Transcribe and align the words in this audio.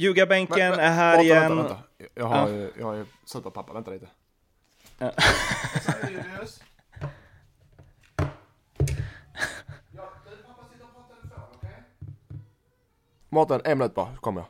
Ljugarbänken 0.00 0.72
är 0.72 0.90
här 0.90 1.16
vänta, 1.16 1.22
igen. 1.22 1.56
Vänta, 1.56 1.62
vänta. 1.62 1.78
Jag 2.14 2.26
har, 2.26 2.48
ja. 2.48 2.68
jag 2.78 2.86
har 2.86 3.06
superpappa, 3.24 3.72
vänta 3.72 3.90
lite. 3.90 4.08
Ja. 4.98 5.12
Mårten, 13.28 13.60
en 13.64 13.78
minut 13.78 13.94
bara, 13.94 14.14
så 14.14 14.20
kommer 14.20 14.40
jag. 14.40 14.48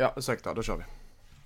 Ja, 0.00 0.12
ursäkta, 0.16 0.54
då 0.54 0.62
kör 0.62 0.76
vi. 0.76 0.82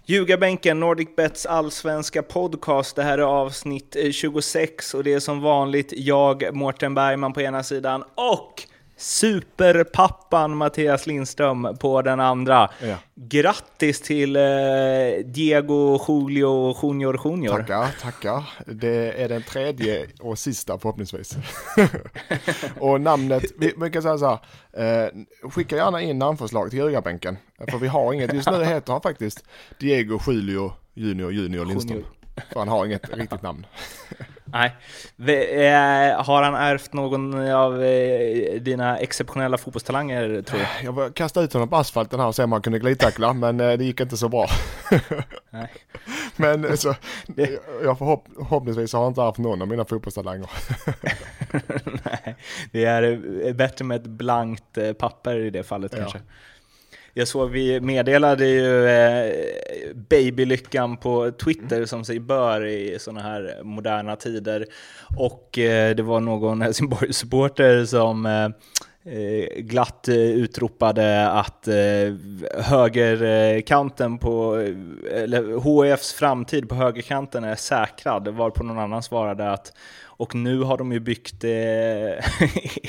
Ljugarbänken, 0.06 0.80
Nordic 0.80 1.08
Bets 1.16 1.46
allsvenska 1.46 2.22
podcast. 2.22 2.96
Det 2.96 3.02
här 3.02 3.18
är 3.18 3.22
avsnitt 3.22 3.96
26 4.12 4.94
och 4.94 5.04
det 5.04 5.12
är 5.12 5.20
som 5.20 5.40
vanligt 5.40 5.92
jag, 5.96 6.54
Mårten 6.54 6.94
Bergman 6.94 7.32
på 7.32 7.40
ena 7.40 7.62
sidan 7.62 8.04
och 8.14 8.62
superpappan 8.96 10.56
Mattias 10.56 11.06
Lindström 11.06 11.76
på 11.80 12.02
den 12.02 12.20
andra. 12.20 12.70
Ja. 12.82 12.96
Grattis 13.14 14.00
till 14.00 14.36
eh, 14.36 14.42
Diego 15.24 15.98
Julio 16.08 16.76
Junior 16.82 17.20
Junior. 17.24 17.56
Tackar, 17.56 17.88
tackar. 18.00 18.44
Det 18.66 19.22
är 19.22 19.28
den 19.28 19.42
tredje 19.42 20.06
och 20.20 20.38
sista 20.38 20.78
förhoppningsvis. 20.78 21.36
och 22.78 23.00
namnet, 23.00 23.44
vi, 23.58 23.74
vi 23.76 23.90
kan 23.90 24.02
säga 24.02 24.18
så 24.18 24.38
här, 24.72 25.04
eh, 25.04 25.50
skicka 25.50 25.76
gärna 25.76 26.00
in 26.00 26.18
namnförslag 26.18 26.70
till 26.70 26.78
ljugarbänken. 26.78 27.36
För 27.70 27.78
vi 27.78 27.86
har 27.86 28.12
inget, 28.12 28.34
just 28.34 28.50
nu 28.50 28.64
heter 28.64 28.92
han 28.92 29.02
faktiskt 29.02 29.44
Diego 29.78 30.18
Julio 30.26 30.72
Junior 30.94 31.32
Junior 31.32 31.64
Lindström. 31.64 31.96
Junior. 31.96 32.23
För 32.52 32.58
han 32.58 32.68
har 32.68 32.86
inget 32.86 33.16
riktigt 33.16 33.42
namn. 33.42 33.66
Nej. 34.44 34.72
Vi, 35.16 35.66
eh, 35.66 36.24
har 36.24 36.42
han 36.42 36.54
ärvt 36.54 36.92
någon 36.92 37.50
av 37.50 37.82
eh, 37.84 38.60
dina 38.60 38.98
exceptionella 38.98 39.58
fotbollstalanger 39.58 40.42
tror? 40.42 40.60
Jag 40.84 40.92
var- 40.92 41.10
kastade 41.10 41.44
ut 41.46 41.52
honom 41.52 41.68
på 41.68 41.76
asfalten 41.76 42.20
här 42.20 42.26
och 42.26 42.34
se 42.34 42.42
om 42.44 42.52
han 42.52 42.62
kunde 42.62 42.78
glidtackla, 42.78 43.32
men 43.32 43.60
eh, 43.60 43.72
det 43.78 43.84
gick 43.84 44.00
inte 44.00 44.16
så 44.16 44.28
bra. 44.28 44.46
Nej. 45.50 45.68
Men 46.36 46.76
så, 46.76 46.88
jag 47.84 47.98
förhopp, 47.98 48.24
förhoppningsvis 48.36 48.92
har 48.92 49.00
han 49.00 49.08
inte 49.08 49.20
haft 49.20 49.38
någon 49.38 49.62
av 49.62 49.68
mina 49.68 49.84
fotbollstalanger. 49.84 50.50
Nej, 52.04 52.36
det 52.72 52.84
är 52.84 53.52
bättre 53.52 53.84
med 53.84 53.96
ett 54.00 54.06
blankt 54.06 54.78
papper 54.98 55.36
i 55.36 55.50
det 55.50 55.62
fallet 55.62 55.92
Ja. 55.94 55.98
kanske. 55.98 56.18
Jag 57.16 57.28
såg, 57.28 57.50
vi 57.50 57.80
meddelade 57.80 58.46
ju 58.46 58.86
eh, 58.88 59.32
babylyckan 59.94 60.96
på 60.96 61.30
Twitter 61.30 61.84
som 61.84 62.04
sig 62.04 62.20
bör 62.20 62.66
i 62.66 62.98
sådana 63.00 63.20
här 63.20 63.60
moderna 63.62 64.16
tider. 64.16 64.66
Och 65.16 65.58
eh, 65.58 65.94
det 65.94 66.02
var 66.02 66.20
någon 66.20 66.62
Helsingborg-supporter 66.62 67.84
som 67.84 68.26
eh, 68.26 68.48
eh, 69.14 69.56
glatt 69.56 70.08
eh, 70.08 70.16
utropade 70.16 71.28
att 71.28 71.68
eh, 71.68 71.74
högerkanten 72.64 74.18
på, 74.18 74.54
eller 75.12 75.60
HIFs 75.92 76.12
framtid 76.12 76.68
på 76.68 76.74
högerkanten 76.74 77.44
är 77.44 77.54
säkrad, 77.54 78.28
varpå 78.28 78.64
någon 78.64 78.78
annan 78.78 79.02
svarade 79.02 79.50
att 79.50 79.72
och 80.16 80.34
nu 80.34 80.62
har 80.62 80.78
de 80.78 80.92
ju 80.92 81.00
byggt 81.00 81.44
eh, 81.44 81.50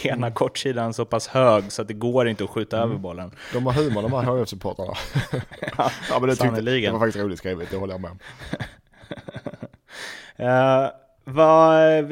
ena 0.11 0.31
kortsidan 0.31 0.93
så 0.93 1.05
pass 1.05 1.27
hög 1.27 1.71
så 1.71 1.81
att 1.81 1.87
det 1.87 1.93
går 1.93 2.27
inte 2.27 2.43
att 2.43 2.49
skjuta 2.49 2.77
över 2.77 2.95
bollen. 2.95 3.31
De 3.53 3.65
har 3.65 3.73
humor 3.73 4.01
de 4.01 4.13
här 4.13 4.23
HF-supportrarna. 4.43 4.97
ja, 6.09 6.19
men 6.19 6.29
det, 6.29 6.35
tyckte, 6.35 6.61
det 6.61 6.91
var 6.91 6.99
faktiskt 6.99 7.23
roligt 7.23 7.39
skrivet, 7.39 7.71
det 7.71 7.77
håller 7.77 7.93
jag 7.93 8.01
med 8.01 8.11
om. 8.11 8.19
Eh, 10.37 10.89
vad, 11.27 12.03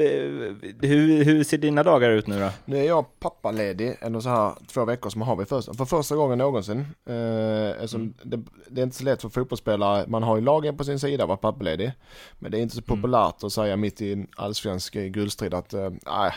hur, 0.81 1.23
hur 1.23 1.43
ser 1.43 1.57
dina 1.57 1.83
dagar 1.83 2.09
ut 2.09 2.27
nu 2.27 2.39
då? 2.39 2.49
Nu 2.65 2.77
är 2.77 2.83
jag 2.83 3.19
pappaledig, 3.19 3.97
eller 4.01 4.19
så 4.19 4.29
här 4.29 4.53
två 4.67 4.85
veckor 4.85 5.09
som 5.09 5.21
har 5.21 5.35
vi 5.35 5.45
först, 5.45 5.75
för 5.75 5.85
första 5.85 6.15
gången 6.15 6.37
någonsin. 6.37 6.79
Eh, 7.05 7.69
eftersom 7.69 8.13
det, 8.23 8.43
det 8.67 8.81
är 8.81 8.83
inte 8.83 8.97
så 8.97 9.03
lätt 9.03 9.21
för 9.21 9.29
fotbollsspelare, 9.29 10.05
man 10.07 10.23
har 10.23 10.35
ju 10.35 10.41
lagen 10.41 10.77
på 10.77 10.83
sin 10.83 10.99
sida 10.99 11.23
att 11.23 11.27
vara 11.27 11.37
pappaledig. 11.37 11.91
Men 12.39 12.51
det 12.51 12.57
är 12.57 12.61
inte 12.61 12.75
så 12.75 12.81
populärt 12.81 13.43
att 13.43 13.53
säga 13.53 13.75
mitt 13.75 14.01
i 14.01 14.13
en 14.13 14.27
allsvensk 14.37 14.95
eh, 14.95 15.05
guldstrid 15.05 15.53
att 15.53 15.73
eh, 15.73 15.89
nej, 15.89 16.33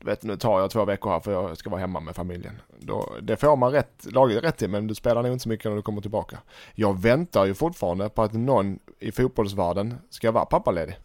du 0.00 0.06
vet 0.06 0.22
nu 0.22 0.36
tar 0.36 0.60
jag 0.60 0.70
två 0.70 0.84
veckor 0.84 1.10
här 1.10 1.20
för 1.20 1.32
jag 1.32 1.56
ska 1.56 1.70
vara 1.70 1.80
hemma 1.80 2.00
med 2.00 2.16
familjen. 2.16 2.60
Då, 2.78 3.12
det 3.22 3.36
får 3.36 3.56
man 3.56 3.72
rätt, 3.72 4.06
lagligt 4.10 4.44
rätt 4.44 4.56
till 4.56 4.70
men 4.70 4.86
du 4.86 4.94
spelar 4.94 5.22
nog 5.22 5.32
inte 5.32 5.42
så 5.42 5.48
mycket 5.48 5.70
när 5.70 5.76
du 5.76 5.82
kommer 5.82 6.00
tillbaka. 6.00 6.38
Jag 6.74 7.00
väntar 7.00 7.44
ju 7.44 7.54
fortfarande 7.54 8.08
på 8.08 8.22
att 8.22 8.32
någon 8.32 8.78
i 8.98 9.12
fotbollsvärlden 9.12 9.94
ska 10.10 10.32
vara 10.32 10.44
pappaledig. 10.44 10.96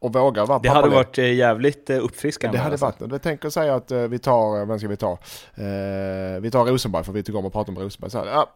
Och 0.00 0.12
våga 0.12 0.44
vara 0.44 0.58
Det 0.58 0.68
hade 0.68 0.88
varit 0.88 1.18
eh, 1.18 1.34
jävligt 1.34 1.90
eh, 1.90 2.04
uppfriskande. 2.04 2.58
Det 2.58 2.62
hade 2.62 2.72
alltså. 2.72 2.86
varit 3.00 3.12
Jag 3.12 3.22
tänker 3.22 3.50
säga 3.50 3.74
att 3.74 3.90
eh, 3.90 4.00
vi 4.00 4.18
tar, 4.18 4.66
vem 4.66 4.78
ska 4.78 4.88
vi 4.88 4.96
ta? 4.96 5.12
Eh, 5.54 6.40
vi 6.40 6.50
tar 6.52 6.66
Rosenberg 6.66 7.04
för 7.04 7.12
vi 7.12 7.22
tycker 7.22 7.38
om 7.38 7.46
att 7.46 7.52
prata 7.52 7.72
om 7.72 7.78
Rosenberg. 7.78 8.10
Så 8.10 8.18
här, 8.18 8.26
ja. 8.26 8.48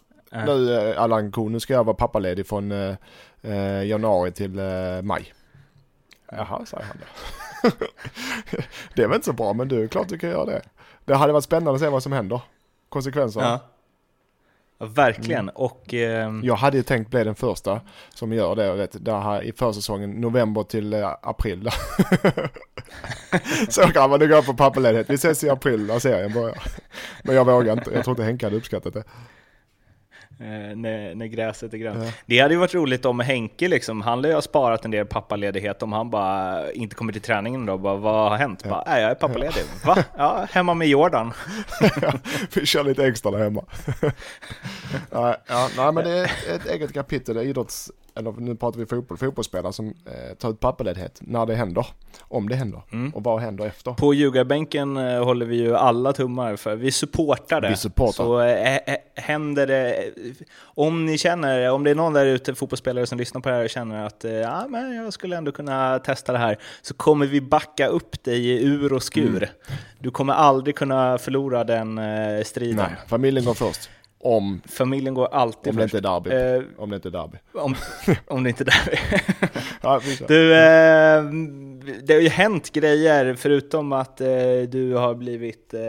Nu 0.46 0.94
Allan 0.94 1.32
Kuhn, 1.32 1.52
nu 1.52 1.60
ska 1.60 1.74
jag 1.74 1.84
vara 1.84 1.96
pappaledig 1.96 2.46
från 2.46 2.72
eh, 3.42 3.84
januari 3.84 4.32
till 4.32 4.58
eh, 4.58 5.02
maj. 5.02 5.34
Jaha, 6.32 6.66
säger 6.66 6.84
han 6.84 6.96
då. 7.00 7.70
det 8.94 9.02
är 9.02 9.06
väl 9.06 9.14
inte 9.14 9.24
så 9.24 9.32
bra 9.32 9.52
men 9.52 9.68
du, 9.68 9.88
klart 9.88 10.08
du 10.08 10.18
kan 10.18 10.30
göra 10.30 10.44
det. 10.44 10.62
Det 11.04 11.14
hade 11.14 11.32
varit 11.32 11.44
spännande 11.44 11.72
att 11.72 11.80
se 11.80 11.88
vad 11.88 12.02
som 12.02 12.12
händer. 12.12 12.40
Konsekvenserna. 12.88 13.46
Ja. 13.46 13.60
Verkligen. 14.82 15.48
Och 15.48 15.94
eh, 15.94 16.32
Jag 16.42 16.54
hade 16.54 16.76
ju 16.76 16.82
tänkt 16.82 17.10
bli 17.10 17.24
den 17.24 17.34
första 17.34 17.80
som 18.14 18.32
gör 18.32 18.56
det, 18.56 18.72
vet, 18.72 19.04
där 19.04 19.20
här 19.20 19.42
i 19.42 19.52
försäsongen, 19.52 20.10
november 20.10 20.62
till 20.62 20.92
eh, 20.92 21.14
april. 21.22 21.68
så 23.68 23.86
grabbar, 23.86 24.18
nu 24.18 24.28
går 24.28 24.36
jag 24.36 24.46
på 24.46 24.54
pappaledighet. 24.54 25.10
Vi 25.10 25.14
ses 25.14 25.44
i 25.44 25.50
april 25.50 25.86
när 25.86 25.98
serien 25.98 26.32
börjar. 26.32 26.62
Men 27.22 27.34
jag 27.34 27.44
vågar 27.44 27.72
inte, 27.72 27.90
jag 27.94 28.04
tror 28.04 28.12
inte 28.12 28.24
Henke 28.24 28.46
hade 28.46 28.56
uppskattat 28.56 28.94
det. 28.94 29.04
Eh, 30.40 30.76
när, 30.76 31.14
när 31.14 31.26
gräset 31.26 31.74
är 31.74 31.78
grönt. 31.78 32.04
Ja. 32.04 32.12
Det 32.26 32.40
hade 32.40 32.54
ju 32.54 32.60
varit 32.60 32.74
roligt 32.74 33.04
om 33.04 33.20
Henke, 33.20 33.68
liksom, 33.68 34.00
han 34.02 34.22
lär 34.22 34.28
ju 34.28 34.34
ha 34.34 34.42
sparat 34.42 34.84
en 34.84 34.90
del 34.90 35.06
pappaledighet, 35.06 35.82
om 35.82 35.92
han 35.92 36.10
bara 36.10 36.72
inte 36.72 36.94
kommer 36.94 37.12
till 37.12 37.22
träningen 37.22 37.66
då, 37.66 37.78
bara, 37.78 37.96
vad 37.96 38.30
har 38.30 38.38
hänt? 38.38 38.64
Bara, 38.64 38.84
Nej, 38.86 39.02
jag 39.02 39.10
är 39.10 39.14
pappaledig. 39.14 39.62
Va? 39.84 40.04
Ja, 40.16 40.46
hemma 40.50 40.74
med 40.74 40.88
Jordan. 40.88 41.32
Vi 42.54 42.66
kör 42.66 42.84
lite 42.84 43.06
extra 43.06 43.30
där 43.30 43.38
hemma. 43.38 43.64
nej, 45.10 45.36
ja, 45.48 45.68
nej, 45.76 45.92
men 45.92 46.04
det 46.04 46.10
är 46.10 46.24
ett 46.54 46.66
eget 46.66 46.94
kapitel, 46.94 47.34
det 47.34 47.40
är 47.40 47.44
idrotts, 47.44 47.90
eller 48.14 48.32
nu 48.32 48.56
pratar 48.56 48.78
vi 48.78 48.86
fotboll, 48.86 49.18
fotbollsspelare 49.18 49.72
som 49.72 49.86
eh, 49.86 50.34
tar 50.38 50.50
ut 50.50 50.60
pappaledighet 50.60 51.18
när 51.20 51.46
det 51.46 51.54
händer. 51.54 51.86
Om 52.20 52.48
det 52.48 52.54
händer. 52.54 52.82
Och 53.14 53.24
vad 53.24 53.40
händer 53.40 53.66
efter. 53.66 53.92
På 53.92 54.14
ljugarbänken 54.14 54.96
eh, 54.96 55.24
håller 55.24 55.46
vi 55.46 55.56
ju 55.56 55.76
alla 55.76 56.12
tummar 56.12 56.56
för, 56.56 56.76
vi 56.76 56.90
supportar 56.90 57.60
det. 57.60 57.68
Vi 57.68 57.76
supportar. 57.76 58.24
Så 58.24 58.40
eh, 58.40 58.76
eh, 58.76 58.96
händer 59.14 59.66
det, 59.66 60.10
om 60.62 61.06
ni 61.06 61.18
känner, 61.18 61.70
om 61.70 61.84
det 61.84 61.90
är 61.90 61.94
någon 61.94 62.12
där 62.12 62.26
ute, 62.26 62.54
fotbollsspelare 62.54 63.06
som 63.06 63.18
lyssnar 63.18 63.40
på 63.40 63.48
det 63.48 63.54
här 63.54 63.64
och 63.64 63.70
känner 63.70 64.06
att 64.06 64.24
eh, 64.24 64.32
ja, 64.32 64.66
men 64.68 64.94
jag 64.94 65.12
skulle 65.12 65.36
ändå 65.36 65.52
kunna 65.52 65.98
testa 65.98 66.32
det 66.32 66.38
här, 66.38 66.58
så 66.82 66.94
kommer 66.94 67.26
vi 67.26 67.40
backa 67.40 67.86
upp 67.86 68.24
dig 68.24 68.46
i 68.48 68.64
ur 68.64 68.92
och 68.92 69.02
skur. 69.02 69.36
Mm. 69.36 69.48
Du 69.98 70.10
kommer 70.10 70.32
aldrig 70.32 70.76
kunna 70.76 71.18
förlora 71.18 71.64
den 71.64 71.98
eh, 71.98 72.42
striden. 72.44 72.76
Nej, 72.76 72.96
familjen 73.06 73.44
går 73.44 73.54
först. 73.54 73.90
Om, 74.24 74.60
Familjen 74.66 75.14
går 75.14 75.26
alltid 75.26 75.70
om 75.70 75.76
det 75.76 75.82
inte 75.82 75.96
först. 75.96 76.04
är 76.06 76.10
derby. 76.20 76.30
Eh, 76.30 76.62
Om 76.82 76.90
det 76.90 76.96
inte 76.96 77.08
är 77.08 77.10
derby. 77.10 77.38
om, 77.52 77.74
om 78.26 78.42
det 78.42 78.48
inte 78.50 78.64
är. 78.64 79.00
Ja, 79.82 80.00
kör. 80.00 80.28
Du, 80.28 80.54
eh, 80.54 81.24
det 82.02 82.14
har 82.14 82.20
ju 82.20 82.28
hänt 82.28 82.72
grejer 82.72 83.34
förutom 83.34 83.92
att 83.92 84.20
eh, 84.20 84.28
du 84.68 84.94
har 84.94 85.14
blivit 85.14 85.74
eh, 85.74 85.80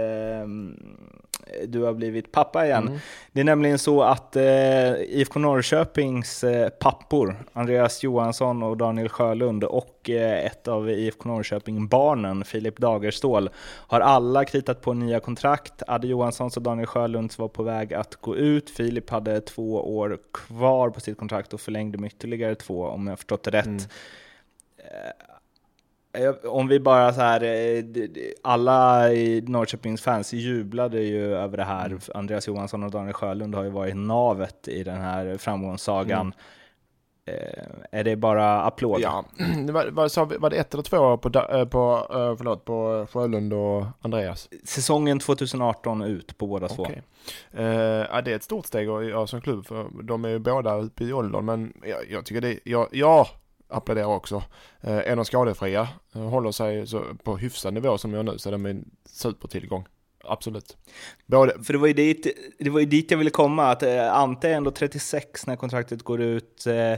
du 1.67 1.81
har 1.81 1.93
blivit 1.93 2.31
pappa 2.31 2.65
igen. 2.65 2.87
Mm. 2.87 2.99
Det 3.31 3.39
är 3.39 3.43
nämligen 3.43 3.79
så 3.79 4.03
att 4.03 4.35
eh, 4.35 4.93
IFK 4.93 5.39
Norrköpings 5.39 6.43
eh, 6.43 6.69
pappor, 6.69 7.35
Andreas 7.53 8.03
Johansson 8.03 8.63
och 8.63 8.77
Daniel 8.77 9.09
Sjölund 9.09 9.63
och 9.63 10.09
eh, 10.09 10.45
ett 10.45 10.67
av 10.67 10.89
IFK 10.89 11.29
Norrköping-barnen, 11.29 12.43
Filip 12.43 12.77
Dagerstål, 12.77 13.49
har 13.65 13.99
alla 13.99 14.45
kritat 14.45 14.81
på 14.81 14.93
nya 14.93 15.19
kontrakt. 15.19 15.83
Adde 15.87 16.07
Johanssons 16.07 16.57
och 16.57 16.63
Daniel 16.63 16.87
Sjölunds 16.87 17.37
var 17.37 17.47
på 17.47 17.63
väg 17.63 17.93
att 17.93 18.15
gå 18.15 18.35
ut. 18.35 18.69
Filip 18.69 19.09
hade 19.09 19.41
två 19.41 19.97
år 19.97 20.17
kvar 20.33 20.89
på 20.89 20.99
sitt 20.99 21.17
kontrakt 21.17 21.53
och 21.53 21.61
förlängde 21.61 21.97
med 21.97 22.07
ytterligare 22.07 22.55
två 22.55 22.85
om 22.85 23.07
jag 23.07 23.19
förstått 23.19 23.43
det 23.43 23.51
rätt. 23.51 23.65
Mm. 23.65 23.83
Eh, 26.13 26.51
Om 26.51 26.67
vi 26.67 26.79
bara 26.79 27.13
så 27.13 27.21
här, 27.21 27.43
eh, 27.43 27.83
alla 28.43 29.11
i 29.13 29.41
Norrköpings 29.41 30.01
fans 30.01 30.33
jublade 30.33 31.01
ju 31.01 31.35
över 31.35 31.57
det 31.57 31.63
här. 31.63 31.99
Andreas 32.13 32.47
Johansson 32.47 32.83
och 32.83 32.91
Daniel 32.91 33.13
Sjölund 33.13 33.55
har 33.55 33.63
ju 33.63 33.69
varit 33.69 33.95
navet 33.95 34.67
i 34.67 34.83
den 34.83 35.01
här 35.01 35.37
framgångssagan. 35.37 36.33
eh, 37.25 37.65
är 37.91 38.03
det 38.03 38.15
bara 38.15 38.61
applåd? 38.61 39.01
Ja, 39.01 39.25
var, 39.69 39.91
var, 39.91 40.39
var 40.39 40.49
det 40.49 40.55
ett 40.55 40.73
eller 40.73 40.83
två 40.83 41.17
på, 41.17 41.29
på, 41.65 42.07
förlåt, 42.37 42.65
på 42.65 43.07
Sjölund 43.11 43.53
och 43.53 43.85
Andreas? 44.01 44.49
Säsongen 44.63 45.19
2018 45.19 46.01
ut 46.01 46.37
på 46.37 46.47
båda 46.47 46.67
två. 46.67 46.83
Okay. 46.83 47.01
Uh, 47.59 47.65
ja, 48.11 48.21
det 48.21 48.31
är 48.31 48.35
ett 48.35 48.43
stort 48.43 48.65
steg 48.65 48.89
att 48.89 49.05
göra 49.05 49.27
som 49.27 49.41
klubb 49.41 49.65
för 49.65 50.03
de 50.03 50.25
är 50.25 50.29
ju 50.29 50.39
båda 50.39 50.75
uppe 50.75 51.03
i 51.03 51.13
åldern 51.13 51.45
men 51.45 51.73
jag, 51.83 51.99
jag 52.09 52.25
tycker 52.25 52.41
det, 52.41 52.59
jag, 52.63 52.87
jag 52.91 53.27
applåderar 53.73 54.07
också. 54.07 54.35
Uh, 54.35 54.91
är 54.97 55.15
de 55.15 55.25
skadefria, 55.25 55.87
uh, 56.15 56.21
håller 56.21 56.51
sig 56.51 56.85
på 57.23 57.37
hyfsad 57.37 57.73
nivå 57.73 57.97
som 57.97 58.13
jag 58.13 58.25
nu 58.25 58.37
så 58.37 58.49
är 58.49 58.51
de 58.51 58.65
en 58.65 58.85
supertillgång. 59.05 59.85
Absolut. 60.23 60.77
Både... 61.25 61.63
För 61.63 61.73
det 61.73 61.79
var, 61.79 61.87
ju 61.87 61.93
dit, 61.93 62.27
det 62.59 62.69
var 62.69 62.79
ju 62.79 62.85
dit 62.85 63.11
jag 63.11 63.17
ville 63.17 63.29
komma, 63.29 63.71
att 63.71 63.83
eh, 63.83 64.13
Ante 64.13 64.49
är 64.49 64.53
ändå 64.53 64.71
36 64.71 65.47
när 65.47 65.55
kontraktet 65.55 66.03
går 66.03 66.21
ut. 66.21 66.67
Eh, 66.67 66.95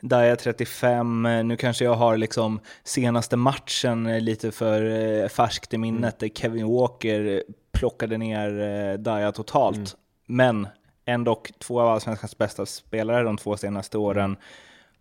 där 0.00 0.22
är 0.22 0.36
35, 0.36 1.22
nu 1.22 1.56
kanske 1.56 1.84
jag 1.84 1.94
har 1.94 2.16
liksom 2.16 2.60
senaste 2.84 3.36
matchen 3.36 4.24
lite 4.24 4.52
för 4.52 4.82
eh, 4.82 5.28
färskt 5.28 5.74
i 5.74 5.78
minnet, 5.78 6.22
mm. 6.22 6.32
där 6.34 6.40
Kevin 6.40 6.68
Walker 6.68 7.42
plockade 7.72 8.18
ner 8.18 8.60
eh, 8.60 8.98
Daya 8.98 9.32
totalt. 9.32 9.76
Mm. 9.76 9.88
Men 10.26 10.66
ändå 11.04 11.42
två 11.58 11.80
av 11.80 11.88
allsvenskans 11.88 12.38
bästa 12.38 12.66
spelare 12.66 13.22
de 13.22 13.36
två 13.36 13.56
senaste 13.56 13.98
åren. 13.98 14.36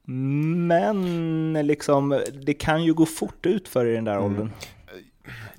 Men 0.10 1.54
liksom, 1.54 2.22
det 2.42 2.54
kan 2.54 2.84
ju 2.84 2.94
gå 2.94 3.06
fort 3.06 3.46
ut 3.46 3.68
för 3.68 3.86
i 3.86 3.94
den 3.94 4.04
där 4.04 4.16
mm. 4.16 4.26
åldern 4.26 4.52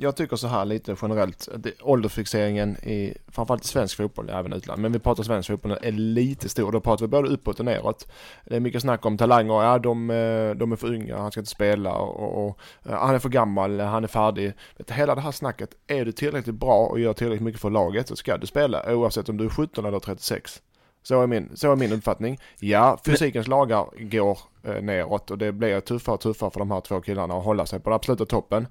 jag 0.00 0.16
tycker 0.16 0.36
så 0.36 0.46
här 0.46 0.64
lite 0.64 0.96
generellt. 1.02 1.48
Det, 1.56 1.72
åldersfixeringen 1.82 2.76
i 2.76 3.14
framförallt 3.28 3.64
svensk 3.64 3.96
fotboll, 3.96 4.30
även 4.30 4.52
utland. 4.52 4.82
Men 4.82 4.92
vi 4.92 4.98
pratar 4.98 5.22
svensk 5.22 5.50
fotboll 5.50 5.76
är 5.82 5.92
lite 5.92 6.48
stor. 6.48 6.72
Då 6.72 6.80
pratar 6.80 7.04
vi 7.04 7.08
både 7.08 7.28
uppåt 7.28 7.58
och 7.58 7.64
neråt. 7.64 8.08
Det 8.44 8.56
är 8.56 8.60
mycket 8.60 8.82
snack 8.82 9.06
om 9.06 9.18
talanger. 9.18 9.62
Ja, 9.62 9.78
de, 9.78 10.10
eh, 10.10 10.50
de 10.50 10.72
är 10.72 10.76
för 10.76 10.94
unga, 10.94 11.18
han 11.18 11.30
ska 11.30 11.40
inte 11.40 11.50
spela 11.50 11.94
och, 11.94 12.46
och, 12.46 12.58
eh, 12.84 12.92
han 12.92 13.14
är 13.14 13.18
för 13.18 13.28
gammal, 13.28 13.80
han 13.80 14.04
är 14.04 14.08
färdig. 14.08 14.52
Hela 14.88 15.14
det 15.14 15.20
här 15.20 15.32
snacket, 15.32 15.70
är 15.86 16.04
du 16.04 16.12
tillräckligt 16.12 16.56
bra 16.56 16.86
och 16.86 17.00
gör 17.00 17.12
tillräckligt 17.12 17.44
mycket 17.44 17.60
för 17.60 17.70
laget 17.70 18.08
så 18.08 18.16
ska 18.16 18.36
du 18.36 18.46
spela 18.46 18.94
oavsett 18.94 19.28
om 19.28 19.36
du 19.36 19.44
är 19.44 19.48
17 19.48 19.84
eller 19.84 19.98
36. 19.98 20.62
Så 21.08 21.22
är 21.22 21.26
min, 21.26 21.56
så 21.56 21.72
är 21.72 21.76
min 21.76 21.92
uppfattning. 21.92 22.38
Ja, 22.58 22.98
fysikens 23.04 23.48
lagar 23.48 23.86
går 23.98 24.38
eh, 24.64 24.82
neråt 24.82 25.30
och 25.30 25.38
det 25.38 25.52
blir 25.52 25.80
tuffare 25.80 26.14
och 26.14 26.20
tuffare 26.20 26.50
för 26.50 26.58
de 26.58 26.70
här 26.70 26.80
två 26.80 27.00
killarna 27.00 27.34
att 27.34 27.44
hålla 27.44 27.66
sig 27.66 27.80
på 27.80 27.90
den 27.90 27.94
absoluta 27.96 28.26
toppen. 28.26 28.66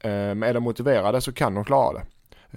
Eh, 0.00 0.10
men 0.10 0.42
är 0.42 0.54
de 0.54 0.62
motiverade 0.62 1.20
så 1.20 1.32
kan 1.32 1.54
de 1.54 1.64
klara 1.64 1.92
det. 1.92 2.04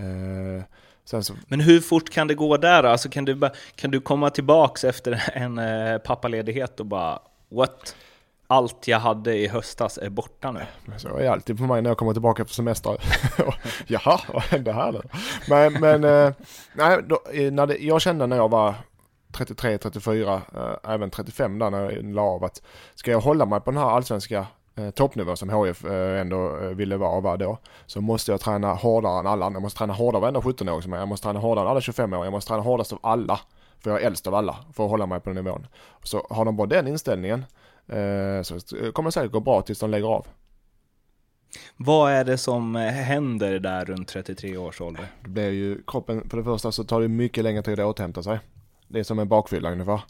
Eh, 0.03 1.21
så... 1.21 1.33
Men 1.47 1.59
hur 1.59 1.79
fort 1.79 2.09
kan 2.09 2.27
det 2.27 2.33
gå 2.33 2.57
där? 2.57 2.83
Alltså 2.83 3.09
kan 3.09 3.25
du, 3.25 3.49
kan 3.75 3.91
du 3.91 4.01
komma 4.01 4.29
tillbaks 4.29 4.83
efter 4.83 5.23
en 5.33 5.57
eh, 5.57 5.97
pappaledighet 5.97 6.79
och 6.79 6.85
bara 6.85 7.19
what? 7.49 7.95
allt 8.47 8.87
jag 8.87 8.99
hade 8.99 9.35
i 9.35 9.47
höstas 9.47 9.97
är 9.97 10.09
borta 10.09 10.51
nu. 10.51 10.61
Så 10.97 11.17
är 11.17 11.21
det 11.21 11.31
alltid 11.31 11.57
på 11.57 11.63
mig 11.63 11.81
när 11.81 11.89
jag 11.89 11.97
kommer 11.97 12.13
tillbaka 12.13 12.41
efter 12.41 12.55
semester. 12.55 12.97
Jaha, 13.87 14.19
vad 14.33 14.43
hände 14.43 14.73
här 14.73 14.91
nu? 14.91 15.01
Men, 15.49 15.73
men 15.73 16.03
eh, 16.03 16.33
nej, 16.73 16.97
då, 17.07 17.19
när 17.51 17.67
det, 17.67 17.77
jag 17.77 18.01
kände 18.01 18.27
när 18.27 18.35
jag 18.35 18.49
var 18.49 18.75
33, 19.31 19.77
34, 19.77 20.41
eh, 20.55 20.91
även 20.93 21.09
35 21.09 21.59
där 21.59 21.69
när 21.69 21.91
jag 21.91 22.05
la 22.05 22.21
av 22.21 22.43
att 22.43 22.61
ska 22.95 23.11
jag 23.11 23.19
hålla 23.19 23.45
mig 23.45 23.61
på 23.61 23.71
den 23.71 23.79
här 23.79 23.89
allsvenska 23.89 24.47
eh, 24.75 24.89
toppnivå 24.89 25.35
som 25.35 25.49
HF 25.49 25.85
eh, 25.85 26.21
ändå 26.21 26.57
eh, 26.57 26.69
ville 26.69 26.97
vara 26.97 27.19
var 27.19 27.37
då, 27.37 27.57
så 27.85 28.01
måste 28.01 28.31
jag 28.31 28.41
träna 28.41 28.73
hårdare 28.73 29.19
än 29.19 29.27
alla 29.27 29.45
andra. 29.45 29.55
Jag 29.55 29.61
måste 29.61 29.77
träna 29.77 29.93
hårdare 29.93 30.21
varenda 30.21 30.39
17-åring 30.39 30.81
som 30.81 30.93
är. 30.93 30.97
Jag 30.97 31.07
måste 31.07 31.27
träna 31.27 31.39
hårdare 31.39 31.65
än 31.65 31.71
alla 31.71 31.79
25-åringar. 31.79 32.23
Jag 32.23 32.31
måste 32.31 32.47
träna 32.47 32.63
hårdast 32.63 32.93
av 32.93 32.99
alla. 33.01 33.39
För 33.79 33.91
jag 33.91 34.01
är 34.01 34.05
äldst 34.05 34.27
av 34.27 34.35
alla 34.35 34.57
för 34.73 34.83
att 34.83 34.89
hålla 34.89 35.05
mig 35.05 35.19
på 35.19 35.29
den 35.29 35.43
nivån. 35.43 35.67
Så 36.03 36.27
har 36.29 36.45
de 36.45 36.57
bara 36.57 36.67
den 36.67 36.87
inställningen 36.87 37.45
eh, 37.87 38.41
så 38.41 38.59
kommer 38.93 39.07
det 39.07 39.11
säkert 39.11 39.31
gå 39.31 39.39
bra 39.39 39.61
tills 39.61 39.79
de 39.79 39.89
lägger 39.89 40.07
av. 40.07 40.27
Vad 41.77 42.11
är 42.11 42.23
det 42.23 42.37
som 42.37 42.75
händer 42.75 43.59
där 43.59 43.85
runt 43.85 44.07
33 44.07 44.57
års 44.57 44.81
ålder? 44.81 45.07
Det 45.23 45.29
blir 45.29 45.49
ju 45.49 45.83
kroppen, 45.87 46.29
för 46.29 46.37
det 46.37 46.43
första 46.43 46.71
så 46.71 46.83
tar 46.83 47.01
det 47.01 47.07
mycket 47.07 47.43
längre 47.43 47.61
tid 47.61 47.79
att 47.79 47.85
återhämta 47.85 48.23
sig. 48.23 48.39
Det 48.91 48.99
är 48.99 49.03
som 49.03 49.19
en 49.19 49.27
bakfylla 49.27 49.71
ungefär. 49.71 50.01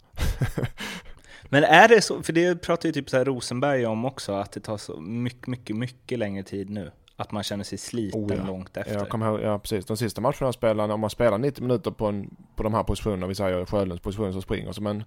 Men 1.48 1.64
är 1.64 1.88
det 1.88 2.02
så, 2.02 2.22
för 2.22 2.32
det 2.32 2.62
pratar 2.62 2.88
ju 2.88 2.92
typ 2.92 3.10
så 3.10 3.16
här 3.16 3.24
Rosenberg 3.24 3.86
om 3.86 4.04
också, 4.04 4.32
att 4.32 4.52
det 4.52 4.60
tar 4.60 4.76
så 4.76 5.00
mycket, 5.00 5.46
mycket, 5.46 5.76
mycket 5.76 6.18
längre 6.18 6.42
tid 6.42 6.70
nu. 6.70 6.90
Att 7.20 7.32
man 7.32 7.42
känner 7.42 7.64
sig 7.64 7.78
sliten 7.78 8.24
oh 8.24 8.36
ja. 8.36 8.46
långt 8.46 8.76
efter. 8.76 8.94
Jag 8.94 9.08
kommer 9.08 9.26
ihåg, 9.26 9.40
ja 9.40 9.58
precis. 9.58 9.86
De 9.86 9.96
sista 9.96 10.20
matcherna 10.20 10.36
jag 10.40 10.54
spelade, 10.54 10.94
om 10.94 11.00
man 11.00 11.10
spelar 11.10 11.38
90 11.38 11.62
minuter 11.62 11.90
på, 11.90 12.06
en, 12.06 12.36
på 12.56 12.62
de 12.62 12.74
här 12.74 12.82
positionerna, 12.82 13.26
vi 13.26 13.34
säger 13.34 13.64
Sjölunds 13.66 14.02
position 14.02 14.32
som 14.32 14.42
springer 14.42 14.72
som 14.72 14.86
en, 14.86 15.04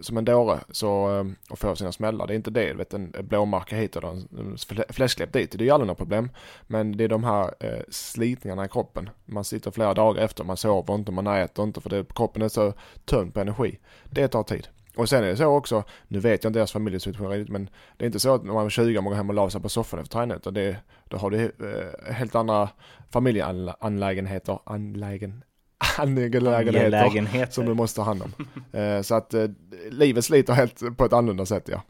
som 0.00 0.16
en 0.16 0.24
dåre 0.24 0.58
så, 0.70 1.18
eh, 1.18 1.24
och 1.50 1.58
får 1.58 1.74
sina 1.74 1.92
smällar. 1.92 2.26
Det 2.26 2.32
är 2.32 2.36
inte 2.36 2.50
det, 2.50 2.72
vet, 2.72 2.94
en 2.94 3.14
blåmärke 3.20 3.76
hit 3.76 3.96
och 3.96 4.12
en 4.12 4.56
fläskläpp 4.88 5.32
dit. 5.32 5.50
Det 5.50 5.62
är 5.62 5.66
ju 5.66 5.70
aldrig 5.70 5.86
något 5.86 5.98
problem. 5.98 6.30
Men 6.66 6.96
det 6.96 7.04
är 7.04 7.08
de 7.08 7.24
här 7.24 7.54
eh, 7.60 7.80
slitningarna 7.88 8.64
i 8.64 8.68
kroppen. 8.68 9.10
Man 9.24 9.44
sitter 9.44 9.70
flera 9.70 9.94
dagar 9.94 10.22
efter, 10.22 10.44
man 10.44 10.56
sover 10.56 10.94
inte, 10.94 11.12
man 11.12 11.26
äter 11.26 11.64
inte 11.64 11.80
för 11.80 11.90
det, 11.90 12.14
kroppen 12.14 12.42
är 12.42 12.48
så 12.48 12.72
tömd 13.04 13.34
på 13.34 13.40
energi. 13.40 13.78
Det 14.10 14.28
tar 14.28 14.42
tid. 14.42 14.68
Och 15.00 15.08
sen 15.08 15.24
är 15.24 15.28
det 15.28 15.36
så 15.36 15.46
också, 15.46 15.84
nu 16.08 16.18
vet 16.18 16.44
jag 16.44 16.50
inte 16.50 16.58
deras 16.58 16.72
familjesituation 16.72 17.30
riktigt, 17.30 17.52
men 17.52 17.70
det 17.96 18.04
är 18.04 18.06
inte 18.06 18.20
så 18.20 18.34
att 18.34 18.44
när 18.44 18.52
man 18.52 18.66
är 18.66 18.70
20 18.70 18.98
och 18.98 19.04
man 19.04 19.10
går 19.10 19.16
hem 19.16 19.28
och 19.28 19.34
la 19.34 19.50
sig 19.50 19.60
på 19.60 19.68
soffan 19.68 20.00
efter 20.00 20.12
träningen, 20.12 20.36
utan 20.36 20.54
det, 20.54 20.76
då 21.08 21.16
har 21.16 21.30
du 21.30 21.44
eh, 21.44 22.12
helt 22.12 22.34
andra 22.34 22.68
familjeanlägenheter, 23.10 24.58
anlägen, 24.64 25.44
angelägenheter 25.98 27.52
som 27.52 27.66
du 27.66 27.74
måste 27.74 27.96
ta 27.96 28.02
hand 28.02 28.22
om. 28.22 28.32
eh, 28.80 29.02
så 29.02 29.14
att 29.14 29.34
eh, 29.34 29.48
livet 29.90 30.24
sliter 30.24 30.52
helt 30.52 30.96
på 30.96 31.04
ett 31.04 31.12
annorlunda 31.12 31.46
sätt 31.46 31.68
ja. 31.68 31.82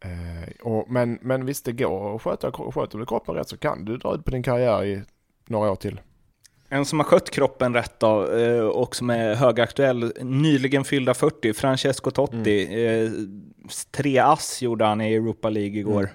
Eh, 0.00 0.50
och, 0.62 0.90
men, 0.90 1.18
men 1.22 1.46
visst 1.46 1.64
det 1.64 1.72
går 1.72 2.16
att 2.16 2.22
sköta, 2.22 2.52
sköter 2.52 2.98
du 2.98 3.06
kroppen 3.06 3.34
rätt 3.34 3.48
så 3.48 3.56
kan 3.56 3.84
du 3.84 3.96
dra 3.96 4.14
ut 4.14 4.24
på 4.24 4.30
din 4.30 4.42
karriär 4.42 4.84
i 4.84 5.02
några 5.46 5.70
år 5.70 5.76
till. 5.76 6.00
En 6.74 6.84
som 6.84 6.98
har 6.98 7.04
skött 7.04 7.30
kroppen 7.30 7.74
rätt 7.74 8.00
då, 8.00 8.32
eh, 8.32 8.64
och 8.64 8.96
som 8.96 9.10
är 9.10 9.34
högaktuell, 9.34 10.12
nyligen 10.20 10.84
fyllda 10.84 11.14
40, 11.14 11.52
Francesco 11.52 12.10
Totti. 12.10 12.66
Mm. 12.66 13.06
Eh, 13.06 13.12
tre 13.90 14.18
ass 14.18 14.62
gjorde 14.62 14.84
han 14.84 15.00
i 15.00 15.14
Europa 15.14 15.50
League 15.50 15.78
igår. 15.78 16.00
Mm. 16.00 16.10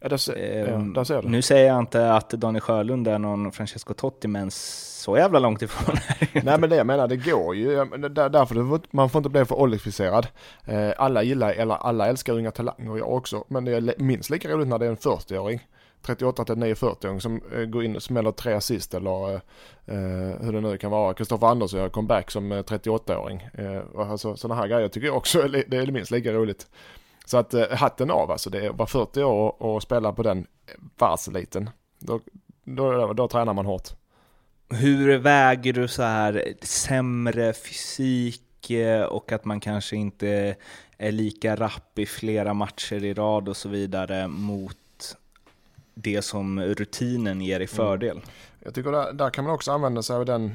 Ja, 0.00 0.08
där, 0.08 0.16
ser, 0.16 0.68
ja, 0.68 0.76
där 0.76 1.04
ser. 1.04 1.22
Nu 1.22 1.42
säger 1.42 1.66
jag 1.66 1.78
inte 1.78 2.12
att 2.12 2.30
Daniel 2.30 2.60
Sjölund 2.60 3.08
är 3.08 3.18
någon 3.18 3.52
Francesco 3.52 3.94
Totti, 3.94 4.28
men 4.28 4.50
så 4.50 5.16
jävla 5.16 5.38
långt 5.38 5.62
ifrån 5.62 5.96
Nej 6.44 6.58
men 6.58 6.70
det 6.70 6.76
jag 6.76 6.86
menar, 6.86 7.08
det 7.08 7.16
går 7.16 7.56
ju. 7.56 7.68
Därför 8.08 8.80
man 8.96 9.10
får 9.10 9.18
inte 9.18 9.30
bli 9.30 9.44
för 9.44 9.60
åldersfixerad. 9.60 10.26
Eh, 10.64 10.92
alla 10.96 11.22
gillar, 11.22 11.52
eller 11.52 11.74
alla 11.74 12.06
älskar 12.06 12.32
unga 12.32 12.50
talanger, 12.50 12.98
jag 12.98 13.12
också. 13.12 13.44
Men 13.48 13.64
det 13.64 13.72
är 13.72 13.94
minst 13.98 14.30
lika 14.30 14.48
roligt 14.48 14.68
när 14.68 14.78
det 14.78 14.86
är 14.86 14.90
en 14.90 14.96
40-åring 14.96 15.60
38 16.02 16.44
till 16.44 16.58
940 16.58 17.20
som 17.20 17.40
eh, 17.54 17.64
går 17.64 17.84
in 17.84 17.96
och 17.96 18.02
smäller 18.02 18.32
tre 18.32 18.52
assist 18.52 18.94
eller 18.94 19.34
eh, 19.34 20.40
hur 20.40 20.52
det 20.52 20.60
nu 20.60 20.78
kan 20.78 20.90
vara. 20.90 21.14
Kristoffer 21.14 21.46
Andersson 21.46 21.80
gör 21.80 21.88
comeback 21.88 22.30
som 22.30 22.52
38-åring. 22.52 23.48
Eh, 23.54 23.76
eh 23.76 24.10
alltså 24.10 24.36
sådana 24.36 24.60
här 24.60 24.68
grejer 24.68 24.88
tycker 24.88 25.06
jag 25.06 25.16
också 25.16 25.42
är, 25.42 25.64
det 25.68 25.76
är 25.76 25.86
minst 25.86 26.10
lika 26.10 26.32
roligt. 26.32 26.66
Så 27.24 27.38
att 27.38 27.54
eh, 27.54 27.70
hatten 27.70 28.10
av 28.10 28.30
alltså, 28.30 28.50
det 28.50 28.70
var 28.70 28.86
40 28.86 29.22
år 29.22 29.62
och 29.62 29.82
spela 29.82 30.12
på 30.12 30.22
den 30.22 30.46
varseliten. 30.98 31.70
Då, 31.98 32.20
då, 32.64 32.92
då, 32.92 33.12
då 33.12 33.28
tränar 33.28 33.54
man 33.54 33.66
hårt. 33.66 33.88
Hur 34.68 35.18
väger 35.18 35.72
du 35.72 35.88
så 35.88 36.02
här 36.02 36.54
sämre 36.62 37.52
fysik 37.52 38.70
eh, 38.70 39.02
och 39.02 39.32
att 39.32 39.44
man 39.44 39.60
kanske 39.60 39.96
inte 39.96 40.56
är 40.98 41.12
lika 41.12 41.56
rapp 41.56 41.98
i 41.98 42.06
flera 42.06 42.54
matcher 42.54 43.04
i 43.04 43.14
rad 43.14 43.48
och 43.48 43.56
så 43.56 43.68
vidare 43.68 44.28
mot 44.28 44.76
det 45.98 46.22
som 46.22 46.60
rutinen 46.60 47.40
ger 47.40 47.60
i 47.60 47.64
mm. 47.64 47.68
fördel. 47.68 48.16
Mm. 48.16 48.28
Jag 48.60 48.74
tycker 48.74 48.92
där, 48.92 49.12
där, 49.12 49.30
kan 49.30 49.44
man 49.44 49.54
också 49.54 49.72
använda 49.72 50.02
sig 50.02 50.16
av 50.16 50.26
den 50.26 50.52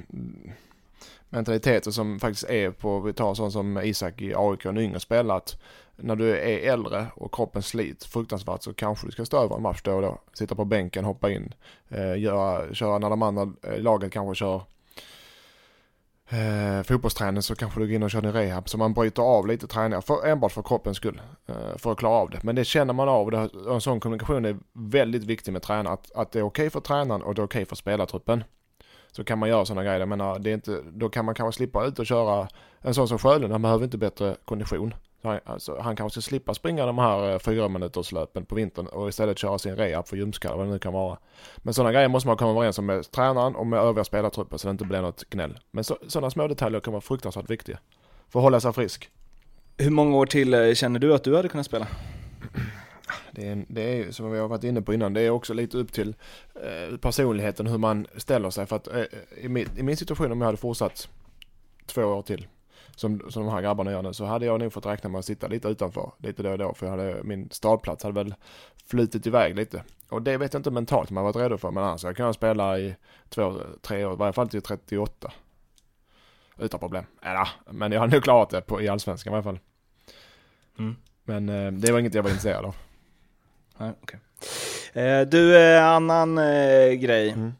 mentaliteten 1.30 1.94
som 1.94 2.20
faktiskt 2.20 2.50
är 2.50 2.72
på, 2.72 3.00
vi 3.00 3.14
tar 3.14 3.34
sånt 3.34 3.54
som 3.54 3.78
Isak 3.78 4.22
i 4.22 4.34
AIK, 4.36 4.66
en 4.66 4.78
yngre 4.78 5.00
spelare, 5.00 5.38
att 5.38 5.62
när 5.96 6.16
du 6.16 6.38
är 6.38 6.72
äldre 6.74 7.08
och 7.16 7.34
kroppen 7.34 7.62
slits 7.62 8.06
fruktansvärt 8.06 8.64
så 8.64 8.74
kanske 8.74 9.08
du 9.08 9.12
ska 9.12 9.26
stå 9.26 9.44
över 9.44 9.56
en 9.56 9.62
match 9.62 9.82
då 9.84 9.94
och 9.94 10.02
då. 10.02 10.18
Sitta 10.34 10.56
på 10.56 10.66
bänken, 10.66 11.06
hoppa 11.06 11.32
in, 11.32 11.54
eh, 11.90 12.20
göra, 12.20 12.74
köra 12.74 12.98
när 12.98 13.10
de 13.10 13.22
andra 13.22 13.54
eh, 13.64 13.80
laget 13.80 14.12
kanske 14.12 14.36
kör 14.36 14.62
eh, 16.32 16.84
fotbollsträning 16.84 17.42
så 17.42 17.56
kanske 17.56 17.80
du 17.80 17.88
går 17.88 17.96
in 17.96 18.04
och 18.04 18.12
kör 18.12 18.22
din 18.22 18.34
rehab. 18.34 18.70
Så 18.70 18.78
man 18.78 18.94
bryter 18.94 19.24
av 19.24 19.48
lite 19.48 19.68
träningar 19.68 20.02
för, 20.02 20.28
enbart 20.28 20.52
för 20.52 20.62
kroppens 20.62 20.98
skull. 20.98 21.22
Eh, 21.46 21.78
för 21.78 21.92
att 21.92 21.98
klara 21.98 22.14
av 22.14 22.30
det. 22.30 22.44
Men 22.44 22.56
det 22.56 22.66
känner 22.66 22.94
man 22.94 23.10
av 23.10 23.28
och 23.28 23.74
en 23.74 23.82
sån 23.82 24.00
kommunikation 24.00 24.46
är 24.46 24.58
väldigt 24.74 25.24
viktig 25.24 25.52
med 25.52 25.62
tränaren. 25.62 25.88
Att, 25.88 26.12
att 26.12 26.32
det 26.32 26.40
är 26.40 26.44
okej 26.44 26.68
okay 26.68 26.70
för 26.70 26.80
tränaren 26.80 27.22
och 27.22 27.36
det 27.36 27.42
är 27.42 27.46
okej 27.46 27.60
okay 27.60 27.66
för 27.66 27.76
spelartruppen. 27.76 28.44
Så 29.12 29.24
kan 29.24 29.40
man 29.40 29.50
göra 29.50 29.66
sådana 29.66 29.84
grejer. 29.84 30.00
Jag 30.00 30.10
menar, 30.10 30.40
det 30.40 30.50
är 30.50 30.54
inte, 30.54 30.82
då 30.92 31.10
kan 31.10 31.26
man 31.26 31.36
kanske 31.36 31.58
slippa 31.58 31.86
ut 31.86 32.00
och 32.00 32.06
köra 32.06 32.48
en 32.80 32.94
sån 32.94 33.08
som 33.08 33.20
Sjölund. 33.20 33.52
Han 33.52 33.62
behöver 33.62 33.84
inte 33.84 33.98
bättre 33.98 34.36
kondition. 34.46 34.94
Han, 35.24 35.40
alltså, 35.46 35.80
han 35.80 35.96
kanske 35.96 36.22
ska 36.22 36.30
slippa 36.30 36.54
springa 36.54 36.86
de 36.86 36.98
här 36.98 37.32
eh, 37.32 37.40
fyra 37.40 37.68
minuters 37.68 38.12
löpen 38.12 38.46
på 38.46 38.56
vintern 38.56 38.88
och 38.88 39.10
istället 39.10 39.38
köra 39.38 39.58
sin 39.60 39.76
rehab 39.76 40.08
för 40.08 40.18
ljumskar 40.18 40.56
vad 40.56 40.66
det 40.66 40.72
nu 40.72 40.80
kan 40.80 40.94
vara. 40.94 41.18
Men 41.58 41.74
sådana 41.74 41.92
grejer 41.92 42.08
måste 42.08 42.28
man 42.28 42.38
komma 42.38 42.52
överens 42.52 42.80
om 42.80 42.86
med 42.86 43.12
tränaren 43.12 43.56
och 43.56 43.68
med 43.68 43.80
övriga 43.80 44.04
spelartrupper 44.04 44.58
så 44.58 44.68
det 44.68 44.72
inte 44.72 44.86
blir 44.86 45.02
något 45.02 45.30
gnäll. 45.30 45.60
Men 45.72 45.84
så, 45.84 45.98
sådana 46.08 46.30
små 46.32 46.48
detaljer 46.48 46.80
kan 46.80 46.94
vara 46.94 47.02
fruktansvärt 47.02 47.50
viktiga 47.50 47.80
för 48.30 48.40
att 48.40 48.44
hålla 48.44 48.60
sig 48.60 48.74
frisk. 48.74 49.10
Hur 49.78 49.92
många 49.92 50.18
år 50.18 50.26
till 50.26 50.54
eh, 50.54 50.74
känner 50.74 51.00
du 51.00 51.14
att 51.14 51.24
du 51.24 51.36
hade 51.36 51.50
kunnat 51.50 51.66
spela? 51.66 51.88
Det 53.32 53.48
är, 53.48 53.66
det 53.68 53.82
är 53.82 54.12
som 54.12 54.32
vi 54.32 54.40
har 54.40 54.48
varit 54.48 54.64
inne 54.64 54.82
på 54.82 54.94
innan, 54.94 55.14
det 55.14 55.22
är 55.22 55.30
också 55.30 55.54
lite 55.54 55.78
upp 55.78 55.94
till 55.94 56.16
eh, 56.56 56.98
personligheten 56.98 57.68
hur 57.68 57.78
man 57.78 58.08
ställer 58.18 58.50
sig. 58.50 58.66
För 58.66 58.76
att 58.76 58.88
eh, 58.88 59.04
i, 59.38 59.50
min, 59.50 59.68
i 59.78 59.84
min 59.84 59.98
situation 59.98 60.32
om 60.32 60.42
jag 60.42 60.46
hade 60.46 60.58
fortsatt 60.58 61.10
två 61.86 62.04
år 62.04 62.22
till 62.22 62.48
som, 62.96 63.32
som 63.32 63.46
de 63.46 63.52
här 63.52 63.62
grabbarna 63.62 63.92
gör 63.92 64.02
nu 64.02 64.14
så 64.14 64.26
hade 64.26 64.46
jag 64.46 64.60
nog 64.60 64.74
fått 64.74 64.86
räkna 64.86 65.10
med 65.10 65.20
att 65.20 65.26
sitta 65.26 65.48
lite 65.48 65.68
utanför 65.68 66.12
lite 66.18 66.44
då 66.44 66.52
och 66.52 66.58
då 66.58 66.74
för 66.74 66.86
jag 66.86 66.92
hade, 66.92 67.24
min 67.24 67.50
startplats 67.52 68.04
hade 68.04 68.16
väl 68.16 68.36
flutit 68.88 69.28
iväg 69.28 69.56
lite. 69.56 69.84
Och 70.10 70.22
det 70.22 70.38
vet 70.38 70.54
jag 70.54 70.60
inte 70.60 70.72
mentalt 70.72 71.12
om 71.12 71.18
jag 71.18 71.24
varit 71.24 71.36
redo 71.36 71.58
för 71.58 71.72
men 71.72 71.84
annars 71.84 72.04
jag 72.04 72.18
kan 72.18 72.34
spela 72.34 72.80
i 72.80 72.96
två, 73.30 73.56
tre 73.82 74.06
år, 74.06 74.14
i 74.14 74.16
varje 74.16 74.34
fall 74.34 74.50
till 74.50 74.62
38. 74.62 75.32
Utan 76.58 76.80
problem. 76.80 77.06
Ja, 77.22 77.48
men 77.72 77.92
jag 77.92 78.00
har 78.00 78.08
nog 78.08 78.24
klarat 78.24 78.50
det 78.50 78.62
på, 78.62 78.82
i 78.82 78.88
allsvenskan 78.90 79.32
i 79.32 79.34
varje 79.34 79.44
fall. 79.44 79.60
Mm. 80.80 80.96
Men 81.24 81.50
eh, 81.50 81.72
det 81.72 81.92
var 81.92 82.00
inget 82.00 82.14
jag 82.14 82.24
var 82.24 82.30
intresserad 82.30 82.66
av. 82.66 82.76
Nej, 83.78 83.92
okay. 84.02 84.20
Eh, 84.94 85.28
du, 85.28 85.58
eh, 85.58 85.86
annan 85.86 86.38
eh, 86.38 86.92
grej. 86.92 87.30
Mm. 87.30 87.54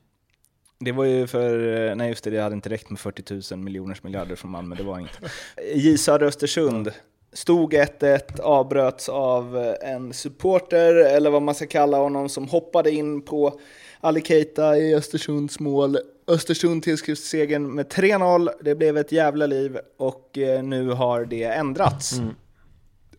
Det 0.84 0.92
var 0.92 1.06
ju 1.06 1.28
för, 1.28 1.88
eh, 1.90 1.96
nej 1.96 2.10
just 2.10 2.24
det, 2.24 2.30
det 2.30 2.42
hade 2.42 2.56
inte 2.56 2.70
räckt 2.70 2.90
med 2.90 3.00
40 3.00 3.56
000 3.56 3.64
miljoners 3.64 4.04
miljarder 4.04 4.36
från 4.36 4.52
Malmö, 4.52 4.76
det 4.76 4.84
var 4.84 5.00
inget. 5.00 5.20
J 5.76 5.98
Södra 5.98 6.28
Östersund. 6.28 6.92
Stod 7.34 7.74
1-1, 7.74 8.42
avbröts 8.42 9.10
av 9.10 9.58
eh, 9.58 9.94
en 9.94 10.14
supporter, 10.14 10.96
eller 10.96 11.30
vad 11.30 11.42
man 11.42 11.56
ska 11.56 11.68
kalla 11.68 11.98
honom, 11.98 12.30
som 12.30 12.48
hoppade 12.48 12.92
in 12.92 13.22
på 13.22 13.60
Ali 14.00 14.22
Keita 14.22 14.78
i 14.78 14.96
Östersunds 14.96 15.60
mål. 15.60 15.98
Östersund 16.28 16.84
tillskrivs 16.84 17.20
segern 17.20 17.76
med 17.76 17.88
3-0, 17.88 18.50
det 18.62 18.76
blev 18.76 18.98
ett 18.98 19.12
jävla 19.12 19.46
liv 19.46 19.78
och 19.98 20.38
eh, 20.38 20.64
nu 20.64 20.90
har 20.90 21.26
det 21.26 21.44
ändrats. 21.44 22.18
Mm. 22.18 22.36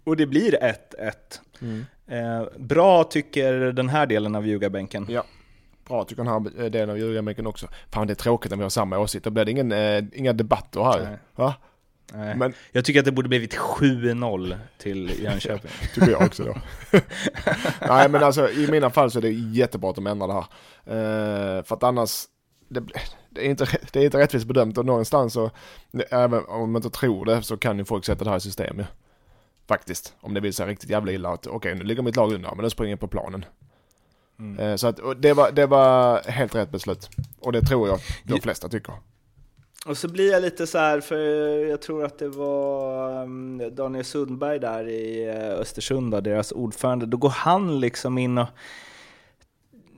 Och 0.04 0.16
det 0.16 0.26
blir 0.26 0.52
1-1. 0.52 1.12
Mm. 1.60 1.84
Eh, 2.06 2.48
bra 2.58 3.04
tycker 3.04 3.52
den 3.52 3.88
här 3.88 4.06
delen 4.06 4.34
av 4.34 4.46
ljugarbänken. 4.46 5.06
Ja. 5.08 5.24
Bra 5.88 6.04
tycker 6.04 6.24
den 6.24 6.32
här 6.32 6.68
delen 6.70 6.90
av 6.90 6.98
ljugarbänken 6.98 7.46
också. 7.46 7.68
Fan 7.90 8.06
det 8.06 8.12
är 8.12 8.14
tråkigt 8.14 8.50
när 8.50 8.56
vi 8.56 8.62
har 8.62 8.70
samma 8.70 8.98
åsikt. 8.98 9.24
Då 9.24 9.30
blir 9.30 9.44
det 9.44 9.50
ingen, 9.50 9.72
eh, 9.72 10.04
inga 10.12 10.32
debatter 10.32 10.82
här. 10.82 11.02
Nej. 11.04 11.18
Va? 11.34 11.54
Nej. 12.14 12.36
Men 12.36 12.54
Jag 12.72 12.84
tycker 12.84 13.00
att 13.00 13.06
det 13.06 13.12
borde 13.12 13.28
blivit 13.28 13.54
7-0 13.54 14.56
till 14.78 15.22
Jönköping. 15.22 15.70
tycker 15.94 16.10
jag 16.10 16.22
också 16.22 16.44
då. 16.44 16.54
Nej 17.88 18.08
men 18.08 18.22
alltså 18.22 18.50
i 18.50 18.68
mina 18.70 18.90
fall 18.90 19.10
så 19.10 19.18
är 19.18 19.22
det 19.22 19.30
jättebra 19.30 19.90
att 19.90 19.96
de 19.96 20.06
ändrar 20.06 20.28
det 20.28 20.34
här. 20.34 20.46
Eh, 20.84 21.62
för 21.62 21.76
att 21.76 21.82
annars, 21.82 22.24
det, 22.68 22.82
det, 23.30 23.46
är 23.46 23.50
inte, 23.50 23.66
det 23.92 24.00
är 24.00 24.04
inte 24.04 24.18
rättvist 24.18 24.46
bedömt 24.46 24.78
och 24.78 24.86
någonstans 24.86 25.32
så, 25.32 25.50
även 26.10 26.44
om 26.44 26.72
man 26.72 26.82
inte 26.82 26.98
tror 26.98 27.24
det 27.24 27.42
så 27.42 27.56
kan 27.56 27.78
ju 27.78 27.84
folk 27.84 28.04
sätta 28.04 28.24
det 28.24 28.30
här 28.30 28.36
i 28.36 28.40
system 28.40 28.78
ju. 28.78 28.84
Faktiskt. 29.68 30.14
Om 30.20 30.34
det 30.34 30.40
vill 30.40 30.54
sig 30.54 30.66
riktigt 30.66 30.90
jävla 30.90 31.12
illa 31.12 31.28
att 31.28 31.46
okej 31.46 31.74
nu 31.74 31.84
ligger 31.84 32.02
mitt 32.02 32.16
lag 32.16 32.32
under 32.32 32.54
men 32.54 32.62
då 32.62 32.70
springer 32.70 32.92
jag 32.92 33.00
på 33.00 33.08
planen. 33.08 33.44
Mm. 34.42 34.58
Eh, 34.58 34.76
så 34.76 34.86
att 34.86 35.00
det, 35.16 35.32
var, 35.32 35.50
det 35.52 35.66
var 35.66 36.20
helt 36.30 36.54
rätt 36.54 36.70
beslut. 36.70 37.08
Och 37.40 37.52
det 37.52 37.62
tror 37.62 37.88
jag 37.88 37.98
de 38.24 38.40
flesta 38.40 38.68
tycker. 38.68 38.94
Och 39.86 39.96
så 39.98 40.08
blir 40.08 40.32
jag 40.32 40.42
lite 40.42 40.66
så 40.66 40.78
här, 40.78 41.00
för 41.00 41.16
jag 41.66 41.82
tror 41.82 42.04
att 42.04 42.18
det 42.18 42.28
var 42.28 43.22
um, 43.22 43.62
Daniel 43.74 44.04
Sundberg 44.04 44.58
där 44.58 44.88
i 44.88 45.28
eh, 45.28 45.60
Östersund, 45.60 46.12
då, 46.12 46.20
deras 46.20 46.52
ordförande. 46.52 47.06
Då 47.06 47.16
går 47.16 47.28
han 47.28 47.80
liksom 47.80 48.18
in 48.18 48.38
och... 48.38 48.46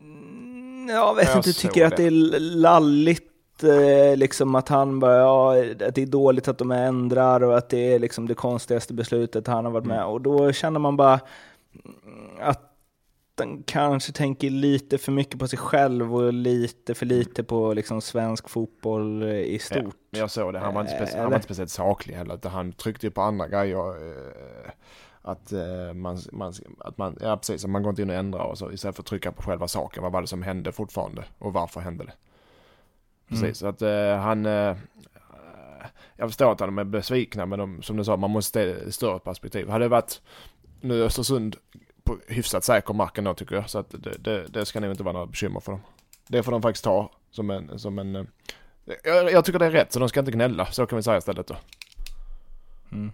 Mm, 0.03 0.89
Jag 0.89 1.15
vet 1.15 1.29
Jag 1.29 1.37
inte, 1.37 1.53
tycker 1.53 1.87
att 1.87 1.97
det. 1.97 2.03
det 2.03 2.37
är 2.37 2.41
lalligt. 2.41 3.31
eh, 3.63 4.17
Liksom 4.17 4.55
att 4.55 4.69
han 4.69 5.01
bara, 5.01 5.17
ja, 5.17 5.57
att 5.87 5.95
det 5.95 6.03
är 6.03 6.07
dåligt 6.07 6.49
att 6.49 6.59
de 6.59 6.71
ändrar 6.71 7.43
och 7.43 7.59
att 7.59 7.69
det 7.69 7.95
är 7.95 7.99
liksom 7.99 8.29
det 8.29 8.35
konstigaste 8.35 8.95
beslutet 8.95 9.47
han 9.47 9.65
har 9.65 9.73
varit 9.73 9.87
med. 9.87 10.05
Och 10.05 10.21
då 10.21 10.53
känner 10.53 10.81
man 10.81 10.97
bara 10.97 11.21
mm, 11.85 12.29
att 12.41 12.71
den 13.35 13.63
kanske 13.63 14.13
tänker 14.13 14.51
lite 14.51 14.99
för 14.99 15.13
mycket 15.13 15.39
på 15.39 15.49
sig 15.49 15.59
själv 15.59 16.15
och 16.15 16.33
lite 16.33 16.95
för 16.95 17.07
lite 17.07 17.45
på 17.45 17.73
liksom 17.73 18.01
svensk 18.01 18.49
fotboll 18.49 19.23
eh, 19.23 19.29
i 19.29 19.59
stort. 19.59 19.97
Ja, 20.11 20.19
jag 20.19 20.31
såg 20.31 20.53
det, 20.53 20.59
han 20.59 20.75
var 20.75 20.81
inte, 20.81 20.93
speci- 20.93 21.15
Eh, 21.15 21.21
han 21.21 21.31
var 21.31 21.37
inte 21.37 21.45
speciellt 21.45 21.71
saklig 21.71 22.15
heller. 22.15 22.35
Utan 22.35 22.53
han 22.53 22.73
tryckte 22.73 23.07
ju 23.07 23.11
på 23.11 23.23
andra 23.23 23.49
grejer. 23.49 24.09
Eh, 24.09 24.71
att, 25.27 25.53
man, 25.95 26.19
man, 26.33 26.53
att 26.79 26.99
man, 26.99 27.19
ja 27.21 27.37
precis, 27.37 27.65
att 27.65 27.71
man 27.71 27.83
går 27.83 27.91
inte 27.91 28.03
in 28.03 28.11
och 28.11 28.17
ändrar 28.17 28.45
och 28.45 28.59
så 28.59 28.73
istället 28.73 28.97
för 28.97 29.03
att 29.03 29.07
trycka 29.07 29.33
på 29.33 29.43
själva 29.43 29.69
saken. 29.69 30.03
Vad 30.03 30.13
var 30.13 30.21
det 30.21 30.27
som 30.27 30.43
hände 30.43 30.73
fortfarande? 30.73 31.25
Och 31.39 31.53
varför 31.53 31.81
hände 31.81 32.05
det? 32.05 32.13
Precis, 33.29 33.59
så 33.59 33.67
att 33.67 33.83
eh, 33.83 34.17
han... 34.17 34.47
Eh, 34.47 34.77
jag 36.17 36.29
förstår 36.29 36.53
att 36.53 36.59
de 36.59 36.79
är 36.79 36.85
besvikna 36.85 37.47
men 37.47 37.59
de, 37.59 37.83
som 37.83 37.97
du 37.97 38.05
sa, 38.05 38.17
man 38.17 38.31
måste 38.31 38.61
se 38.61 38.67
det 38.67 38.89
i 38.89 38.93
större 38.93 39.19
perspektiv. 39.19 39.69
Hade 39.69 39.85
det 39.85 39.89
varit 39.89 40.23
nu 40.81 41.03
Östersund 41.05 41.57
på 42.05 42.19
hyfsat 42.27 42.65
säker 42.65 42.95
mark 42.95 43.19
ändå 43.19 43.35
tycker 43.35 43.55
jag. 43.55 43.71
Så 43.71 43.79
att 43.79 43.91
det, 43.91 44.19
det, 44.19 44.47
det 44.47 44.67
ska 44.67 44.81
nog 44.81 44.91
inte 44.91 45.03
vara 45.03 45.13
några 45.13 45.27
bekymmer 45.27 45.61
för 45.61 45.73
dem. 45.73 45.81
Det 46.29 46.43
får 46.43 46.53
de 46.53 46.63
faktiskt 46.63 46.85
ta 46.85 47.11
som 47.31 47.51
en, 47.51 47.79
som 47.79 47.99
en 47.99 48.17
eh, 48.17 48.25
jag, 49.05 49.33
jag 49.33 49.45
tycker 49.45 49.59
det 49.59 49.67
är 49.67 49.71
rätt 49.71 49.93
så 49.93 49.99
de 49.99 50.09
ska 50.09 50.21
inte 50.21 50.33
gnälla, 50.33 50.67
så 50.67 50.87
kan 50.87 50.97
vi 50.97 51.03
säga 51.03 51.19
istället 51.19 51.47
då. 51.47 51.57
Mm. 52.93 53.13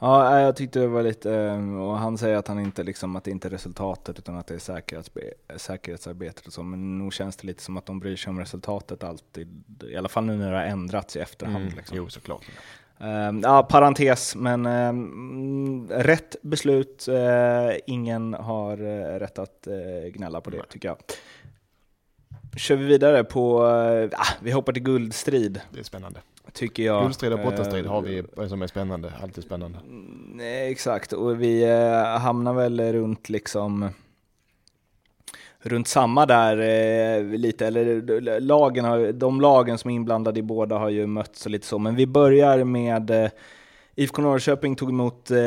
Ja, 0.00 0.40
jag 0.40 0.56
tyckte 0.56 0.78
det 0.78 0.86
var 0.86 1.02
lite, 1.02 1.34
eh, 1.34 1.76
och 1.76 1.98
han 1.98 2.18
säger 2.18 2.36
att 2.36 2.48
han 2.48 2.58
inte 2.58 2.82
liksom, 2.82 3.16
att 3.16 3.24
det 3.24 3.30
inte 3.30 3.48
är 3.48 3.50
resultatet 3.50 4.18
utan 4.18 4.36
att 4.36 4.46
det 4.46 4.54
är 4.54 4.58
säkerhetsbe- 4.58 5.56
säkerhetsarbetet 5.56 6.46
och 6.46 6.52
så, 6.52 6.62
men 6.62 6.98
nog 6.98 7.12
känns 7.12 7.36
det 7.36 7.46
lite 7.46 7.62
som 7.62 7.76
att 7.76 7.86
de 7.86 8.00
bryr 8.00 8.16
sig 8.16 8.30
om 8.30 8.38
resultatet 8.38 9.04
alltid, 9.04 9.64
i 9.90 9.96
alla 9.96 10.08
fall 10.08 10.24
nu 10.24 10.36
när 10.36 10.52
det 10.52 10.58
har 10.58 10.64
ändrats 10.64 11.16
i 11.16 11.20
efterhand. 11.20 11.64
Mm. 11.64 11.76
Liksom. 11.76 11.96
Jo, 11.96 12.08
såklart. 12.08 12.42
Eh, 13.00 13.32
ja, 13.42 13.62
parentes, 13.62 14.36
men 14.36 14.66
eh, 14.66 14.88
mm, 14.88 15.88
rätt 15.90 16.36
beslut. 16.42 17.08
eh, 17.08 17.76
ingen 17.86 18.34
har 18.34 18.72
eh, 18.72 19.18
rätt 19.18 19.38
att 19.38 19.66
eh, 19.66 20.08
gnälla 20.12 20.40
på 20.40 20.50
det, 20.50 20.56
Nej. 20.56 20.66
tycker 20.68 20.88
jag. 20.88 20.96
Kör 22.56 22.76
vi 22.76 22.84
vidare 22.84 23.24
på, 23.24 23.62
ah, 24.12 24.26
vi 24.42 24.50
hoppar 24.50 24.72
till 24.72 24.82
guldstrid, 24.82 25.60
Det 25.72 25.78
är 25.80 25.84
spännande. 25.84 26.20
tycker 26.52 26.82
jag. 26.82 27.02
Guldstrid 27.02 27.32
och 27.32 27.38
bottenstrid 27.38 27.86
har 27.86 28.02
vi 28.02 28.22
som 28.48 28.62
är 28.62 28.66
spännande, 28.66 29.12
alltid 29.22 29.44
spännande. 29.44 29.78
Nej, 30.34 30.72
exakt, 30.72 31.12
och 31.12 31.42
vi 31.42 31.64
hamnar 32.18 32.54
väl 32.54 32.92
runt 32.92 33.28
liksom 33.28 33.90
runt 35.66 35.88
samma 35.88 36.26
där 36.26 36.58
eh, 36.58 37.24
lite, 37.24 37.66
eller 37.66 38.40
lagen 38.40 38.84
har, 38.84 39.12
de 39.12 39.40
lagen 39.40 39.78
som 39.78 39.90
är 39.90 39.94
inblandade 39.94 40.40
i 40.40 40.42
båda 40.42 40.78
har 40.78 40.90
ju 40.90 41.06
mötts 41.06 41.46
och 41.46 41.50
lite 41.50 41.66
så, 41.66 41.78
men 41.78 41.96
vi 41.96 42.06
börjar 42.06 42.64
med 42.64 43.10
eh, 43.10 43.30
IFK 43.94 44.22
Norrköping 44.22 44.76
tog 44.76 44.90
emot 44.90 45.30
eh, 45.30 45.38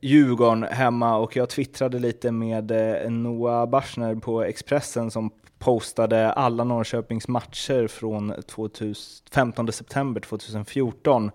Djurgården 0.00 0.62
hemma 0.62 1.16
och 1.16 1.36
jag 1.36 1.48
twittrade 1.48 1.98
lite 1.98 2.32
med 2.32 2.70
eh, 2.70 3.10
Noah 3.10 3.68
Bachner 3.68 4.14
på 4.14 4.42
Expressen 4.42 5.10
som 5.10 5.30
postade 5.58 6.32
alla 6.32 6.64
Norrköpings 6.64 7.28
matcher 7.28 7.86
från 7.86 8.34
2000, 8.46 8.94
15 9.32 9.72
september 9.72 10.20
2014 10.20 11.30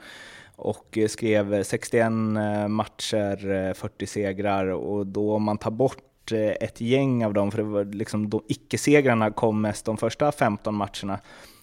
och 0.55 0.97
eh, 0.97 1.07
skrev 1.07 1.63
61 1.63 2.03
eh, 2.03 2.67
matcher, 2.67 3.51
eh, 3.51 3.73
40 3.73 4.05
segrar 4.05 4.67
och 4.67 5.07
då 5.07 5.33
om 5.33 5.43
man 5.43 5.57
tar 5.57 5.71
bort 5.71 6.08
eh, 6.31 6.51
ett 6.61 6.81
gäng 6.81 7.25
av 7.25 7.33
dem, 7.33 7.51
för 7.51 7.57
det 7.57 7.63
var 7.63 7.85
liksom 7.85 8.29
de 8.29 8.41
icke-segrarna 8.47 9.31
kom 9.31 9.61
mest 9.61 9.85
de 9.85 9.97
första 9.97 10.31
15 10.31 10.75
matcherna. 10.75 11.19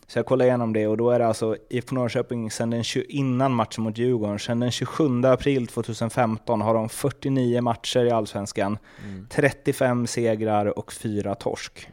Så 0.06 0.18
jag 0.18 0.26
kollade 0.26 0.48
igenom 0.48 0.72
det 0.72 0.86
och 0.86 0.96
då 0.96 1.10
är 1.10 1.18
det 1.18 1.26
alltså 1.26 1.56
IFK 1.70 1.94
Norrköping 1.94 2.50
sen 2.50 2.70
den 2.70 2.84
20, 2.84 3.04
innan 3.08 3.52
matchen 3.52 3.84
mot 3.84 3.98
Djurgården, 3.98 4.38
sen 4.38 4.60
den 4.60 4.70
27 4.70 5.24
april 5.24 5.66
2015 5.66 6.60
har 6.60 6.74
de 6.74 6.88
49 6.88 7.60
matcher 7.60 8.04
i 8.04 8.10
Allsvenskan, 8.10 8.78
35 9.28 10.06
segrar 10.06 10.78
och 10.78 10.92
4 10.92 11.34
torsk. 11.34 11.88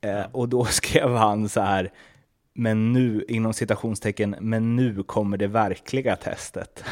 Eh, 0.00 0.26
och 0.32 0.48
då 0.48 0.64
skrev 0.70 1.14
han 1.14 1.48
så 1.48 1.60
här, 1.60 1.92
men 2.58 2.92
nu, 2.92 3.24
inom 3.28 3.52
citationstecken, 3.52 4.36
men 4.40 4.76
nu 4.76 5.02
kommer 5.02 5.36
det 5.36 5.46
verkliga 5.46 6.16
testet. 6.16 6.84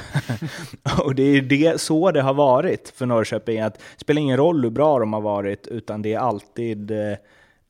och 1.04 1.14
det 1.14 1.22
är 1.22 1.42
det, 1.42 1.80
så 1.80 2.10
det 2.10 2.22
har 2.22 2.34
varit 2.34 2.92
för 2.96 3.06
Norrköping, 3.06 3.60
att 3.60 3.74
det 3.74 4.00
spelar 4.00 4.22
ingen 4.22 4.36
roll 4.36 4.62
hur 4.62 4.70
bra 4.70 4.98
de 4.98 5.12
har 5.12 5.20
varit, 5.20 5.66
utan 5.66 6.02
det 6.02 6.12
är 6.12 6.18
alltid 6.18 6.90
eh, 6.90 7.16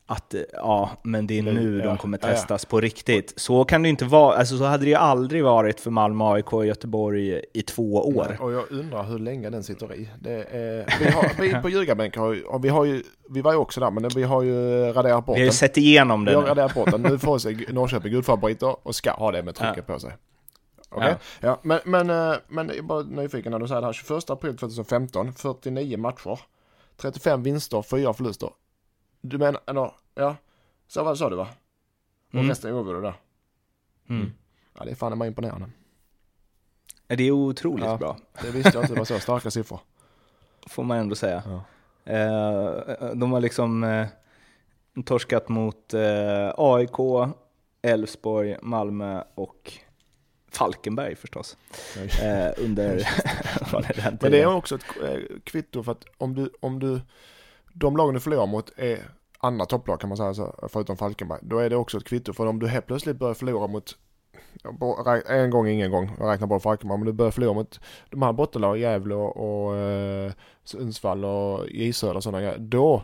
att 0.09 0.35
eh, 0.35 0.41
ja, 0.53 0.91
men 1.03 1.27
det 1.27 1.39
är 1.39 1.43
nu 1.43 1.79
Ja, 1.79 1.85
de 1.85 1.99
kommer 1.99 2.19
ja, 2.23 2.29
ja. 2.29 2.35
testas 2.35 2.65
på 2.65 2.81
riktigt. 2.81 3.33
Så 3.37 3.65
kan 3.65 3.83
det 3.83 3.89
inte 3.89 4.05
vara, 4.05 4.37
alltså 4.37 4.59
så 4.59 4.65
hade 4.65 4.85
det 4.85 4.89
ju 4.91 4.97
aldrig 4.97 5.45
varit 5.45 5.81
för 5.81 5.91
Malmö, 5.91 6.25
AIK 6.25 6.53
och 6.53 6.67
Göteborg 6.67 7.41
i 7.53 7.63
två 7.63 7.95
år. 7.95 8.27
Nej, 8.29 8.39
Och 8.39 8.53
jag 8.53 8.71
undrar 8.71 9.03
hur 9.05 9.19
länge 9.19 9.51
den 9.51 9.63
sitter 9.63 9.95
i. 9.95 10.09
Är, 10.25 10.99
vi, 11.05 11.11
har, 11.11 11.31
vi 11.43 11.63
på 11.63 11.69
ljugarbänken 11.69 12.23
har, 12.23 12.33
ju- 12.33 12.45
vi 12.63 12.69
har 12.69 12.85
ju, 12.85 13.03
vi 13.31 13.41
var 13.41 13.53
ju 13.53 13.59
också 13.59 13.81
där 13.81 13.91
men 13.91 14.09
vi 14.09 14.23
har 14.23 14.43
ju 14.43 14.85
raderat 14.93 15.27
bort 15.27 15.37
Vi 15.37 15.41
har 15.41 15.45
ju 15.45 15.49
den. 15.49 15.53
sett 15.55 15.77
igenom 15.77 16.25
Vi 16.25 16.31
det 16.31 16.37
har 16.37 16.45
raderat 16.47 16.75
bort 16.75 16.91
den. 16.91 17.03
Nu 17.03 17.19
får 17.19 17.39
sig 17.47 17.67
Norrköping 17.69 18.13
gudfavoriter 18.13 18.77
och 18.87 18.95
ska 18.95 19.11
ha 19.13 19.33
det 19.33 19.43
med 19.43 19.55
trycket 19.55 19.87
på 19.87 19.99
sig. 19.99 20.13
Okej? 20.91 21.15
Ja. 21.41 21.61
men, 21.63 21.81
men, 21.85 22.11
eh, 22.11 22.35
men 22.49 22.69
jag 22.69 22.77
är 22.77 22.83
bara 22.83 23.03
nyfiken 23.03 23.53
när 23.53 23.59
du 23.59 23.69
säger 23.69 23.81
det 23.81 23.87
här. 23.87 23.93
21 23.93 24.31
april 24.31 24.57
2015, 24.57 25.33
49 25.33 25.97
matcher, 25.99 26.39
35 26.97 27.43
vinster, 27.43 27.83
4 27.83 28.13
förluster. 28.13 28.49
Du 29.29 29.39
menar, 29.39 29.61
ja, 30.15 30.37
så 30.87 31.05
vad 31.05 31.19
sa 31.19 31.31
du 31.31 31.37
va? 31.37 31.49
Och 32.29 32.35
Mm. 32.35 32.49
resten 32.49 32.71
är 32.71 32.75
oavgjorda 32.77 33.01
där. 33.01 33.15
Mm. 34.09 34.33
Ja, 34.79 34.85
det 34.85 34.91
är 34.91 34.95
fan 34.95 35.19
mig 35.19 35.29
imponerande. 35.29 35.67
Det 37.07 37.25
är 37.25 37.31
otroligt 37.31 37.85
Ja. 37.85 37.97
bra, 37.97 38.17
Det 38.43 38.51
visste 38.51 38.71
jag 38.75 38.83
inte, 38.85 38.95
det 38.95 38.99
var 39.01 39.05
så 39.05 39.19
starka 39.21 39.51
siffror. 39.51 39.81
får 40.67 40.85
man 40.85 40.99
ändå 40.99 41.15
säga. 41.15 41.43
Ja. 41.47 41.65
Eh, 42.13 43.15
de 43.15 43.33
har 43.33 43.41
liksom 43.41 43.85
eh, 43.85 44.07
torskat 45.05 45.49
mot 45.49 45.95
eh, 45.95 46.53
AIK, 46.57 46.99
Elfsborg, 47.83 48.57
Malmö 48.63 49.23
och 49.35 49.73
Falkenberg 50.49 51.17
förstås. 51.17 51.57
Eh, 52.23 52.53
under, 52.65 52.93
under 53.75 54.03
den 54.03 54.19
Men 54.23 54.31
det 54.31 54.41
är 54.43 54.47
också 54.55 54.75
ett 54.75 54.85
eh, 55.03 55.21
kvitto 55.45 55.83
för 55.83 55.93
att 55.93 56.05
om 56.19 56.35
du, 56.35 56.51
om 56.61 56.79
du, 56.79 57.01
de 57.73 57.97
lagen 57.97 58.15
du 58.15 58.21
förlorar 58.21 58.47
mot 58.47 58.73
är 58.77 59.09
andra 59.39 59.65
topplag 59.65 60.01
kan 60.01 60.09
man 60.09 60.17
säga 60.17 60.35
så, 60.35 60.69
förutom 60.69 60.97
Falkenberg. 60.97 61.41
Då 61.43 61.59
är 61.59 61.71
det 61.71 61.77
också 61.77 61.99
ett 61.99 62.05
kvitto 62.05 62.33
för 62.33 62.47
om 62.47 62.59
du 62.59 62.69
helt 62.69 62.87
plötsligt 62.87 63.17
börjar 63.17 63.35
förlora 63.35 63.67
mot 63.67 63.99
en 65.29 65.51
gång, 65.51 65.69
ingen 65.69 65.91
gång, 65.91 66.11
jag 66.19 66.29
räknar 66.29 66.47
bara 66.47 66.61
Falkenberg, 66.61 66.95
om 66.95 67.05
du 67.05 67.13
börjar 67.13 67.31
förlora 67.31 67.53
mot 67.55 67.81
de 68.11 68.23
här 68.23 68.33
bottenlagen, 68.33 68.83
Gävle 68.83 69.15
och, 69.15 69.67
och 69.67 69.77
eh, 69.77 70.33
Sundsvall 70.65 71.25
och 71.25 71.69
J 71.69 71.89
och 71.89 72.23
sådana 72.23 72.41
grejer, 72.41 72.59
då 72.59 73.03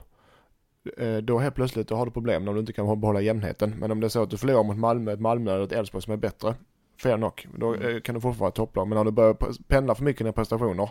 eh, 0.98 1.16
då 1.16 1.38
helt 1.38 1.54
plötsligt 1.54 1.88
då 1.88 1.94
har 1.94 2.06
du 2.06 2.12
problem 2.12 2.44
när 2.44 2.52
du 2.52 2.60
inte 2.60 2.72
kan 2.72 3.00
behålla 3.00 3.20
jämnheten. 3.20 3.74
Men 3.78 3.90
om 3.90 4.00
det 4.00 4.06
är 4.06 4.08
så 4.08 4.22
att 4.22 4.30
du 4.30 4.36
förlorar 4.36 4.62
mot 4.62 4.78
Malmö, 4.78 5.12
ett 5.12 5.20
Malmö 5.20 5.54
eller 5.54 5.64
ett 5.64 5.72
Elfsborg 5.72 6.02
som 6.02 6.12
är 6.12 6.16
bättre, 6.16 6.54
fair 7.02 7.16
knock, 7.16 7.46
då 7.58 7.74
eh, 7.74 8.00
kan 8.00 8.14
du 8.14 8.20
fortfarande 8.20 8.40
vara 8.40 8.50
topplag. 8.50 8.88
Men 8.88 8.98
om 8.98 9.06
du 9.06 9.12
börjar 9.12 9.36
pendla 9.68 9.94
för 9.94 10.04
mycket 10.04 10.26
i 10.26 10.32
prestationer, 10.32 10.90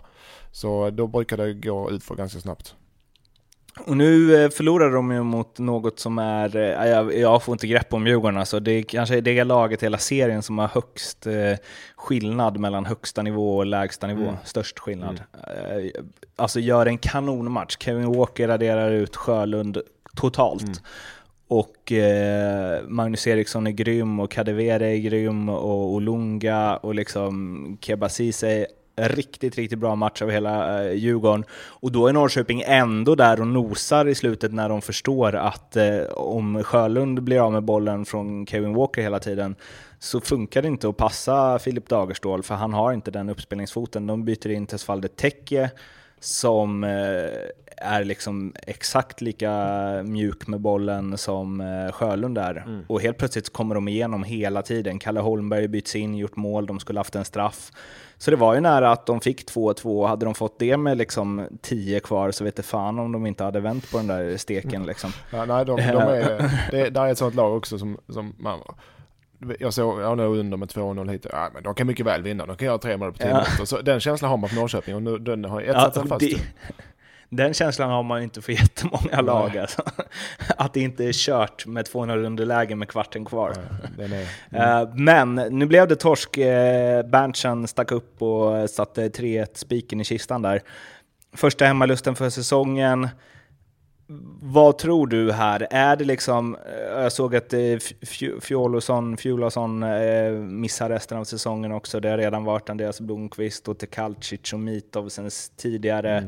så 0.51 0.89
då 0.89 1.07
brukar 1.07 1.37
det 1.37 1.53
gå 1.53 1.91
ut 1.91 2.03
för 2.03 2.15
ganska 2.15 2.39
snabbt. 2.39 2.75
Och 3.79 3.97
nu 3.97 4.43
eh, 4.43 4.49
förlorar 4.49 4.91
de 4.91 5.11
ju 5.11 5.23
mot 5.23 5.59
något 5.59 5.99
som 5.99 6.17
är, 6.19 6.55
eh, 6.55 6.89
jag, 6.89 7.17
jag 7.17 7.43
får 7.43 7.53
inte 7.53 7.67
grepp 7.67 7.93
om 7.93 8.07
Djurgården 8.07 8.37
alltså, 8.37 8.59
det 8.59 8.71
är 8.71 8.83
kanske 8.83 9.17
är 9.17 9.21
det 9.21 9.43
laget 9.43 9.83
i 9.83 9.85
hela 9.85 9.97
serien 9.97 10.41
som 10.41 10.57
har 10.57 10.67
högst 10.67 11.27
eh, 11.27 11.33
skillnad 11.95 12.57
mellan 12.59 12.85
högsta 12.85 13.21
nivå 13.21 13.57
och 13.57 13.65
lägsta 13.65 14.07
nivå, 14.07 14.21
Mm. 14.21 14.35
störst 14.43 14.79
skillnad. 14.79 15.21
Eh, 15.33 16.01
alltså 16.35 16.59
gör 16.59 16.85
en 16.85 16.97
kanonmatch, 16.97 17.75
Kevin 17.79 18.13
Walker 18.13 18.47
raderar 18.47 18.91
ut 18.91 19.15
Sjölund 19.15 19.77
totalt. 20.15 20.63
Mm. 20.63 20.75
Och 21.47 21.91
eh, 21.91 22.81
Magnus 22.87 23.27
Eriksson 23.27 23.67
är 23.67 23.71
grym 23.71 24.19
och 24.19 24.31
Kadewere 24.31 24.87
är 24.87 24.97
grym 24.97 25.49
och 25.49 25.93
Olunga 25.93 26.75
och 26.77 26.95
liksom 26.95 27.77
Keba 27.81 28.09
Ceesay 28.09 28.65
riktigt, 28.95 29.55
riktigt 29.55 29.79
bra 29.79 29.95
match 29.95 30.21
av 30.21 30.29
hela 30.29 30.83
eh, 30.83 30.93
Djurgården. 30.93 31.45
Och 31.53 31.91
då 31.91 32.07
är 32.07 32.13
Norrköping 32.13 32.63
ändå 32.65 33.15
där 33.15 33.41
och 33.41 33.47
nosar 33.47 34.05
i 34.05 34.15
slutet 34.15 34.53
när 34.53 34.69
de 34.69 34.81
förstår 34.81 35.35
att 35.35 35.75
eh, 35.75 36.01
om 36.15 36.63
Sjölund 36.63 37.23
blir 37.23 37.45
av 37.45 37.51
med 37.51 37.63
bollen 37.63 38.05
från 38.05 38.45
Kevin 38.47 38.73
Walker 38.73 39.01
hela 39.01 39.19
tiden 39.19 39.55
så 39.99 40.21
funkar 40.21 40.61
det 40.61 40.67
inte 40.67 40.89
att 40.89 40.97
passa 40.97 41.59
Filip 41.59 41.89
Dagerstål 41.89 42.43
för 42.43 42.55
han 42.55 42.73
har 42.73 42.93
inte 42.93 43.11
den 43.11 43.29
uppspelningsfoten. 43.29 44.07
De 44.07 44.25
byter 44.25 44.49
in 44.49 44.67
Tesfalde 44.67 45.07
Tekke 45.07 45.71
som 46.19 46.83
eh, 46.83 46.89
är 47.77 48.03
liksom 48.03 48.53
exakt 48.67 49.21
lika 49.21 49.51
mjuk 50.03 50.47
med 50.47 50.59
bollen 50.59 51.17
som 51.17 51.61
eh, 51.61 51.91
Sjölund 51.91 52.37
är. 52.37 52.83
Och 52.87 53.01
helt 53.01 53.17
plötsligt 53.17 53.53
kommer 53.53 53.75
de 53.75 53.87
igenom 53.87 54.23
hela 54.23 54.61
tiden. 54.61 54.99
Kalle 54.99 55.19
Holmberg 55.19 55.67
byts 55.67 55.95
in, 55.95 56.15
gjort 56.17 56.35
mål, 56.35 56.65
de 56.65 56.79
skulle 56.79 56.99
haft 56.99 57.15
en 57.15 57.25
straff. 57.25 57.71
Så 58.21 58.31
det 58.31 58.37
var 58.37 58.53
ju 58.53 58.59
nära 58.59 58.91
att 58.91 59.05
de 59.05 59.21
fick 59.21 59.51
2-2. 59.51 60.07
Hade 60.07 60.25
de 60.25 60.35
fått 60.35 60.59
det 60.59 60.77
med 60.77 60.97
liksom 60.97 61.47
10 61.61 61.99
kvar 61.99 62.31
så 62.31 62.43
vet 62.43 62.55
det 62.55 62.63
fan 62.63 62.99
om 62.99 63.11
de 63.11 63.25
inte 63.25 63.43
hade 63.43 63.59
vänt 63.59 63.91
på 63.91 63.97
den 63.97 64.07
där 64.07 64.37
steken. 64.37 64.83
Liksom. 64.85 65.11
Ja, 65.31 65.45
nej, 65.45 65.65
de, 65.65 65.75
de 65.75 65.81
är, 65.97 66.51
det, 66.71 66.89
där 66.89 67.05
är 67.05 67.11
ett 67.11 67.17
sånt 67.17 67.35
lag 67.35 67.57
också 67.57 67.79
som, 67.79 67.97
som 68.09 68.35
man, 68.39 68.59
jag 69.59 69.73
såg, 69.73 70.01
jag 70.01 70.17
låg 70.17 70.37
under 70.37 70.57
med 70.57 70.69
2-0 70.69 71.11
hit. 71.11 71.25
Ja, 71.31 71.49
men 71.53 71.63
de 71.63 71.75
kan 71.75 71.87
mycket 71.87 72.05
väl 72.05 72.21
vinna. 72.23 72.45
De 72.45 72.55
kan 72.55 72.65
göra 72.65 72.77
tre 72.77 72.97
mål 72.97 73.11
på 73.11 73.17
10 73.17 73.27
Ja. 73.27 73.33
minuter. 73.33 73.65
Så 73.65 73.81
den 73.81 73.99
känslan 73.99 74.29
har 74.31 74.37
man 74.37 74.49
för 74.49 74.55
Norrköping 74.57 74.95
och 74.95 75.01
nu, 75.03 75.17
den 75.17 75.45
har 75.45 75.61
etsat 75.61 75.93
sig 75.93 76.07
fast. 76.07 76.19
det, 76.19 76.37
den 77.33 77.53
känslan 77.53 77.89
har 77.89 78.03
man 78.03 78.17
ju 78.19 78.23
inte 78.23 78.41
för 78.41 78.51
jättemånga 78.61 79.21
lag. 79.21 79.57
Alltså. 79.57 79.81
Att 80.57 80.73
det 80.73 80.79
inte 80.79 81.05
är 81.05 81.11
kört 81.13 81.65
med 81.65 81.85
2-0 81.87 82.25
underläge 82.25 82.75
med 82.75 82.87
kvarten 82.87 83.25
kvar. 83.25 83.53
Den 83.97 84.13
är, 84.13 84.21
Eh, 84.81 84.89
Men 84.95 85.35
nu 85.35 85.65
blev 85.65 85.87
det 85.87 85.95
torsk. 85.95 86.37
Eh, 86.37 87.03
Berntsen 87.05 87.67
stack 87.67 87.91
upp 87.91 88.21
och 88.21 88.69
satte 88.69 89.09
3-1 89.09 89.45
spiken 89.53 90.01
i 90.01 90.03
kistan 90.03 90.41
där. 90.41 90.61
Första 91.33 91.65
hemmalusten 91.65 92.15
för 92.15 92.29
säsongen. 92.29 93.09
Vad 94.41 94.77
tror 94.77 95.07
du 95.07 95.31
här? 95.31 95.67
Är 95.71 95.95
det 95.95 96.03
liksom, 96.05 96.55
eh, 96.55 97.01
jag 97.01 97.11
såg 97.11 97.35
att 97.35 97.53
Fj- 97.53 98.39
Fjolosson, 98.41 99.17
Fjolosson 99.17 99.85
missar 100.61 100.89
resten 100.89 101.17
av 101.17 101.23
säsongen 101.23 101.71
också. 101.71 101.99
Det 101.99 102.09
har 102.09 102.17
redan 102.17 102.43
varit 102.43 102.69
Andreas 102.69 103.01
Blomqvist 103.01 103.67
och 103.67 103.77
Tekalcic 103.77 104.53
och 104.53 104.59
Mitov 104.59 105.09
sen 105.09 105.29
tidigare. 105.57 106.17
Eh, 106.17 106.23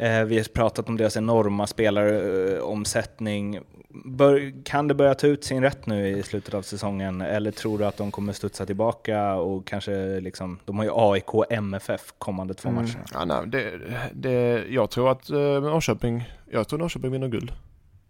Vi 0.00 0.36
har 0.36 0.52
pratat 0.54 0.88
om 0.88 0.96
deras 0.96 1.16
enorma 1.16 1.66
spelaromsättning. 1.66 3.60
Bör, 4.04 4.64
kan 4.64 4.88
det 4.88 4.94
börja 4.94 5.14
ta 5.14 5.26
ut 5.26 5.44
sin 5.44 5.62
rätt 5.62 5.86
nu 5.86 6.08
i 6.08 6.22
slutet 6.22 6.54
av 6.54 6.62
säsongen? 6.62 7.20
Eller 7.20 7.50
tror 7.50 7.78
du 7.78 7.86
att 7.86 7.96
de 7.96 8.10
kommer 8.10 8.32
studsa 8.32 8.66
tillbaka 8.66 9.34
och 9.34 9.66
kanske 9.66 10.20
liksom, 10.20 10.58
de 10.64 10.78
har 10.78 10.84
ju 10.84 10.90
AIK 10.94 11.34
och 11.34 11.52
MFF 11.52 12.14
kommande 12.18 12.54
två 12.54 12.68
Mm. 12.68 12.82
matcher. 12.82 13.00
Ja, 13.12 13.24
nej, 13.24 13.36
det, 13.46 13.72
det, 14.12 14.64
jag 14.68 14.90
tror 14.90 15.10
att 15.10 15.30
eh, 15.30 15.36
Norrköping, 15.38 16.28
jag 16.50 16.68
tror 16.68 16.78
Norrköping 16.78 17.10
vinner 17.12 17.28
guld. 17.28 17.52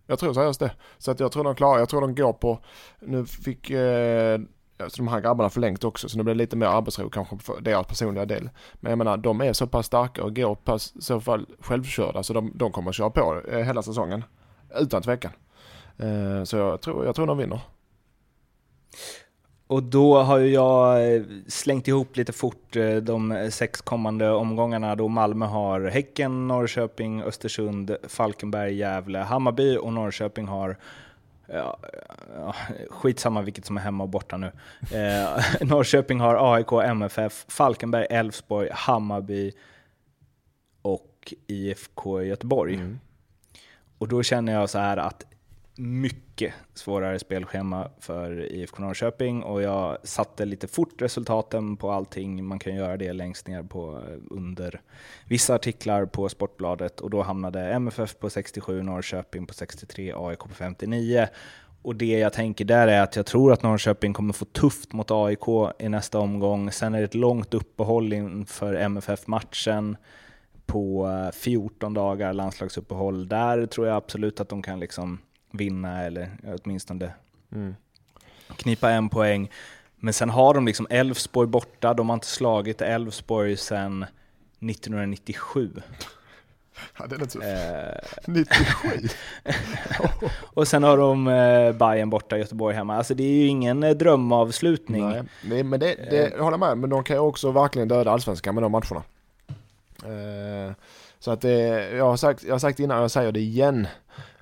Jag 0.06 0.18
tror 0.18 0.34
seriöst 0.34 0.60
det. 0.60 0.70
Så 0.98 1.10
att 1.10 1.20
jag 1.20 1.32
tror 1.32 1.44
de 1.44 1.54
klarar, 1.54 1.78
jag 1.78 1.88
tror 1.88 2.00
de 2.00 2.14
går 2.14 2.32
på, 2.32 2.58
nu 3.00 3.26
fick 3.26 3.70
eh, 3.70 4.38
alltså 4.80 5.02
de 5.02 5.08
här 5.08 5.20
grabbarna 5.20 5.50
förlängt 5.50 5.84
också 5.84 6.08
så 6.08 6.16
nu 6.16 6.24
blir 6.24 6.34
det 6.34 6.38
lite 6.38 6.56
mer 6.56 6.66
arbetsro 6.66 7.10
kanske 7.10 7.38
för 7.38 7.60
deras 7.60 7.86
personliga 7.86 8.24
del. 8.24 8.50
Men 8.74 8.90
jag 8.90 8.98
menar 8.98 9.16
de 9.16 9.40
är 9.40 9.52
så 9.52 9.66
pass 9.66 9.86
starka 9.86 10.24
och 10.24 10.36
går 10.36 10.54
pass, 10.54 10.92
i 10.96 11.02
så 11.02 11.20
fall 11.20 11.46
självkörda 11.60 12.22
så 12.22 12.32
de, 12.32 12.52
de 12.54 12.72
kommer 12.72 12.90
att 12.90 12.96
köra 12.96 13.10
på 13.10 13.40
eh, 13.48 13.58
hela 13.58 13.82
säsongen. 13.82 14.24
Utan 14.80 15.02
tvekan. 15.02 15.32
Eh, 15.98 16.44
så 16.44 16.56
jag 16.56 16.80
tror, 16.80 17.06
jag 17.06 17.14
tror 17.14 17.26
de 17.26 17.38
vinner. 17.38 17.60
Och 19.66 19.82
då 19.82 20.18
har 20.18 20.38
ju 20.38 20.48
jag 20.48 20.98
slängt 21.48 21.88
ihop 21.88 22.16
lite 22.16 22.32
fort 22.32 22.76
de 23.02 23.48
sex 23.52 23.80
kommande 23.80 24.30
omgångarna 24.30 24.94
då 24.96 25.08
Malmö 25.08 25.46
har 25.46 25.80
Häcken, 25.80 26.48
Norrköping, 26.48 27.22
Östersund, 27.22 27.96
Falkenberg, 28.08 28.74
Gävle, 28.74 29.18
Hammarby 29.18 29.76
och 29.76 29.92
Norrköping 29.92 30.46
har 30.46 30.76
Ja, 31.52 31.78
ja, 32.36 32.54
skitsamma 32.90 33.42
vilket 33.42 33.66
som 33.66 33.76
är 33.76 33.80
hemma 33.80 34.04
och 34.04 34.10
borta 34.10 34.36
nu. 34.36 34.46
Eh, 34.92 35.38
Norrköping 35.60 36.20
har 36.20 36.54
AIK, 36.54 36.72
MFF, 36.72 37.44
Falkenberg, 37.48 38.06
Elfsborg, 38.10 38.68
Hammarby 38.72 39.52
och 40.82 41.34
IFK 41.46 42.22
Göteborg. 42.22 42.74
Mm. 42.74 43.00
Och 43.98 44.08
då 44.08 44.22
känner 44.22 44.52
jag 44.52 44.70
så 44.70 44.78
här 44.78 44.96
att 44.96 45.24
mycket 45.78 46.54
svårare 46.74 47.18
spelschema 47.18 47.90
för 48.00 48.52
IFK 48.52 48.82
Norrköping 48.82 49.42
och 49.42 49.62
jag 49.62 49.98
satte 50.02 50.44
lite 50.44 50.68
fort 50.68 51.02
resultaten 51.02 51.76
på 51.76 51.90
allting. 51.90 52.44
Man 52.44 52.58
kan 52.58 52.74
göra 52.74 52.96
det 52.96 53.12
längst 53.12 53.46
ner 53.46 53.62
på 53.62 53.96
eh, 53.96 54.18
under 54.30 54.80
vissa 55.24 55.54
artiklar 55.54 56.06
på 56.06 56.28
Sportbladet 56.28 57.00
och 57.00 57.10
då 57.10 57.22
hamnade 57.22 57.60
MFF 57.60 58.18
på 58.18 58.30
67, 58.30 58.82
Norrköping 58.82 59.46
på 59.46 59.54
63, 59.54 60.12
AIK 60.16 60.38
på 60.38 60.48
59. 60.48 61.28
Och 61.82 61.96
det 61.96 62.18
jag 62.18 62.32
tänker 62.32 62.64
där 62.64 62.88
är 62.88 63.00
att 63.02 63.16
jag 63.16 63.26
tror 63.26 63.52
att 63.52 63.62
Norrköping 63.62 64.12
kommer 64.12 64.32
få 64.32 64.44
tufft 64.44 64.92
mot 64.92 65.10
AIK 65.10 65.48
i 65.78 65.88
nästa 65.88 66.18
omgång. 66.18 66.72
Sen 66.72 66.94
är 66.94 66.98
det 66.98 67.04
ett 67.04 67.14
långt 67.14 67.54
uppehåll 67.54 68.12
inför 68.12 68.74
MFF-matchen 68.74 69.96
på 70.66 71.08
eh, 71.08 71.30
14 71.32 71.94
dagar 71.94 72.32
landslagsuppehåll. 72.32 73.28
Där 73.28 73.66
tror 73.66 73.86
jag 73.86 73.96
absolut 73.96 74.40
att 74.40 74.48
de 74.48 74.62
kan 74.62 74.80
liksom 74.80 75.18
vinna 75.58 76.04
eller 76.04 76.30
åtminstone 76.64 77.12
Mm. 77.52 77.74
knipa 78.56 78.90
en 78.90 79.08
poäng. 79.08 79.50
Men 79.96 80.14
sen 80.14 80.30
har 80.30 80.54
de 80.54 80.66
liksom 80.66 80.86
Elfsborg 80.90 81.48
borta, 81.48 81.94
de 81.94 82.08
har 82.08 82.14
inte 82.14 82.26
slagit 82.26 82.80
Elfsborg 82.82 83.56
sedan 83.56 84.06
1997. 84.60 85.70
Ja, 86.98 87.06
det 87.06 87.16
är 87.16 87.26
tuff. 87.26 87.44
Eh, 87.44 87.98
97. 88.26 89.08
och 90.54 90.68
sen 90.68 90.82
har 90.82 90.96
de 90.96 91.28
eh, 91.28 91.72
Bayern 91.72 92.10
borta, 92.10 92.38
Göteborg 92.38 92.74
hemma. 92.76 92.96
Alltså 92.96 93.14
det 93.14 93.22
är 93.22 93.32
ju 93.32 93.46
ingen 93.46 93.82
eh, 93.82 93.90
drömavslutning. 93.90 95.08
Nej, 95.08 95.22
det, 95.42 95.64
men 95.64 95.80
det, 95.80 95.94
det 96.10 96.30
jag 96.36 96.44
håller 96.44 96.58
med. 96.58 96.78
Men 96.78 96.90
de 96.90 97.04
kan 97.04 97.16
ju 97.16 97.20
också 97.20 97.50
verkligen 97.50 97.88
döda 97.88 98.10
allsvenskan 98.10 98.54
med 98.54 98.62
de 98.64 98.72
matcherna. 98.72 99.02
Eh, 100.04 100.72
så 101.18 101.30
att 101.30 101.40
det, 101.40 101.90
jag 101.90 102.04
har 102.04 102.16
sagt, 102.16 102.42
jag 102.42 102.54
har 102.54 102.58
sagt 102.58 102.80
innan 102.80 103.00
jag 103.00 103.10
säger 103.10 103.32
det 103.32 103.40
igen. 103.40 103.86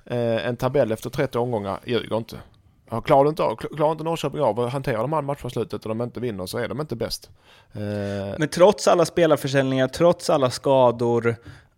Eh, 0.09 0.47
en 0.47 0.57
tabell 0.57 0.91
efter 0.91 1.09
30 1.09 1.37
omgångar 1.37 1.79
ljuger 1.85 2.17
inte. 2.17 2.35
Ja, 2.89 3.01
klarar, 3.01 3.23
du 3.23 3.29
inte 3.29 3.43
av, 3.43 3.55
klarar 3.55 3.91
inte 3.91 4.03
Norrköping 4.03 4.41
av 4.41 4.59
att 4.59 4.73
hantera 4.73 5.01
de 5.01 5.13
här 5.13 5.21
matchavslutet 5.21 5.83
och 5.85 5.89
de 5.89 6.01
inte 6.01 6.19
vinner 6.19 6.45
så 6.45 6.57
är 6.57 6.67
de 6.67 6.81
inte 6.81 6.95
bäst. 6.95 7.29
Eh, 7.73 7.81
Men 8.39 8.47
trots 8.47 8.87
alla 8.87 9.05
spelarförsäljningar, 9.05 9.87
trots 9.87 10.29
alla 10.29 10.49
skador 10.49 11.35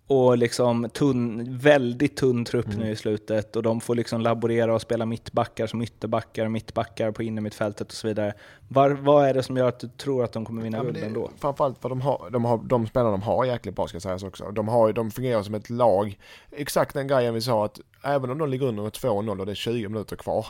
och 0.10 0.38
liksom 0.38 0.90
tunn, 0.90 1.58
väldigt 1.58 2.18
tunn 2.18 2.46
trupp 2.46 2.66
mm. 2.66 2.80
nu 2.80 2.92
i 2.92 2.96
slutet 2.96 3.56
och 3.56 3.64
de 3.64 3.82
får 3.82 3.96
liksom 3.96 4.22
laborera 4.22 4.76
och 4.76 4.82
spela 4.82 5.06
mittbackar 5.06 5.68
som 5.68 5.82
ytterbackar, 5.82 6.48
mittbackar 6.48 7.12
på 7.12 7.24
innermittfältet 7.24 7.88
och 7.88 7.94
så 7.94 8.08
vidare. 8.08 8.34
Var, 8.68 8.90
vad 8.90 9.28
är 9.28 9.34
det 9.34 9.44
som 9.44 9.58
gör 9.58 9.68
att 9.68 9.80
du 9.80 9.88
tror 9.88 10.24
att 10.24 10.32
de 10.32 10.46
kommer 10.46 10.62
vinna 10.62 10.78
ja, 10.78 10.84
guld 10.84 10.98
ändå? 10.98 11.32
Framförallt 11.38 11.82
för 11.82 11.90
de, 11.90 12.02
har, 12.02 12.30
de, 12.30 12.46
har, 12.46 12.58
de 12.58 12.88
spelarna 12.88 13.12
de 13.12 13.22
har 13.22 13.46
jäkligt 13.46 13.76
bra 13.76 13.88
ska 13.88 14.00
sägas 14.00 14.24
också. 14.24 14.52
De, 14.52 14.68
har, 14.68 14.94
de 14.94 15.12
fungerar 15.12 15.44
som 15.44 15.56
ett 15.56 15.70
lag. 15.70 16.20
Exakt 16.52 16.94
den 16.94 17.08
grejen 17.08 17.34
vi 17.34 17.42
sa 17.42 17.66
att 17.66 17.80
även 18.04 18.30
om 18.30 18.38
de 18.38 18.50
ligger 18.50 18.68
under 18.68 18.84
2-0 18.84 19.40
och 19.40 19.46
det 19.46 19.52
är 19.52 19.56
20 19.56 19.90
minuter 19.90 20.16
kvar 20.16 20.46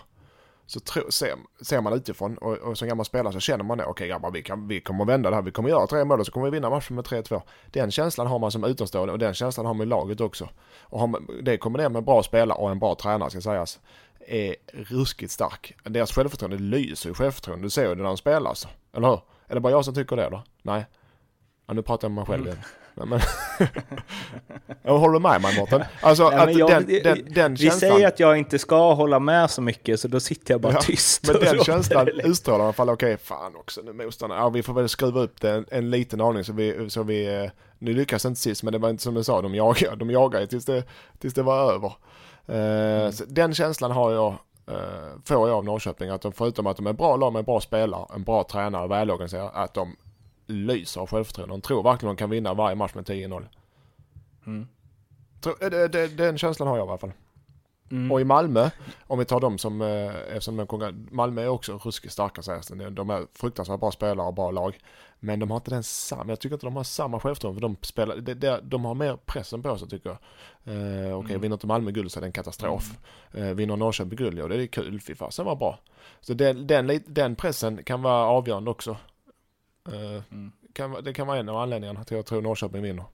så 0.70 0.80
tro, 0.80 1.12
ser, 1.12 1.36
ser 1.62 1.82
man 1.82 1.94
utifrån 1.94 2.38
och, 2.38 2.54
och 2.54 2.78
som 2.78 2.88
gammal 2.88 3.06
spelare 3.06 3.34
så 3.34 3.40
känner 3.40 3.64
man 3.64 3.78
det. 3.78 3.84
Okej 3.84 3.92
okay, 3.92 4.08
grabbar, 4.08 4.32
vi, 4.32 4.44
kan, 4.44 4.68
vi 4.68 4.82
kommer 4.82 5.06
vända 5.06 5.30
det 5.30 5.36
här. 5.36 5.44
Vi 5.44 5.52
kommer 5.52 5.70
göra 5.70 5.88
tre 5.88 6.06
mål 6.06 6.20
och 6.20 6.26
så 6.26 6.32
kommer 6.32 6.46
vi 6.46 6.52
vinna 6.52 6.70
matchen 6.70 6.96
med 6.96 7.06
3-2. 7.06 7.42
Den 7.66 7.92
känslan 7.92 8.28
har 8.28 8.40
man 8.40 8.52
som 8.52 8.64
utomstående 8.64 9.14
och 9.14 9.20
den 9.20 9.34
känslan 9.34 9.66
har 9.66 9.74
man 9.74 9.88
i 9.88 9.90
laget 9.90 10.22
också. 10.22 10.50
Och 10.82 11.00
har 11.00 11.42
det 11.44 11.58
kombinerat 11.58 11.92
med 11.92 12.04
bra 12.04 12.24
spelare 12.24 12.58
och 12.58 12.72
en 12.72 12.80
bra 12.80 12.96
tränare 12.96 13.30
ska 13.30 13.42
sägas 13.42 13.80
är 14.28 14.56
ruskigt 14.74 15.32
stark. 15.32 15.76
Deras 15.84 16.12
självförtroende 16.12 16.58
lyser 16.58 17.10
i 17.10 17.14
självförtroende. 17.14 17.66
Du 17.66 17.70
ser 17.70 17.90
ju 17.90 17.96
det 17.96 18.02
när 18.02 18.10
de 18.10 18.18
spelar 18.18 18.50
alltså. 18.50 18.68
Eller 18.94 19.08
hur? 19.08 19.22
Är 19.48 19.56
det 19.56 19.60
bara 19.60 19.72
jag 19.72 19.86
som 19.86 19.94
tycker 19.94 20.16
det 20.16 20.30
då? 20.30 20.44
Nej. 20.62 20.86
Ja, 21.66 21.74
nu 21.74 21.82
pratar 21.82 22.08
jag 22.08 22.12
med 22.12 22.28
mig 22.28 22.38
själv 22.38 22.46
igen. 22.48 22.60
Mm. 22.98 23.10
Men, 23.10 23.20
jag 24.84 24.98
håller 24.98 25.20
med 25.20 25.42
mig 25.42 25.60
Mårten. 25.60 25.84
Alltså 26.02 26.30
Nej, 26.46 26.58
jag, 26.58 26.70
den, 26.70 26.86
den, 27.04 27.34
den 27.34 27.54
Vi 27.54 27.58
känslan, 27.58 27.80
säger 27.92 28.08
att 28.08 28.20
jag 28.20 28.38
inte 28.38 28.60
ska 28.60 28.94
hålla 28.94 29.20
med 29.20 29.52
så 29.52 29.62
mycket 29.62 30.00
så 30.00 30.08
då 30.08 30.20
sitter 30.20 30.54
jag 30.54 30.62
bara 30.62 30.74
ja, 30.74 30.82
tyst. 30.82 31.28
Men 31.28 31.42
den 31.42 31.64
känslan 31.64 32.08
utstrålar 32.08 32.60
i 32.60 32.64
alla 32.64 32.74
fall, 32.74 32.90
okej 32.90 33.14
okay, 33.14 33.26
fan 33.26 33.56
också 33.56 33.82
nu 33.82 33.94
motståndare. 33.94 34.40
Ja 34.40 34.50
vi 34.50 34.64
får 34.64 34.74
väl 34.74 34.90
skruva 34.90 35.22
upp 35.22 35.42
det 35.42 35.52
en, 35.52 35.66
en 35.72 35.90
liten 35.90 36.22
aning 36.22 36.44
så 36.44 36.54
vi, 36.54 36.90
så 36.90 37.04
vi, 37.04 37.44
eh, 37.44 37.52
nu 37.80 37.94
lyckas 37.94 38.26
inte 38.26 38.42
sist 38.42 38.64
men 38.64 38.74
det 38.74 38.80
var 38.80 38.90
inte 38.90 39.04
som 39.04 39.14
du 39.14 39.24
sa, 39.24 39.42
de 39.42 39.56
jagar, 39.56 39.96
de 39.96 40.10
jagar 40.10 40.46
tills 40.46 40.66
det, 40.66 40.84
tills 41.20 41.34
det 41.34 41.44
var 41.44 41.74
över. 41.74 41.94
Uh, 42.50 42.56
mm. 42.56 43.14
Den 43.28 43.54
känslan 43.54 43.92
har 43.92 44.12
jag 44.12 44.36
uh, 44.72 44.76
får 45.26 45.50
jag 45.50 45.58
av 45.58 45.66
Norrköping. 45.66 46.10
Att 46.10 46.22
de 46.22 46.32
förutom 46.32 46.68
att 46.68 46.78
de 46.78 46.88
är 46.88 46.94
bra 46.94 47.16
lag 47.16 47.34
med 47.34 47.46
bra 47.46 47.60
spelare, 47.60 48.06
en 48.16 48.24
bra 48.24 48.44
tränare, 48.44 48.88
välorganiserade, 48.88 49.50
att 49.50 49.74
de 49.74 49.96
lyser 50.50 51.02
av 51.02 51.10
självförtroende. 51.10 51.54
De 51.54 51.62
tror 51.62 51.84
verkligen 51.84 52.16
de 52.16 52.20
kan 52.20 52.30
vinna 52.30 52.54
varje 52.54 52.76
match 52.76 52.94
med 52.94 53.06
10-0. 53.06 53.48
Mm. 54.46 54.68
Eh, 55.46 56.10
den 56.10 56.38
känslan 56.38 56.68
har 56.68 56.78
jag 56.78 56.88
i 56.88 56.90
alla 56.90 56.98
fall. 56.98 57.12
Mm. 57.92 58.12
Och 58.12 58.22
i 58.22 58.24
Malmö, 58.24 58.70
om 59.08 59.20
vi 59.20 59.26
tar 59.26 59.40
dem 59.40 59.58
som, 59.58 59.82
eh, 59.82 60.16
eftersom 60.28 60.68
Malmö 61.12 61.42
är 61.42 61.48
också 61.48 61.78
ruskigt 61.78 62.14
starka 62.14 62.42
sägs 62.42 62.68
det. 62.68 62.90
De 62.90 63.10
är 63.10 63.26
fruktansvärt 63.34 63.80
bra 63.80 63.92
spelare 63.92 64.28
och 64.28 64.34
bra 64.34 64.52
lag. 64.52 64.80
Men 65.20 65.40
de 65.40 65.52
har 65.52 65.58
inte 65.58 65.72
den 65.72 65.84
samma, 65.84 66.32
jag 66.32 66.40
tycker 66.40 66.56
inte 66.56 66.66
de 66.66 66.76
har 66.76 66.84
samma 66.84 67.20
självförtroende 67.20 67.62
för 67.62 67.68
de 67.68 67.78
spelar, 67.82 68.16
de, 68.16 68.34
de, 68.34 68.60
de 68.64 68.86
har 68.86 68.96
mer 68.96 69.18
pressen 69.26 69.62
på 69.64 69.78
sig 69.78 69.90
tycker 69.90 70.10
jag. 70.10 70.18
Eh, 70.76 70.82
Okej, 70.84 71.14
okay, 71.14 71.32
mm. 71.32 71.42
vinner 71.42 71.56
inte 71.56 71.68
Malmö 71.68 71.92
guld 71.92 72.12
så 72.12 72.20
är 72.20 72.22
det 72.22 72.28
en 72.28 72.32
katastrof. 72.32 72.98
Mm. 73.34 73.48
Eh, 73.48 73.54
vinner 73.56 73.76
Norrköping 73.76 74.18
guld, 74.18 74.40
ja 74.40 74.48
det 74.48 74.64
är 74.64 74.68
kul, 74.68 75.02
fy 75.02 75.16
fasen 75.16 75.46
var 75.46 75.56
bra. 75.56 75.80
Så 76.22 76.34
den, 76.34 76.68
den, 76.68 77.00
den 77.08 77.36
pressen 77.36 77.84
kan 77.84 78.02
vara 78.02 78.26
avgörande 78.26 78.72
också. 78.72 78.98
Eh, 79.88 80.24
mm. 80.32 80.52
Kan, 80.74 81.04
det 81.04 81.14
kan 81.14 81.28
vara 81.28 81.40
en 81.40 81.50
av 81.50 81.58
anledningarna 81.58 82.04
till 82.04 82.16
att 82.16 82.18
jag 82.18 82.26
tror 82.26 82.42
Norrköping 82.42 82.82
vinner. 82.82 83.06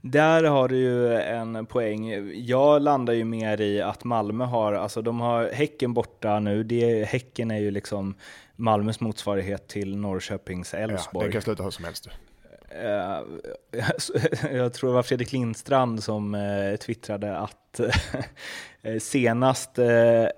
Där 0.00 0.44
har 0.44 0.68
du 0.68 0.76
ju 0.76 1.14
en 1.14 1.66
poäng. 1.66 2.30
Jag 2.34 2.82
landar 2.82 3.14
ju 3.14 3.24
mer 3.24 3.60
i 3.60 3.82
att 3.82 4.04
Malmö 4.04 4.44
har, 4.44 4.72
alltså 4.72 5.02
de 5.02 5.20
har 5.20 5.50
Häcken 5.52 5.94
borta 5.94 6.40
nu. 6.40 6.62
Det, 6.62 7.04
häcken 7.04 7.50
är 7.50 7.58
ju 7.58 7.70
liksom 7.70 8.14
Malmös 8.56 9.00
motsvarighet 9.00 9.68
till 9.68 9.96
Norrköpings 9.96 10.74
Elfsborg. 10.74 11.08
Ja, 11.12 11.22
den 11.22 11.32
kan 11.32 11.42
sluta 11.42 11.62
hur 11.62 11.70
som 11.70 11.84
helst. 11.84 12.08
Uh, 12.08 13.20
jag 14.56 14.74
tror 14.74 14.90
det 14.90 14.94
var 14.94 15.02
Fredrik 15.02 15.32
Lindstrand 15.32 16.02
som 16.02 16.34
uh, 16.34 16.76
twittrade 16.76 17.36
att 17.36 17.80
senast 19.00 19.78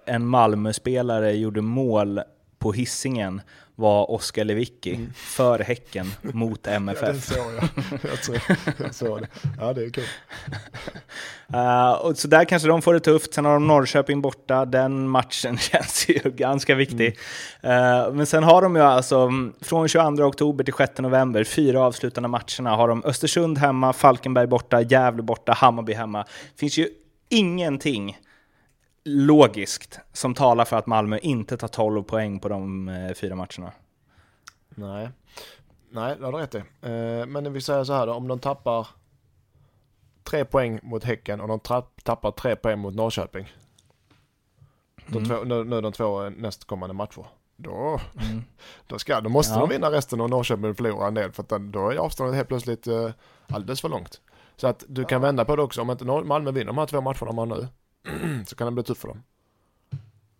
en 0.07 0.27
Malmö-spelare 0.27 1.33
gjorde 1.33 1.63
mål 1.63 2.21
på 2.59 2.73
hissingen 2.73 3.41
var 3.79 4.11
Oskar 4.11 4.45
Lewicki 4.45 4.95
mm. 4.95 5.13
för 5.15 5.59
Häcken 5.59 6.13
mot 6.23 6.67
MFF. 6.67 7.03
Ja, 7.07 7.13
det 7.13 7.21
såg 7.21 7.53
jag. 7.55 7.69
Jag, 8.11 8.23
tror, 8.23 8.39
jag 8.79 8.95
såg 8.95 9.21
det. 9.21 9.29
Ja, 9.59 9.73
det 9.73 9.85
är 9.85 9.91
kul. 9.91 10.05
Uh, 11.55 11.93
och 12.07 12.19
så 12.19 12.29
där 12.29 12.45
kanske 12.45 12.69
de 12.69 12.83
får 12.83 12.95
det 12.95 13.01
tufft. 13.01 13.35
Sen 13.35 13.45
har 13.45 13.53
de 13.53 13.67
Norrköping 13.67 14.21
borta. 14.21 14.65
Den 14.65 15.09
matchen 15.09 15.59
känns 15.59 16.09
ju 16.09 16.21
ganska 16.25 16.75
viktig. 16.75 17.19
Mm. 17.63 18.07
Uh, 18.07 18.13
men 18.13 18.27
sen 18.27 18.45
har 18.45 18.63
de 18.63 18.77
ju 18.77 18.83
alltså 18.83 19.31
från 19.61 19.89
22 19.89 20.25
oktober 20.25 20.65
till 20.65 20.75
6 20.75 20.99
november, 20.99 21.45
fyra 21.45 21.83
avslutande 21.83 22.29
matcherna, 22.29 22.77
har 22.77 22.89
de 22.89 23.05
Östersund 23.05 23.59
hemma, 23.59 23.93
Falkenberg 23.93 24.47
borta, 24.47 24.81
Gävle 24.83 25.23
borta, 25.23 25.53
Hammarby 25.53 25.93
hemma. 25.93 26.25
Finns 26.57 26.79
ju 26.79 26.89
ingenting 27.29 28.19
logiskt 29.07 30.01
som 30.13 30.35
talar 30.35 30.65
för 30.65 30.77
att 30.77 30.87
Malmö 30.87 31.19
inte 31.19 31.57
tar 31.57 31.69
12 31.69 32.03
poäng 32.03 32.41
på 32.41 32.49
de 32.49 32.89
eh, 32.89 33.15
fyra 33.15 33.35
matcherna. 33.35 33.73
Nej, 34.69 35.09
nej 35.91 36.17
det 36.19 36.25
har 36.25 36.33
du 36.33 36.39
rätt 36.39 36.55
i. 36.55 36.59
Eh, 36.59 37.27
men 37.27 37.53
vi 37.53 37.61
säger 37.61 37.85
så 37.85 37.93
här 37.93 38.07
då, 38.07 38.13
om 38.13 38.29
de 38.29 38.39
tappar 38.39 38.89
tre 40.23 40.45
poäng 40.45 40.81
mot 40.83 41.05
Häcken 41.05 41.41
och 41.41 41.49
de 41.49 41.61
tappar 42.03 42.31
tre 42.31 42.57
poäng 42.57 42.79
mot 42.79 42.95
Norrköping. 42.95 43.53
De 45.07 45.19
mm. 45.19 45.29
två, 45.29 45.45
nu, 45.45 45.65
nu 45.65 45.81
de 45.81 45.93
två 45.93 46.29
nästkommande 46.29 46.95
matcher. 46.95 47.27
Då, 47.57 48.01
mm. 48.21 48.43
då, 48.87 48.99
ska, 48.99 49.21
då 49.21 49.29
måste 49.29 49.55
ja. 49.55 49.61
de 49.61 49.69
vinna 49.69 49.91
resten 49.91 50.21
och 50.21 50.31
Norrköping 50.31 50.75
förlora 50.75 51.07
en 51.07 51.15
del 51.15 51.33
för 51.33 51.43
att 51.43 51.63
då 51.73 51.91
är 51.91 51.97
avståndet 51.97 52.37
helt 52.37 52.49
plötsligt 52.49 52.89
uh, 52.89 53.11
alldeles 53.47 53.81
för 53.81 53.89
långt. 53.89 54.21
Så 54.57 54.67
att 54.67 54.85
du 54.89 55.05
kan 55.05 55.21
vända 55.21 55.45
på 55.45 55.57
det 55.57 55.63
också. 55.63 55.83
Om 55.83 55.91
inte 55.91 56.05
Malmö 56.05 56.51
vinner 56.51 56.67
de 56.67 56.79
här 56.79 56.87
två 56.87 57.01
matcherna 57.01 57.27
de 57.27 57.39
har 57.39 57.47
nu 57.47 57.69
så 58.47 58.57
kan 58.57 58.67
det 58.67 58.71
bli 58.71 58.83
tufft 58.83 59.01
för 59.01 59.09
dem. 59.09 59.23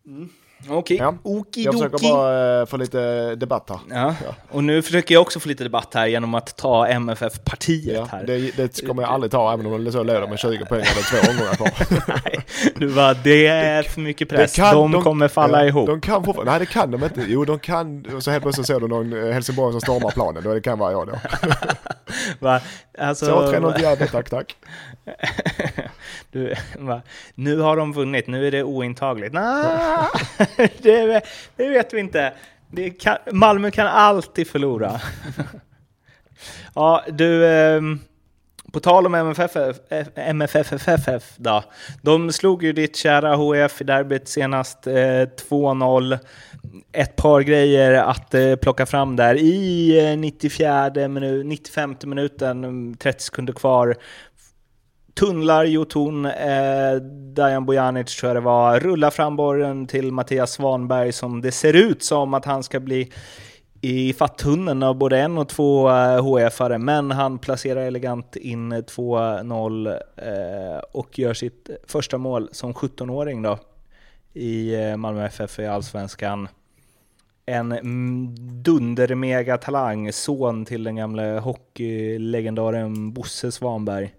Mm. 0.07 0.29
Okej, 0.69 0.77
okay. 0.77 0.97
ja. 0.97 1.45
Jag 1.55 1.75
försöker 1.75 1.99
bara 2.13 2.61
uh, 2.61 2.67
få 2.67 2.77
lite 2.77 3.35
debatt 3.35 3.71
här. 3.71 3.79
Ja. 3.91 4.15
ja. 4.25 4.35
och 4.51 4.65
nu 4.65 4.83
försöker 4.83 5.15
jag 5.15 5.23
också 5.23 5.41
få 5.41 5.49
lite 5.49 5.65
debatt 5.65 5.95
här 5.95 6.07
genom 6.07 6.35
att 6.35 6.57
ta 6.57 6.87
MFF-partiet 6.87 7.97
ja, 7.97 8.09
här. 8.11 8.27
Det, 8.27 8.57
det 8.57 8.87
kommer 8.87 9.03
jag 9.03 9.11
aldrig 9.11 9.31
ta, 9.31 9.53
även 9.53 9.67
om 9.67 9.85
det 9.85 9.93
så 9.93 10.03
leder 10.03 10.27
med 10.27 10.39
20 10.39 10.65
poäng 10.65 10.81
eller 10.81 11.21
två 11.21 11.31
omgångar 11.31 11.55
kvar. 11.55 11.71
nej, 12.25 12.47
du 12.77 12.95
bara, 12.95 13.15
det 13.15 13.47
är 13.47 13.83
för 13.83 14.01
mycket 14.01 14.29
press, 14.29 14.57
kan, 14.57 14.75
de, 14.75 14.93
de, 14.93 15.03
kommer 15.03 15.29
falla 15.29 15.63
ja, 15.63 15.69
ihop. 15.69 15.87
De 15.87 16.01
kan 16.01 16.25
fortfarande, 16.25 16.53
nej 16.53 16.61
det 16.61 16.67
kan 16.67 16.91
de 16.91 17.05
inte. 17.05 17.25
Jo, 17.29 17.45
de 17.45 17.59
kan, 17.59 18.07
och 18.15 18.23
så 18.23 18.31
helt 18.31 18.43
plötsligt 18.43 18.67
ser 18.67 18.81
du 18.81 18.89
någon 18.89 19.13
eh, 19.13 19.33
Helsingborg 19.33 19.73
som 19.73 19.81
stormar 19.81 20.11
planen, 20.11 20.43
då 20.43 20.55
det 20.55 20.61
kan 20.61 20.79
vara 20.79 20.93
jag 20.93 21.07
då. 21.07 21.19
Va? 22.41 22.61
Alltså, 22.99 23.27
så 23.27 23.53
3-0 23.53 23.75
till 23.75 23.85
Gävle, 23.85 24.07
tack 24.07 24.31
tack. 24.31 24.57
Du, 26.31 26.55
va? 26.79 27.03
Nu 27.35 27.59
har 27.59 27.77
de 27.77 27.93
vunnit, 27.93 28.27
nu 28.27 28.47
är 28.47 28.51
det 28.51 28.63
ointagligt. 28.63 29.33
Nah, 29.33 30.07
det, 30.83 31.23
det 31.57 31.69
vet 31.69 31.95
vi 31.95 32.01
inte. 32.01 32.33
Kan, 33.01 33.17
Malmö 33.33 33.71
kan 33.71 33.87
alltid 33.87 34.49
förlora. 34.49 35.01
ja, 36.75 37.05
du... 37.09 37.47
Eh, 37.47 37.81
på 38.77 38.81
tal 38.81 39.07
om 39.07 39.15
MFF, 39.15 39.57
MFFFF 40.15 41.37
då. 41.37 41.63
De 42.03 42.33
slog 42.33 42.63
ju 42.63 42.73
ditt 42.73 42.97
kära 42.97 43.37
HF 43.37 43.81
i 43.81 43.85
derbyt 43.85 44.29
senast, 44.29 44.87
eh, 44.87 44.95
2-0. 45.49 46.19
Ett 46.93 47.17
par 47.17 47.41
grejer 47.41 47.93
att 47.93 48.35
eh, 48.35 48.57
plocka 48.57 48.87
fram 48.87 49.17
där. 49.17 49.35
I 49.35 50.17
94 50.19 51.09
minut, 51.09 51.47
95 51.47 51.97
minuten, 52.05 52.97
30 52.99 53.23
sekunder 53.23 53.53
kvar, 53.53 53.97
tunnlar 55.15 55.65
Jotun, 55.65 56.27
eh, 56.27 56.95
Dajan 57.35 57.67
Bojanic 57.67 58.17
tror 58.17 58.29
jag 58.29 58.37
det 58.37 58.41
var, 58.41 58.81
rullar 58.81 59.11
fram 59.11 59.37
bollen 59.37 59.87
till 59.87 60.13
Mattias 60.13 60.53
Svanberg 60.53 61.13
som 61.13 61.41
det 61.41 61.53
ser 61.53 61.77
ut 61.77 62.03
som 62.03 62.35
att 62.35 62.45
han 62.45 62.63
ska 62.63 62.81
bli 62.81 63.13
i 63.81 64.13
fattunneln 64.13 64.83
av 64.83 64.95
både 64.95 65.19
en 65.19 65.39
och 65.39 65.49
två 65.49 65.89
HF-are, 65.89 66.73
eh, 66.73 66.79
men 66.79 67.11
han 67.11 67.39
placerar 67.39 67.81
elegant 67.81 68.37
in 68.37 68.73
2-0 68.73 70.01
eh, 70.17 70.79
och 70.93 71.19
gör 71.19 71.35
sitt 71.35 71.71
första 71.87 72.19
mål 72.19 72.49
som 72.53 72.75
17-åring 72.75 73.43
då 73.43 73.59
i 74.33 74.75
eh, 74.75 74.97
Malmö 74.97 75.27
FF 75.27 75.59
i 75.59 75.67
Allsvenskan. 75.67 76.49
En 77.47 77.75
dunder-mega-talang, 78.63 80.13
son 80.13 80.65
till 80.65 80.85
den 80.85 80.97
gamle 80.97 81.23
hockeylegendaren 81.23 83.13
Bosse 83.13 83.53
Svanberg. 83.53 84.15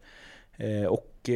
Och 0.89 1.29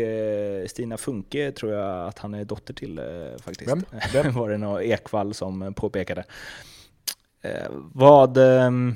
Stina 0.67 0.97
Funke 0.97 1.51
tror 1.51 1.73
jag 1.73 2.07
att 2.07 2.19
han 2.19 2.33
är 2.33 2.45
dotter 2.45 2.73
till 2.73 3.01
faktiskt. 3.43 3.71
Vem? 3.71 3.85
Vem? 4.13 4.33
var 4.35 4.49
det 4.49 4.57
någon 4.57 4.81
Ekvall 4.81 5.33
som 5.33 5.73
påpekade. 5.73 6.23
Vad, 7.93 8.37
ehm, 8.37 8.95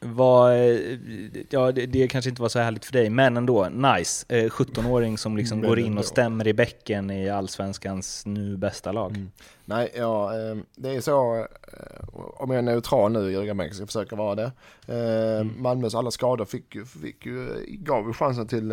Var, 0.00 0.52
ja, 1.50 1.72
det, 1.72 1.86
det 1.86 2.08
kanske 2.08 2.30
inte 2.30 2.42
var 2.42 2.48
så 2.48 2.58
härligt 2.58 2.84
för 2.84 2.92
dig, 2.92 3.10
men 3.10 3.36
ändå, 3.36 3.68
nice. 3.68 4.26
17-åring 4.28 5.18
som 5.18 5.36
liksom 5.36 5.60
går 5.60 5.78
in 5.78 5.98
och 5.98 6.04
stämmer 6.04 6.46
i 6.46 6.54
bäcken 6.54 7.10
i 7.10 7.28
allsvenskans 7.30 8.26
nu 8.26 8.56
bästa 8.56 8.92
lag. 8.92 9.10
Mm. 9.10 9.30
Nej, 9.64 9.92
ja, 9.96 10.30
det 10.76 10.90
är 10.96 11.00
så, 11.00 11.46
om 12.12 12.50
jag 12.50 12.58
är 12.58 12.62
neutral 12.62 13.12
nu, 13.12 13.32
Jörgen 13.32 13.56
Bengtsson, 13.56 13.76
ska 13.76 13.86
försöka 13.86 14.16
vara 14.16 14.34
det. 14.34 14.52
Mm. 14.86 15.62
Malmös 15.62 15.94
alla 15.94 16.10
skador 16.10 16.44
fick, 16.44 16.76
fick, 17.02 17.24
gav 17.68 18.06
ju 18.06 18.12
chansen 18.12 18.46
till 18.46 18.72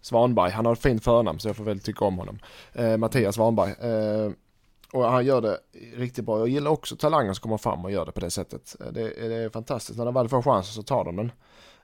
Svanberg. 0.00 0.50
Han 0.50 0.66
har 0.66 0.72
ett 0.72 0.82
fint 0.82 1.04
förnamn 1.04 1.40
så 1.40 1.48
jag 1.48 1.56
får 1.56 1.64
väl 1.64 1.80
tycka 1.80 2.04
om 2.04 2.18
honom. 2.18 2.38
Mattias 2.98 3.34
Svanberg. 3.34 3.74
Och 4.92 5.04
han 5.04 5.26
gör 5.26 5.40
det 5.40 5.58
riktigt 5.96 6.24
bra. 6.24 6.38
Jag 6.38 6.48
gillar 6.48 6.70
också 6.70 6.96
talanger 6.96 7.32
som 7.32 7.42
kommer 7.42 7.58
fram 7.58 7.84
och 7.84 7.90
gör 7.90 8.06
det 8.06 8.12
på 8.12 8.20
det 8.20 8.30
sättet. 8.30 8.76
Eh, 8.80 8.86
det, 8.86 9.28
det 9.28 9.34
är 9.34 9.48
fantastiskt. 9.50 9.98
När 9.98 10.04
de 10.04 10.14
väl 10.14 10.28
får 10.28 10.42
chansen 10.42 10.74
så 10.74 10.82
tar 10.82 11.04
de 11.04 11.16
den. 11.16 11.32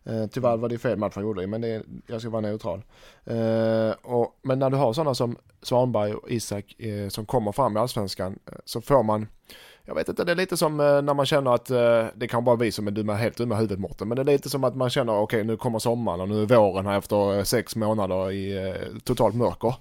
Eh, 0.05 0.27
tyvärr 0.27 0.57
var 0.57 0.69
det 0.69 0.79
fel 0.79 0.99
match 0.99 1.13
han 1.15 1.25
gjorde 1.25 1.47
men 1.47 1.61
det 1.61 1.69
är, 1.69 1.83
jag 2.07 2.21
ska 2.21 2.31
vara 2.31 2.41
neutral. 2.41 2.83
Eh, 3.25 3.91
och, 4.03 4.39
men 4.43 4.59
när 4.59 4.71
du 4.71 4.77
har 4.77 4.93
sådana 4.93 5.15
som 5.15 5.37
Svanberg 5.63 6.15
och 6.15 6.31
Isak 6.31 6.81
eh, 6.81 7.09
som 7.09 7.27
kommer 7.27 7.53
fram 7.53 7.77
i 7.77 7.81
allsvenskan 7.81 8.39
eh, 8.47 8.59
så 8.65 8.81
får 8.81 9.03
man 9.03 9.27
jag 9.87 9.95
vet 9.95 10.09
inte, 10.09 10.25
det 10.25 10.33
är 10.33 10.37
lite 10.37 10.57
som 10.57 10.81
eh, 10.81 11.03
när 11.03 11.15
man 11.15 11.27
känner 11.27 11.55
att 11.55 11.71
eh, 11.71 12.07
det 12.15 12.29
kan 12.29 12.45
vara 12.45 12.57
vi 12.57 12.73
som 12.73 12.87
är 12.87 12.91
dumma, 12.91 13.15
helt 13.15 13.37
dumma 13.37 13.55
huvudet 13.55 13.79
Mårten, 13.79 14.09
men 14.09 14.17
det 14.17 14.23
är 14.23 14.25
lite 14.25 14.51
som 14.51 14.65
att 14.65 14.77
man 14.77 14.91
känner 14.91 15.13
okej 15.13 15.23
okay, 15.23 15.45
nu 15.45 15.57
kommer 15.57 15.79
sommaren 15.79 16.21
och 16.21 16.29
nu 16.29 16.43
är 16.43 16.47
våren 16.47 16.87
här 16.87 16.99
efter 16.99 17.39
eh, 17.39 17.43
sex 17.43 17.77
månader 17.77 18.31
i 18.31 18.69
eh, 18.69 18.99
totalt 19.05 19.35
mörker. 19.35 19.75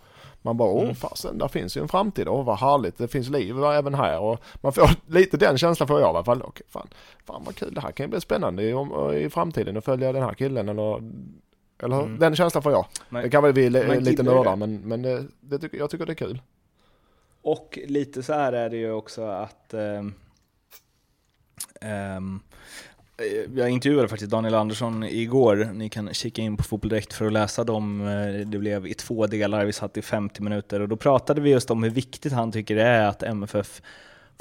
Man 0.45 0.57
bara, 0.57 0.69
åh 0.69 0.83
mm. 0.83 0.95
fasen, 0.95 1.37
där 1.37 1.47
finns 1.47 1.77
ju 1.77 1.81
en 1.81 1.87
framtid, 1.87 2.27
åh 2.27 2.45
vad 2.45 2.59
härligt, 2.59 2.97
det 2.97 3.07
finns 3.07 3.29
liv 3.29 3.63
även 3.63 3.93
här 3.93 4.19
och 4.19 4.39
man 4.61 4.73
får 4.73 4.89
lite 5.13 5.37
den 5.37 5.57
känslan 5.57 5.87
får 5.87 5.99
jag 5.99 6.07
i 6.07 6.09
alla 6.09 6.23
fall. 6.23 6.41
Okej, 6.41 6.65
fan, 6.69 6.87
fan 7.25 7.41
vad 7.45 7.55
kul, 7.55 7.73
det 7.73 7.81
här 7.81 7.91
kan 7.91 8.03
ju 8.03 8.09
bli 8.09 8.21
spännande 8.21 8.63
i, 8.63 8.75
i 9.25 9.29
framtiden 9.29 9.77
att 9.77 9.85
följa 9.85 10.11
den 10.11 10.23
här 10.23 10.33
killen 10.33 10.69
eller 10.69 11.01
eller 11.83 12.03
mm. 12.03 12.19
Den 12.19 12.35
känslan 12.35 12.63
får 12.63 12.71
jag. 12.71 12.85
Men, 13.09 13.23
det 13.23 13.29
kan 13.29 13.43
väl 13.43 13.53
bli 13.53 13.69
lite 13.99 14.23
nördar 14.23 14.55
men, 14.55 14.75
men 14.75 15.01
det, 15.01 15.25
det 15.41 15.59
tycker, 15.59 15.77
jag 15.77 15.89
tycker 15.89 16.05
det 16.05 16.11
är 16.11 16.15
kul. 16.15 16.41
Och 17.41 17.79
lite 17.87 18.23
så 18.23 18.33
här 18.33 18.53
är 18.53 18.69
det 18.69 18.77
ju 18.77 18.91
också 18.91 19.23
att 19.23 19.73
um, 19.73 20.13
um, 21.81 22.39
Eh, 23.17 23.59
jag 23.59 23.69
intervjuade 23.69 24.07
faktiskt 24.07 24.31
Daniel 24.31 24.55
Andersson 24.55 25.03
igår. 25.03 25.69
Ni 25.73 25.89
kan 25.89 26.13
kika 26.13 26.41
in 26.41 26.57
på 26.57 26.63
Fotboll 26.63 26.89
Direkt 26.89 27.13
för 27.13 27.25
att 27.25 27.33
läsa 27.33 27.63
dem. 27.63 28.07
Eh, 28.07 28.47
det 28.47 28.57
blev 28.57 28.87
i 28.87 28.93
två 28.93 29.27
delar, 29.27 29.65
vi 29.65 29.73
satt 29.73 29.97
i 29.97 30.01
50 30.01 30.41
minuter 30.41 30.79
och 30.79 30.89
då 30.89 30.95
pratade 30.95 31.41
vi 31.41 31.49
just 31.49 31.71
om 31.71 31.83
hur 31.83 31.89
viktigt 31.89 32.33
han 32.33 32.51
tycker 32.51 32.75
det 32.75 32.83
är 32.83 33.07
att 33.07 33.23
MFF 33.23 33.81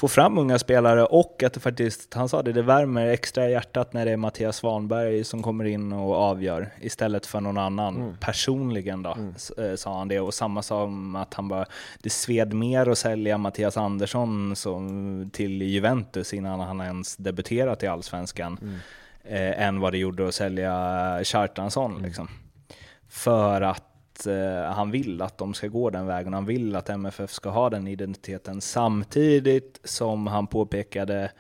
få 0.01 0.09
fram 0.09 0.39
unga 0.39 0.59
spelare 0.59 1.05
och 1.05 1.43
att 1.43 1.53
det 1.53 1.61
faktiskt, 1.61 2.15
han 2.15 2.29
sa 2.29 2.43
det, 2.43 2.53
det 2.53 2.63
värmer 2.63 3.07
extra 3.07 3.49
i 3.49 3.53
hjärtat 3.53 3.93
när 3.93 4.05
det 4.05 4.13
är 4.13 4.17
Mattias 4.17 4.57
Svanberg 4.57 5.25
som 5.25 5.43
kommer 5.43 5.65
in 5.65 5.93
och 5.93 6.15
avgör 6.15 6.71
istället 6.81 7.27
för 7.27 7.41
någon 7.41 7.59
annan. 7.59 7.97
Mm. 7.97 8.17
Personligen 8.21 9.03
då, 9.03 9.13
mm. 9.13 9.35
Eh, 9.59 9.77
sa 9.77 9.99
han 9.99 10.09
det. 10.09 10.21
Och 10.21 10.35
samma 10.35 10.63
som 10.63 11.17
att 11.17 11.35
han 11.35 11.49
bara, 11.49 11.67
det 12.03 12.11
sved 12.11 12.53
mer 12.53 12.89
att 12.89 12.99
sälja 12.99 13.39
Mattias 13.39 13.77
Andersson 13.77 14.57
som, 14.57 15.31
till 15.33 15.63
Juventus 15.63 16.35
innan 16.35 16.61
han 16.61 16.81
ens 16.81 17.17
debuterat 17.17 17.83
i 17.83 17.87
Allsvenskan 17.87 18.59
mm. 18.63 18.79
eh, 19.25 19.67
än 19.67 19.81
vad 19.81 19.93
det 19.93 19.99
gjorde 19.99 20.29
att 20.29 20.35
sälja 20.35 21.21
Kjartansson. 21.23 21.91
Mm. 21.91 22.05
Liksom. 22.05 22.29
För 23.09 23.61
att 23.61 23.92
eh, 24.27 24.73
han 24.73 24.91
vill 24.91 25.23
att 25.23 25.39
de 25.39 25.55
ska 25.55 25.69
gå 25.69 25.91
den 25.91 26.07
vägen. 26.07 26.35
Han 26.35 26.47
vill 26.47 26.77
att 26.77 26.89
MFF 26.89 27.33
ska 27.33 27.51
ha 27.51 27.71
den 27.71 27.89
identiteten 27.89 28.61
samtidigt 28.61 29.81
som 29.85 30.27
han 30.27 30.47
påpekade 30.47 31.31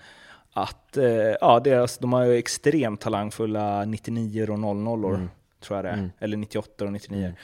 att 0.53 0.97
eh, 0.97 1.35
ja, 1.40 1.61
deras, 1.61 1.99
de 1.99 2.12
har 2.12 2.25
ju 2.25 2.37
extremt 2.37 3.01
talangfulla 3.01 3.85
99 3.85 4.51
och 4.51 4.59
00 4.59 5.05
år, 5.05 5.14
mm. 5.14 5.29
tror 5.61 5.79
jag 5.79 5.85
det 5.85 5.88
är. 5.88 5.95
Mm. 5.95 6.11
Eller 6.18 6.37
98 6.37 6.85
och 6.85 6.92
99. 6.92 7.25
Mm. 7.25 7.37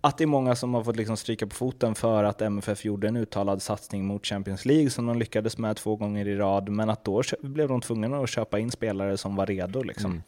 Att 0.00 0.18
det 0.18 0.24
är 0.24 0.26
många 0.26 0.56
som 0.56 0.74
har 0.74 0.84
fått 0.84 0.96
liksom 0.96 1.16
stryka 1.16 1.46
på 1.46 1.54
foten 1.54 1.94
för 1.94 2.24
att 2.24 2.42
MFF 2.42 2.84
gjorde 2.84 3.08
en 3.08 3.16
uttalad 3.16 3.62
satsning 3.62 4.04
mot 4.04 4.26
Champions 4.26 4.64
League 4.64 4.90
som 4.90 5.06
de 5.06 5.18
lyckades 5.18 5.58
med 5.58 5.76
två 5.76 5.96
gånger 5.96 6.28
i 6.28 6.36
rad, 6.36 6.68
men 6.68 6.90
att 6.90 7.04
då 7.04 7.22
blev 7.40 7.68
de 7.68 7.80
tvungna 7.80 8.18
att 8.18 8.30
köpa 8.30 8.58
in 8.58 8.70
spelare 8.70 9.16
som 9.16 9.36
var 9.36 9.46
redo. 9.46 9.82
Liksom. 9.82 10.22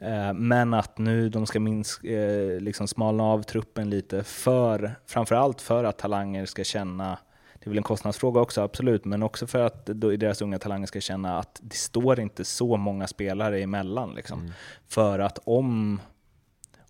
Eh, 0.00 0.32
men 0.32 0.74
att 0.74 0.98
nu 0.98 1.28
de 1.28 1.46
ska 1.46 1.60
minska, 1.60 2.08
eh, 2.08 2.60
liksom 2.60 2.88
smalna 2.88 3.24
av 3.24 3.42
truppen 3.42 3.90
lite, 3.90 4.24
för, 4.24 4.94
framförallt 5.06 5.60
för 5.60 5.84
att 5.84 5.98
talanger 5.98 6.46
ska 6.46 6.64
känna 6.64 7.18
det 7.60 7.66
är 7.66 7.70
väl 7.70 7.78
en 7.78 7.84
kostnadsfråga 7.84 8.40
också, 8.40 8.60
absolut, 8.60 9.04
men 9.04 9.22
också 9.22 9.46
för 9.46 9.60
att 9.60 9.86
deras 10.18 10.42
unga 10.42 10.58
talanger 10.58 10.86
ska 10.86 11.00
känna 11.00 11.38
att 11.38 11.60
det 11.62 11.76
står 11.76 12.20
inte 12.20 12.44
så 12.44 12.76
många 12.76 13.06
spelare 13.06 13.60
emellan. 13.60 14.14
Liksom. 14.14 14.40
Mm. 14.40 14.52
För 14.88 15.18
att 15.18 15.38
om, 15.44 16.00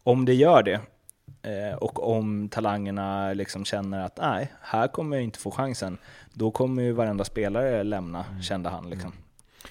om 0.02 0.24
det 0.24 0.34
gör 0.34 0.62
det, 0.62 0.80
eh, 1.42 1.76
och 1.76 2.16
om 2.16 2.48
talangerna 2.48 3.32
liksom 3.32 3.64
känner 3.64 4.00
att 4.00 4.16
nej, 4.16 4.52
här 4.60 4.88
kommer 4.88 5.16
jag 5.16 5.24
inte 5.24 5.38
få 5.38 5.50
chansen, 5.50 5.98
då 6.32 6.50
kommer 6.50 6.82
ju 6.82 6.92
varenda 6.92 7.24
spelare 7.24 7.82
lämna, 7.82 8.24
mm. 8.24 8.42
kände 8.42 8.68
han. 8.70 8.90
Liksom. 8.90 9.10
Mm. 9.10 9.22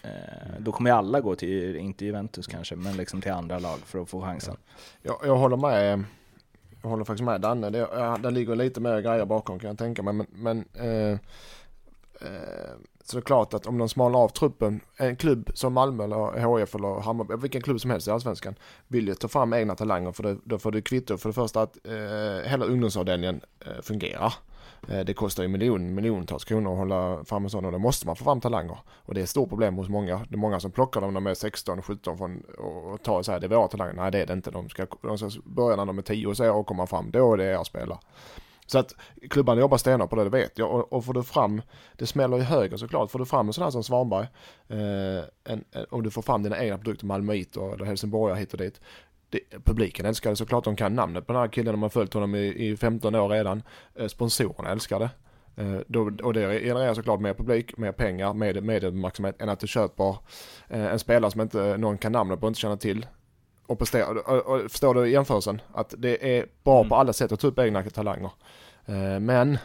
Mm. 0.04 0.64
då 0.64 0.72
kommer 0.72 0.90
ju 0.90 0.96
alla 0.96 1.22
gå 1.22 1.36
till, 1.36 1.76
inte 1.76 2.06
Juventus 2.06 2.48
kanske, 2.48 2.76
men 2.76 2.98
liksom 2.98 3.22
till 3.22 3.32
andra 3.32 3.60
lag 3.60 3.80
för 3.80 4.02
att 4.02 4.10
få 4.10 4.22
chansen. 4.22 4.58
Ja, 5.02 5.22
jag 5.24 5.36
håller 5.36 5.58
med. 5.58 5.94
Eh, 5.94 6.00
jag 6.82 6.90
håller 6.90 7.04
faktiskt 7.04 7.26
med 7.26 7.42
Danne. 7.42 7.70
Det, 7.70 8.18
det 8.20 8.32
ligger 8.32 8.56
lite 8.56 8.82
mer 8.82 9.02
grejer 9.02 9.26
bakom 9.26 9.60
kan 9.60 9.68
jag 9.68 9.78
tänka 9.78 10.04
mig. 10.04 10.14
Men, 10.14 10.28
men 10.30 10.66
eh, 10.74 11.12
eh, 12.22 12.70
så 13.04 13.16
det 13.16 13.20
är 13.20 13.26
klart 13.26 13.54
att 13.54 13.66
om 13.66 13.78
de 13.78 13.90
smalnar 13.90 14.20
av 14.20 14.30
truppen, 14.30 14.80
en 14.98 15.16
klubb 15.16 15.52
som 15.54 15.74
Malmö 15.74 16.04
eller 16.04 16.42
HF 16.42 16.76
eller 16.76 17.02
Hammarby, 17.02 17.36
vilken 17.36 17.62
klubb 17.62 17.82
som 17.82 17.92
helst 17.92 18.08
i 18.08 18.12
Allsvenskan, 18.12 18.56
vill 18.88 19.08
ju 19.08 19.16
ta 19.16 19.28
fram 19.28 19.54
egna 19.54 19.76
talanger 19.76 20.12
för 20.12 20.24
det, 20.24 20.38
då 20.44 20.60
får 20.60 20.72
du 20.72 20.82
kvitto 20.82 21.18
för 21.18 21.30
det 21.30 21.34
första 21.34 21.62
att 21.62 21.78
eh, 21.88 22.50
hela 22.50 22.66
ungdomsavdelningen 22.66 23.42
eh, 23.66 23.82
fungerar. 23.82 24.34
Eh, 24.88 25.00
det 25.00 25.14
kostar 25.14 25.44
ju 25.44 25.50
miljon, 25.50 25.94
miljontals 25.96 26.46
kronor 26.46 26.72
att 26.72 26.78
hålla 26.78 27.24
fram 27.26 27.44
en 27.44 27.50
sån 27.50 27.66
och 27.66 27.72
då 27.72 27.80
måste 27.80 28.08
man 28.08 28.16
få 28.16 28.24
fram 28.24 28.42
talanger. 28.42 28.78
Och 28.90 29.14
det 29.14 29.22
är 29.22 29.24
ett 29.24 29.30
stort 29.30 29.50
problem 29.50 29.76
hos 29.76 29.90
många. 29.90 30.26
Det 30.30 30.36
är 30.36 30.38
många 30.38 30.60
som 30.60 30.72
plockar 30.72 31.02
dem 31.02 31.14
när 31.14 31.22
de 31.22 31.28
är 31.28 31.34
16, 31.34 31.82
17 31.82 32.18
från, 32.18 32.42
och 32.42 33.04
tar 33.04 33.24
så 33.24 33.32
här, 33.32 33.40
det 33.40 33.46
är 33.46 33.50
våra 33.50 33.68
talanger. 33.68 33.94
Nej 33.94 34.12
det 34.12 34.22
är 34.22 34.26
det 34.26 34.34
inte. 34.34 34.52
De 34.52 34.70
ska, 34.70 34.88
de 35.02 35.18
ska 35.18 35.30
börja 35.46 35.76
när 35.76 35.86
de 35.86 35.98
är 35.98 36.02
10 36.02 36.28
och 36.28 36.38
så 36.38 36.54
och 36.54 36.68
komma 36.68 36.88
fram. 36.88 37.12
Då 37.12 37.34
är 37.34 37.38
det 37.38 37.46
jag 37.46 37.66
spelar. 37.66 38.00
Så 38.72 38.80
att 38.80 38.96
klubbarna 39.30 39.62
jobbar 39.62 39.78
stenhårt 39.78 40.10
på 40.10 40.16
det, 40.16 40.24
det 40.24 40.30
vet 40.30 40.58
jag. 40.58 40.72
Och, 40.72 40.94
och 40.94 41.06
får 41.06 41.14
du 41.14 41.24
fram, 41.24 41.62
det 41.96 42.06
smäller 42.06 42.38
ju 42.38 42.44
högre 42.44 42.78
såklart, 42.78 43.12
får 43.12 43.20
du 43.20 43.26
fram 43.26 43.48
en 43.48 43.54
sån 43.54 43.64
här 43.64 43.72
som 43.72 43.84
Svanberg, 43.84 44.28
eh, 44.68 45.24
en, 45.44 45.64
en, 45.72 45.86
om 45.90 46.04
du 46.04 46.12
får 46.12 46.22
fram 46.22 46.44
dina 46.44 46.64
egna 46.64 46.78
produkter, 46.78 47.06
Malmöiter 47.06 47.74
eller 47.74 47.86
Helsingborgare 47.86 48.40
hit 48.40 48.52
och 48.54 48.58
dit, 48.58 48.82
det, 49.30 49.40
publiken 49.66 50.06
älskar 50.06 50.30
det 50.30 50.36
såklart. 50.36 50.64
De 50.64 50.76
kan 50.76 50.96
namnet 50.96 51.28
på 51.28 51.34
den 51.34 51.42
här 51.42 51.48
killen. 51.48 51.74
De 51.74 51.82
har 51.82 51.90
följt 51.90 52.14
honom 52.14 52.36
i, 52.36 52.70
i 52.70 52.78
15 52.78 53.16
år 53.16 53.30
redan. 53.30 53.64
Eh, 53.96 54.08
sponsorerna 54.08 54.70
älskar 54.70 55.00
det. 55.00 55.10
Eh, 55.56 55.80
då, 55.88 56.12
och 56.24 56.34
det 56.34 56.60
genererar 56.60 56.94
såklart 56.94 57.20
mer 57.20 57.34
publik, 57.34 57.78
mer 57.78 57.92
pengar, 57.92 58.34
mer 58.34 58.62
medieuppmärksamhet 58.62 59.42
än 59.42 59.50
att 59.50 59.60
du 59.60 59.68
köper 59.68 60.18
eh, 60.68 60.86
en 60.86 61.00
spelare 61.00 61.32
som 61.32 61.42
inte 61.42 61.78
någon 61.78 61.98
kan 61.98 62.12
namnet 62.12 62.40
på 62.40 62.46
och 62.46 62.50
inte 62.50 62.60
känner 62.60 62.76
till. 62.76 63.06
Och, 63.66 63.80
presterar, 63.80 64.30
och, 64.30 64.56
och 64.56 64.72
förstår 64.72 64.94
du 64.94 65.10
jämförelsen? 65.10 65.62
Att 65.74 65.94
det 65.98 66.38
är 66.38 66.46
bra 66.64 66.80
mm. 66.80 66.90
på 66.90 66.96
alla 66.96 67.14
sätt 67.14 67.32
att 67.32 67.40
ta 67.40 67.48
upp 67.48 67.60
egna 67.60 67.84
talanger. 67.84 68.32
Men... 69.20 69.58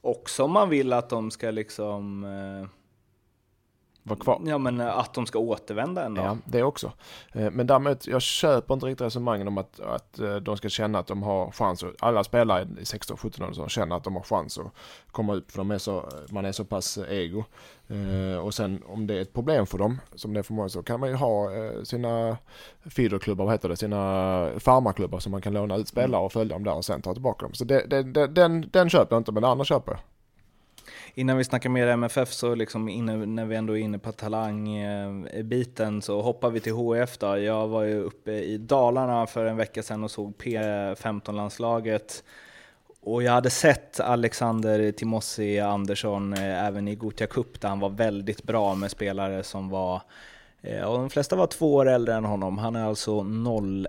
Också 0.00 0.44
om 0.44 0.52
man 0.52 0.68
vill 0.68 0.92
att 0.92 1.10
de 1.10 1.30
ska 1.30 1.50
liksom 1.50 2.24
vara 4.08 4.18
kvar. 4.18 4.40
Ja 4.44 4.58
men 4.58 4.80
eh, 4.80 4.98
att 4.98 5.14
de 5.14 5.26
ska 5.26 5.38
återvända 5.38 6.04
ändå. 6.04 6.22
Ja, 6.22 6.36
det 6.44 6.62
också. 6.62 6.92
Eh, 7.32 7.50
men 7.50 7.66
däremot, 7.66 8.06
jag 8.06 8.22
köper 8.22 8.74
inte 8.74 8.86
riktigt 8.86 9.06
resonemangen 9.06 9.48
om 9.48 9.58
att, 9.58 9.80
att 9.80 10.18
eh, 10.18 10.36
de 10.36 10.56
ska 10.56 10.68
känna 10.68 10.98
att 10.98 11.06
de 11.06 11.22
har 11.22 11.50
chans. 11.50 11.84
Alla 11.98 12.24
spelare 12.24 12.62
i 12.62 12.82
16-17 12.82 13.62
år 13.62 13.68
känner 13.68 13.96
att 13.96 14.04
de 14.04 14.16
har 14.16 14.22
chans 14.22 14.58
att 14.58 14.72
komma 15.12 15.34
upp 15.34 15.50
för 15.50 15.58
de 15.58 15.70
är 15.70 15.78
så, 15.78 16.08
man 16.30 16.44
är 16.44 16.52
så 16.52 16.64
pass 16.64 16.98
ego. 17.08 17.44
Och 18.42 18.54
sen 18.54 18.82
om 18.86 19.06
det 19.06 19.14
är 19.14 19.20
ett 19.20 19.32
problem 19.32 19.66
för 19.66 19.78
dem, 19.78 20.00
som 20.14 20.34
det 20.34 20.40
är 20.40 20.42
för 20.42 20.54
många, 20.54 20.68
så 20.68 20.82
kan 20.82 21.00
man 21.00 21.08
ju 21.08 21.14
ha 21.14 21.50
sina 21.84 22.36
feederklubbar, 22.90 23.44
vad 23.44 23.54
heter 23.54 23.68
det, 23.68 23.76
sina 23.76 24.50
farmarklubbar 24.58 25.18
som 25.18 25.32
man 25.32 25.40
kan 25.40 25.52
låna 25.52 25.76
ut 25.76 25.88
spelare 25.88 26.22
och 26.22 26.32
följa 26.32 26.54
dem 26.54 26.64
där 26.64 26.74
och 26.74 26.84
sen 26.84 27.02
ta 27.02 27.12
tillbaka 27.12 27.46
dem. 27.46 27.54
Så 27.54 27.64
det, 27.64 27.86
det, 27.86 28.02
det, 28.02 28.26
den, 28.26 28.68
den 28.72 28.90
köper 28.90 29.16
jag 29.16 29.20
inte, 29.20 29.32
men 29.32 29.42
det 29.42 29.48
andra 29.48 29.64
köper 29.64 29.92
jag. 29.92 30.00
Innan 31.14 31.36
vi 31.36 31.44
snackar 31.44 31.70
mer 31.70 31.86
MFF 31.86 32.32
så 32.32 32.54
liksom 32.54 32.88
inne, 32.88 33.16
när 33.26 33.44
vi 33.44 33.56
ändå 33.56 33.78
är 33.78 33.82
inne 33.82 33.98
på 33.98 34.12
talangbiten 34.12 36.02
så 36.02 36.22
hoppar 36.22 36.50
vi 36.50 36.60
till 36.60 36.72
HF 36.72 37.18
då. 37.18 37.38
Jag 37.38 37.68
var 37.68 37.82
ju 37.82 38.02
uppe 38.02 38.32
i 38.32 38.58
Dalarna 38.58 39.26
för 39.26 39.44
en 39.44 39.56
vecka 39.56 39.82
sedan 39.82 40.04
och 40.04 40.10
såg 40.10 40.34
P15-landslaget. 40.36 42.22
Och 43.00 43.22
jag 43.22 43.32
hade 43.32 43.50
sett 43.50 44.00
Alexander 44.00 44.92
Timossi 44.92 45.60
Andersson 45.60 46.32
eh, 46.32 46.64
även 46.64 46.88
i 46.88 46.94
Gothia 46.94 47.26
Cup 47.26 47.60
där 47.60 47.68
han 47.68 47.80
var 47.80 47.90
väldigt 47.90 48.42
bra 48.42 48.74
med 48.74 48.90
spelare 48.90 49.42
som 49.42 49.68
var 49.68 50.02
eh, 50.62 50.82
och 50.82 50.98
de 50.98 51.10
flesta 51.10 51.36
var 51.36 51.46
två 51.46 51.74
år 51.74 51.88
äldre 51.88 52.14
än 52.14 52.24
honom. 52.24 52.58
Han 52.58 52.76
är 52.76 52.84
alltså 52.84 53.26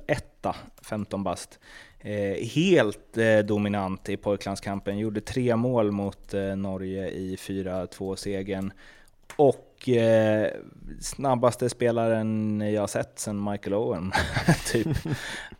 01, 0.08 0.46
15 0.82 1.24
bast. 1.24 1.60
Eh, 2.02 2.48
helt 2.48 3.18
eh, 3.18 3.40
dominant 3.40 4.10
i 4.10 4.18
pojklandskampen, 4.18 4.98
gjorde 4.98 5.22
tre 5.22 5.56
mål 5.56 5.92
mot 5.92 6.34
eh, 6.34 6.56
Norge 6.56 7.10
i 7.10 7.36
4-2-segern. 7.36 8.72
och 9.36 9.90
eh, 9.90 10.52
snabbaste 11.02 11.70
spelaren 11.70 12.62
jag 12.74 12.90
sett 12.90 13.20
sen 13.20 13.44
Michael 13.44 13.74
Owen, 13.74 14.12
typ. 14.72 14.88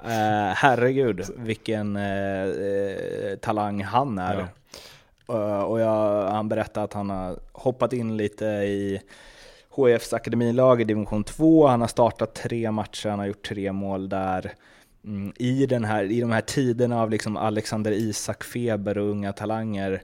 Eh, 0.04 0.54
herregud, 0.56 1.26
vilken 1.38 1.96
eh, 1.96 3.36
talang 3.42 3.84
han 3.84 4.20
är. 4.20 4.36
Ja. 4.36 5.64
Och 5.64 5.80
jag, 5.80 6.32
han 6.32 6.50
berättade 6.50 6.84
att 6.84 6.94
han 6.94 7.10
har 7.10 7.40
hoppat 7.52 7.94
in 7.94 8.18
lite 8.18 8.46
i 8.46 9.02
HFs 9.70 10.14
akademilag 10.14 10.82
i 10.82 10.84
division 10.84 11.24
2. 11.24 11.68
Han 11.68 11.82
har 11.82 11.88
startat 11.88 12.34
tre 12.34 12.72
matcher, 12.72 13.10
han 13.10 13.20
har 13.20 13.26
gjort 13.26 13.48
tre 13.48 13.72
mål 13.72 14.10
där. 14.10 14.54
Mm, 15.06 15.34
I, 15.36 15.66
den 15.66 15.84
här, 15.84 16.04
I 16.04 16.22
de 16.22 16.32
här 16.32 16.42
tiderna 16.42 17.02
av 17.02 17.10
liksom 17.10 17.38
Alexander 17.38 17.92
Isak-feber 17.92 18.98
och 18.98 19.10
unga 19.10 19.34
talanger. 19.34 20.02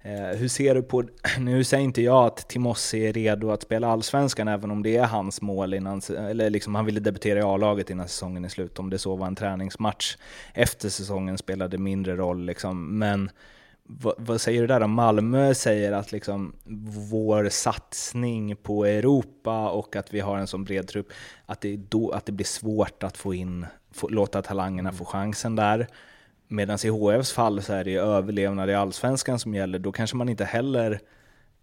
Eh, 0.00 0.38
hur 0.38 0.48
ser 0.48 0.74
du 0.74 0.82
på, 0.82 1.04
nu 1.38 1.64
säger 1.64 1.84
inte 1.84 2.02
jag 2.02 2.26
att 2.26 2.48
Timossi 2.48 3.06
är 3.06 3.12
redo 3.12 3.50
att 3.50 3.62
spela 3.62 3.88
Allsvenskan 3.88 4.48
även 4.48 4.70
om 4.70 4.82
det 4.82 4.96
är 4.96 5.06
hans 5.06 5.42
mål 5.42 5.74
innan, 5.74 6.00
eller 6.16 6.50
liksom 6.50 6.74
han 6.74 6.84
ville 6.84 7.00
debutera 7.00 7.38
i 7.38 7.42
A-laget 7.42 7.90
innan 7.90 8.08
säsongen 8.08 8.44
är 8.44 8.48
slut, 8.48 8.78
om 8.78 8.90
det 8.90 8.98
så 8.98 9.16
var 9.16 9.26
en 9.26 9.36
träningsmatch. 9.36 10.16
Efter 10.54 10.88
säsongen 10.88 11.38
spelade 11.38 11.78
mindre 11.78 12.16
roll 12.16 12.44
liksom. 12.44 12.98
Men 12.98 13.30
vad, 13.90 14.14
vad 14.18 14.40
säger 14.40 14.60
du 14.60 14.66
där 14.66 14.80
om 14.80 14.90
Malmö 14.90 15.54
säger 15.54 15.92
att 15.92 16.12
liksom 16.12 16.54
vår 17.10 17.48
satsning 17.48 18.56
på 18.56 18.84
Europa 18.84 19.70
och 19.70 19.96
att 19.96 20.14
vi 20.14 20.20
har 20.20 20.38
en 20.38 20.46
sån 20.46 20.64
bred 20.64 20.88
trupp, 20.88 21.12
att 21.46 21.60
det, 21.60 21.76
då, 21.76 22.10
att 22.10 22.26
det 22.26 22.32
blir 22.32 22.46
svårt 22.46 23.02
att 23.02 23.16
få 23.16 23.34
in, 23.34 23.66
få, 23.90 24.08
låta 24.08 24.42
talangerna 24.42 24.92
få 24.92 25.04
chansen 25.04 25.56
där. 25.56 25.86
Medan 26.48 26.78
i 26.84 26.88
HFs 26.88 27.32
fall 27.32 27.62
så 27.62 27.72
är 27.72 27.84
det 27.84 27.94
överlevnad 27.94 28.70
i 28.70 28.74
allsvenskan 28.74 29.38
som 29.38 29.54
gäller. 29.54 29.78
Då 29.78 29.92
kanske 29.92 30.16
man 30.16 30.28
inte 30.28 30.44
heller, 30.44 31.00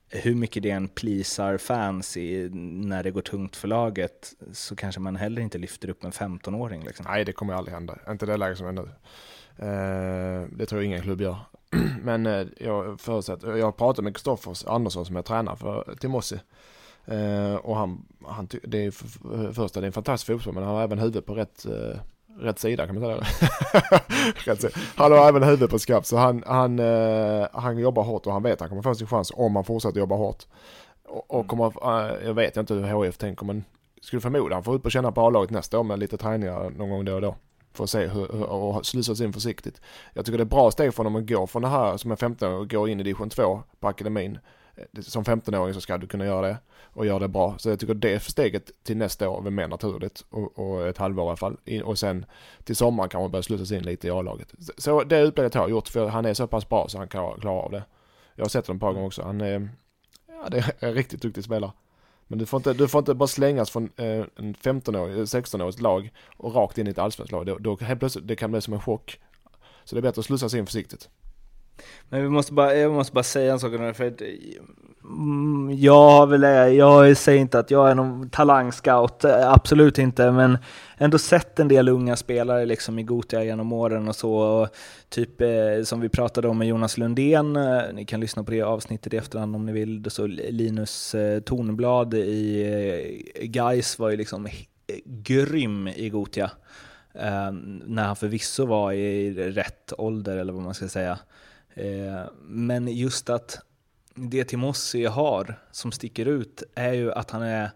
hur 0.09 0.35
mycket 0.35 0.63
det 0.63 0.69
än 0.69 0.87
pleasar 0.87 1.57
fans 1.57 2.17
i, 2.17 2.49
när 2.53 3.03
det 3.03 3.11
går 3.11 3.21
tungt 3.21 3.55
för 3.55 3.67
laget, 3.67 4.33
så 4.53 4.75
kanske 4.75 5.01
man 5.01 5.15
heller 5.15 5.41
inte 5.41 5.57
lyfter 5.57 5.89
upp 5.89 6.03
en 6.03 6.11
15-åring. 6.11 6.83
Liksom. 6.83 7.05
Nej, 7.09 7.25
det 7.25 7.33
kommer 7.33 7.53
aldrig 7.53 7.73
hända. 7.73 7.97
Inte 8.09 8.25
det 8.25 8.37
läget 8.37 8.57
som 8.57 8.67
är 8.67 8.71
nu. 8.71 8.89
Eh, 9.57 10.47
det 10.51 10.65
tror 10.65 10.81
jag 10.81 10.85
ingen 10.85 11.01
klubb 11.01 11.21
gör. 11.21 11.37
Men 12.01 12.25
eh, 12.25 12.47
jag 12.57 12.99
förutsätter, 12.99 13.55
jag 13.55 13.65
har 13.65 13.71
pratat 13.71 14.03
med 14.03 14.15
Kristoffer 14.15 14.69
Andersson 14.69 15.05
som 15.05 15.15
är 15.15 15.21
tränare 15.21 15.55
för 15.55 15.95
Timossi. 15.99 16.39
Eh, 17.05 17.55
och 17.55 17.75
han, 17.75 18.05
han 18.25 18.47
det 18.63 18.85
är 18.85 18.91
för, 18.91 19.53
första, 19.53 19.79
det 19.79 19.85
är 19.85 19.87
en 19.87 19.93
fantastisk 19.93 20.27
fotboll 20.27 20.53
men 20.53 20.63
han 20.63 20.75
har 20.75 20.83
även 20.83 20.99
huvudet 20.99 21.25
på 21.25 21.35
rätt 21.35 21.65
eh, 21.65 21.99
rätt 22.39 22.59
sida 22.59 22.85
kan 22.85 22.99
man 22.99 23.03
säga. 23.03 23.23
rätt 24.45 24.61
sida. 24.61 24.73
Han 24.95 25.11
har 25.11 25.29
även 25.29 25.43
huvudet 25.43 25.69
på 25.69 25.79
skaft 25.79 26.07
så 26.07 26.17
han, 26.17 26.43
han, 26.45 26.79
uh, 26.79 27.47
han 27.53 27.77
jobbar 27.77 28.03
hårt 28.03 28.25
och 28.25 28.33
han 28.33 28.43
vet 28.43 28.53
att 28.53 28.59
han 28.59 28.69
kommer 28.69 28.81
få 28.81 28.95
sin 28.95 29.07
chans 29.07 29.31
om 29.35 29.55
han 29.55 29.65
fortsätter 29.65 29.99
jobba 29.99 30.15
hårt. 30.15 30.43
Och, 31.07 31.33
och 31.33 31.47
kommer, 31.47 31.65
uh, 31.65 32.25
jag 32.25 32.33
vet 32.33 32.57
inte 32.57 32.73
hur 32.73 32.83
HF 32.83 33.17
tänker 33.17 33.45
men 33.45 33.63
skulle 34.01 34.21
förmoda 34.21 34.55
han 34.55 34.63
får 34.63 34.75
ut 34.75 34.85
och 34.85 34.91
känna 34.91 35.11
på 35.11 35.21
A-laget 35.21 35.49
nästa 35.49 35.79
år 35.79 35.83
med 35.83 35.99
lite 35.99 36.17
träningar 36.17 36.69
någon 36.69 36.89
gång 36.89 37.05
då 37.05 37.13
och 37.13 37.21
då. 37.21 37.35
För 37.73 37.83
att 37.83 37.89
se 37.89 38.07
hur, 38.07 38.27
hur 38.33 38.43
och 38.43 38.85
slussas 38.85 39.21
in 39.21 39.33
försiktigt. 39.33 39.81
Jag 40.13 40.25
tycker 40.25 40.37
det 40.37 40.43
är 40.43 40.45
bra 40.45 40.71
steg 40.71 40.93
för 40.93 41.03
honom 41.03 41.21
att 41.21 41.29
gå 41.29 41.47
från 41.47 41.61
det 41.61 41.67
här 41.67 41.97
som 41.97 42.11
är 42.11 42.15
15 42.15 42.53
år 42.53 42.59
och 42.59 42.69
gå 42.69 42.87
in 42.87 42.99
i 42.99 43.03
division 43.03 43.29
2 43.29 43.63
på 43.79 43.87
akademin. 43.87 44.37
Eh, 44.75 45.01
som 45.01 45.23
15-åring 45.23 45.73
så 45.73 45.81
ska 45.81 45.97
du 45.97 46.07
kunna 46.07 46.25
göra 46.25 46.47
det 46.47 46.57
och 46.83 47.05
göra 47.05 47.19
det 47.19 47.27
bra. 47.27 47.55
Så 47.57 47.69
jag 47.69 47.79
tycker 47.79 47.93
det 47.93 48.19
steget 48.19 48.71
till 48.83 48.97
nästa 48.97 49.29
år 49.29 49.47
är 49.47 49.51
mer 49.51 49.67
naturligt 49.67 50.25
och, 50.29 50.59
och 50.59 50.87
ett 50.87 50.97
halvår 50.97 51.25
i 51.25 51.27
alla 51.27 51.37
fall. 51.37 51.57
Och 51.83 51.99
sen 51.99 52.25
till 52.63 52.75
sommaren 52.75 53.09
kan 53.09 53.21
man 53.21 53.31
börja 53.31 53.43
slussas 53.43 53.71
in 53.71 53.83
lite 53.83 54.07
i 54.07 54.11
A-laget. 54.11 54.53
Så 54.77 55.03
det 55.03 55.19
utspelet 55.19 55.53
har 55.53 55.61
jag 55.61 55.69
gjort 55.69 55.87
för 55.87 56.07
han 56.07 56.25
är 56.25 56.33
så 56.33 56.47
pass 56.47 56.69
bra 56.69 56.87
så 56.87 56.97
han 56.97 57.07
kan 57.07 57.39
klara 57.39 57.61
av 57.61 57.71
det. 57.71 57.83
Jag 58.35 58.45
har 58.45 58.49
sett 58.49 58.67
honom 58.67 58.77
ett 58.77 58.81
par 58.81 58.93
gånger 58.93 59.07
också. 59.07 59.23
Han 59.23 59.41
är, 59.41 59.69
ja, 60.27 60.49
det 60.49 60.57
är 60.57 60.73
en 60.79 60.93
riktigt 60.93 61.21
duktig 61.21 61.43
spelare. 61.43 61.71
Men 62.27 62.39
du 62.39 62.45
får 62.45 62.57
inte, 62.57 62.73
du 62.73 62.87
får 62.87 62.99
inte 62.99 63.13
bara 63.13 63.27
slängas 63.27 63.69
från 63.69 63.89
eh, 63.95 64.25
en 64.35 64.55
15-årig, 64.55 65.15
16-årigt 65.17 65.77
eh, 65.77 65.81
lag 65.81 66.11
och 66.37 66.55
rakt 66.55 66.77
in 66.77 66.87
i 66.87 66.89
ett 66.89 66.97
allsvenskt 66.97 67.31
lag. 67.31 67.45
Då, 67.45 67.57
då 67.57 67.77
helt 67.77 67.99
plötsligt, 67.99 68.27
det 68.27 68.35
kan 68.35 68.51
bli 68.51 68.61
som 68.61 68.73
en 68.73 68.81
chock. 68.81 69.19
Så 69.83 69.95
det 69.95 69.99
är 69.99 70.01
bättre 70.01 70.19
att 70.19 70.25
slussas 70.25 70.53
in 70.53 70.65
försiktigt. 70.65 71.09
Men 72.09 72.21
vi 72.23 72.29
måste 72.29 72.53
bara, 72.53 72.75
jag 72.75 72.93
måste 72.93 73.13
bara 73.13 73.23
säga 73.23 73.53
en 73.53 73.59
sak 73.59 73.71
för 73.95 74.07
att 74.07 74.21
mm, 75.03 75.69
jag 75.79 76.09
har 76.09 76.27
väl, 76.27 76.75
jag 76.75 77.17
säger 77.17 77.41
inte 77.41 77.59
att 77.59 77.71
jag 77.71 77.89
är 77.89 77.95
någon 77.95 78.29
talangscout, 78.29 79.25
absolut 79.25 79.97
inte, 79.97 80.31
men 80.31 80.57
ändå 80.97 81.17
sett 81.17 81.59
en 81.59 81.67
del 81.67 81.89
unga 81.89 82.15
spelare 82.15 82.65
liksom 82.65 82.99
i 82.99 83.03
Gotia 83.03 83.43
genom 83.43 83.73
åren 83.73 84.07
och 84.07 84.15
så, 84.15 84.33
och 84.33 84.69
typ 85.09 85.41
eh, 85.41 85.83
som 85.83 86.01
vi 86.01 86.09
pratade 86.09 86.47
om 86.47 86.57
med 86.57 86.67
Jonas 86.67 86.97
Lundén, 86.97 87.55
eh, 87.55 87.81
ni 87.93 88.05
kan 88.05 88.19
lyssna 88.19 88.43
på 88.43 88.51
det 88.51 88.61
avsnittet 88.61 89.13
i 89.13 89.17
efterhand 89.17 89.55
om 89.55 89.65
ni 89.65 89.71
vill, 89.71 90.05
så 90.11 90.27
Linus 90.27 91.15
eh, 91.15 91.39
Tornblad 91.39 92.13
i 92.13 92.63
eh, 93.35 93.49
Geis 93.49 93.99
var 93.99 94.09
ju 94.09 94.17
liksom 94.17 94.47
grym 95.05 95.87
i 95.87 96.09
Gotia. 96.09 96.51
Eh, 97.13 97.51
när 97.85 98.03
han 98.03 98.15
förvisso 98.15 98.65
var 98.65 98.91
i 98.91 99.33
rätt 99.51 99.93
ålder 99.97 100.37
eller 100.37 100.53
vad 100.53 100.63
man 100.63 100.73
ska 100.73 100.87
säga. 100.87 101.19
Eh, 101.75 102.25
men 102.41 102.87
just 102.87 103.29
att 103.29 103.59
det 104.15 104.43
Timossi 104.43 105.05
har 105.05 105.59
som 105.71 105.91
sticker 105.91 106.25
ut 106.25 106.63
är 106.75 106.93
ju 106.93 107.11
att 107.11 107.31
han 107.31 107.41
är 107.41 107.71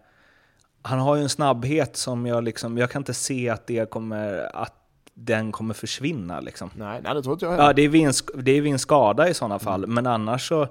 han 0.82 0.98
har 0.98 1.16
ju 1.16 1.22
en 1.22 1.28
snabbhet 1.28 1.96
som 1.96 2.26
jag 2.26 2.44
liksom, 2.44 2.78
jag 2.78 2.90
kan 2.90 3.00
inte 3.00 3.14
se 3.14 3.48
att 3.48 3.66
det 3.66 3.90
kommer, 3.90 4.56
att 4.56 4.74
den 5.14 5.52
kommer 5.52 5.74
försvinna 5.74 6.40
liksom. 6.40 6.70
Nej, 6.74 7.00
nej 7.04 7.14
det 7.14 7.22
tror 7.22 7.32
inte 7.32 7.44
jag 7.44 7.52
heller. 7.52 7.64
Ja, 7.64 7.72
det 7.72 7.82
är 7.82 7.96
en, 7.96 8.42
det 8.44 8.52
är 8.52 8.60
vid 8.60 8.72
en 8.72 8.78
skada 8.78 9.28
i 9.28 9.34
sådana 9.34 9.58
fall, 9.58 9.84
mm. 9.84 9.94
men 9.94 10.06
annars 10.06 10.48
så, 10.48 10.62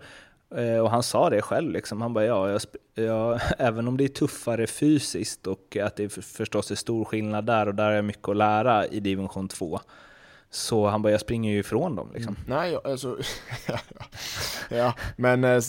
eh, 0.56 0.80
och 0.80 0.92
han 0.92 1.04
sa 1.04 1.30
det 1.30 1.42
själv 1.42 1.72
liksom, 1.72 2.02
han 2.02 2.14
bara 2.14 2.26
ja, 2.26 2.50
jag, 2.50 2.62
jag, 3.06 3.40
även 3.58 3.88
om 3.88 3.98
det 3.98 4.04
är 4.04 4.08
tuffare 4.08 4.68
fysiskt 4.68 5.48
och 5.48 5.78
att 5.78 5.96
det 5.96 6.10
förstås 6.10 6.72
är 6.72 6.76
stor 6.76 7.06
skillnad 7.06 7.46
där 7.46 7.68
och 7.68 7.76
där 7.76 7.92
är 7.92 8.02
mycket 8.02 8.30
att 8.30 8.38
lära 8.38 8.88
i 8.88 9.00
division 9.00 9.48
2, 9.48 9.80
så 10.52 10.88
han 10.88 11.02
bara, 11.02 11.12
jag 11.12 11.22
springer 11.22 11.52
ju 11.52 11.60
ifrån 11.60 11.96
dem 11.96 12.12
liksom. 12.14 12.36
Mm. 12.36 12.60
Nej, 12.60 12.78
alltså, 12.84 13.18
ja, 14.70 14.94
men 15.16 15.44
eh, 15.44 15.62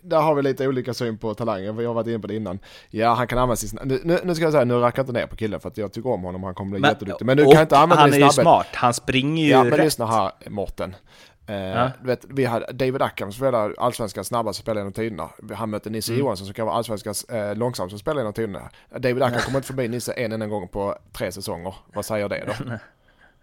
där 0.00 0.20
har 0.20 0.34
vi 0.34 0.42
lite 0.42 0.68
olika 0.68 0.94
syn 0.94 1.18
på 1.18 1.34
talanger, 1.34 1.72
vi 1.72 1.84
har 1.84 1.94
varit 1.94 2.06
inne 2.06 2.18
på 2.18 2.26
det 2.26 2.34
innan. 2.34 2.58
Ja, 2.90 3.14
han 3.14 3.26
kan 3.26 3.38
använda 3.38 3.56
sin 3.56 3.78
nu, 3.84 4.20
nu 4.24 4.34
ska 4.34 4.44
jag 4.44 4.52
säga, 4.52 4.64
nu 4.64 4.74
rackar 4.74 5.02
jag 5.02 5.04
inte 5.04 5.20
ner 5.20 5.26
på 5.26 5.36
killen 5.36 5.60
för 5.60 5.68
att 5.68 5.78
jag 5.78 5.92
tycker 5.92 6.10
om 6.10 6.22
honom, 6.22 6.42
han 6.42 6.54
kommer 6.54 6.70
bli 6.70 6.80
men, 6.80 6.90
jätteduktig. 6.90 7.26
Men 7.26 7.36
du 7.36 7.44
kan 7.44 7.60
inte 7.60 7.78
använda 7.78 8.02
Han 8.02 8.12
är 8.12 8.18
ju 8.18 8.30
smart, 8.30 8.66
han 8.74 8.94
springer 8.94 9.44
ju 9.44 9.50
Ja, 9.50 9.64
men 9.64 9.72
rätt. 9.72 9.84
lyssna 9.84 10.06
här 10.06 10.32
Mårten. 10.46 10.96
Eh, 11.48 11.56
ja. 11.56 11.90
du 12.00 12.06
vet, 12.06 12.24
vi 12.28 12.44
hade 12.44 12.72
David 12.72 13.02
Ackham 13.02 13.32
som 13.32 13.38
spelade 13.38 13.74
allsvenskans 13.78 14.26
snabbaste 14.26 14.62
spelare 14.62 14.80
genom 14.80 14.92
tiderna. 14.92 15.28
Han 15.54 15.70
mötte 15.70 15.90
Nisse 15.90 16.12
mm. 16.12 16.20
Johansson 16.20 16.46
som 16.46 16.54
kan 16.54 16.66
vara 16.66 16.76
allsvenskans 16.76 17.24
eh, 17.24 17.56
långsammaste 17.56 17.98
spelare 17.98 18.20
genom 18.20 18.32
tiderna. 18.32 18.70
David 18.98 19.22
Ackham 19.22 19.40
kommer 19.40 19.58
inte 19.58 19.66
förbi 19.66 19.88
Nisse 19.88 20.12
en 20.12 20.32
enda 20.32 20.46
gång 20.46 20.68
på 20.68 20.98
tre 21.12 21.32
säsonger. 21.32 21.74
Vad 21.94 22.04
säger 22.04 22.28
det 22.28 22.44
då? 22.46 22.64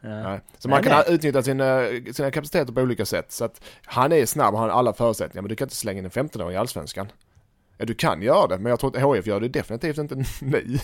Ja. 0.04 0.40
Så 0.58 0.70
man 0.70 0.84
kan 0.84 1.04
utnyttja 1.08 1.44
sina, 1.44 1.88
sina 2.14 2.32
kapaciteter 2.32 2.74
på 2.74 2.82
olika 2.82 3.06
sätt. 3.06 3.32
Så 3.32 3.46
att 3.46 3.62
han 3.86 4.12
är 4.12 4.26
snabb 4.26 4.54
och 4.54 4.60
har 4.60 4.70
alla 4.70 4.94
förutsättningar 4.94 5.42
men 5.42 5.50
du 5.50 5.56
kan 5.56 5.66
inte 5.66 5.76
slänga 5.76 6.00
in 6.00 6.06
en 6.06 6.12
15-åring 6.12 6.56
i 6.56 6.58
allsvenskan. 6.58 7.12
Ja, 7.78 7.86
du 7.86 7.94
kan 7.94 8.22
göra 8.22 8.48
det 8.48 8.58
men 8.58 8.70
jag 8.70 8.80
tror 8.80 8.98
att 8.98 9.04
HF 9.04 9.28
gör 9.28 9.40
det 9.40 9.48
definitivt 9.48 9.98
inte 9.98 10.16
nu. 10.42 10.80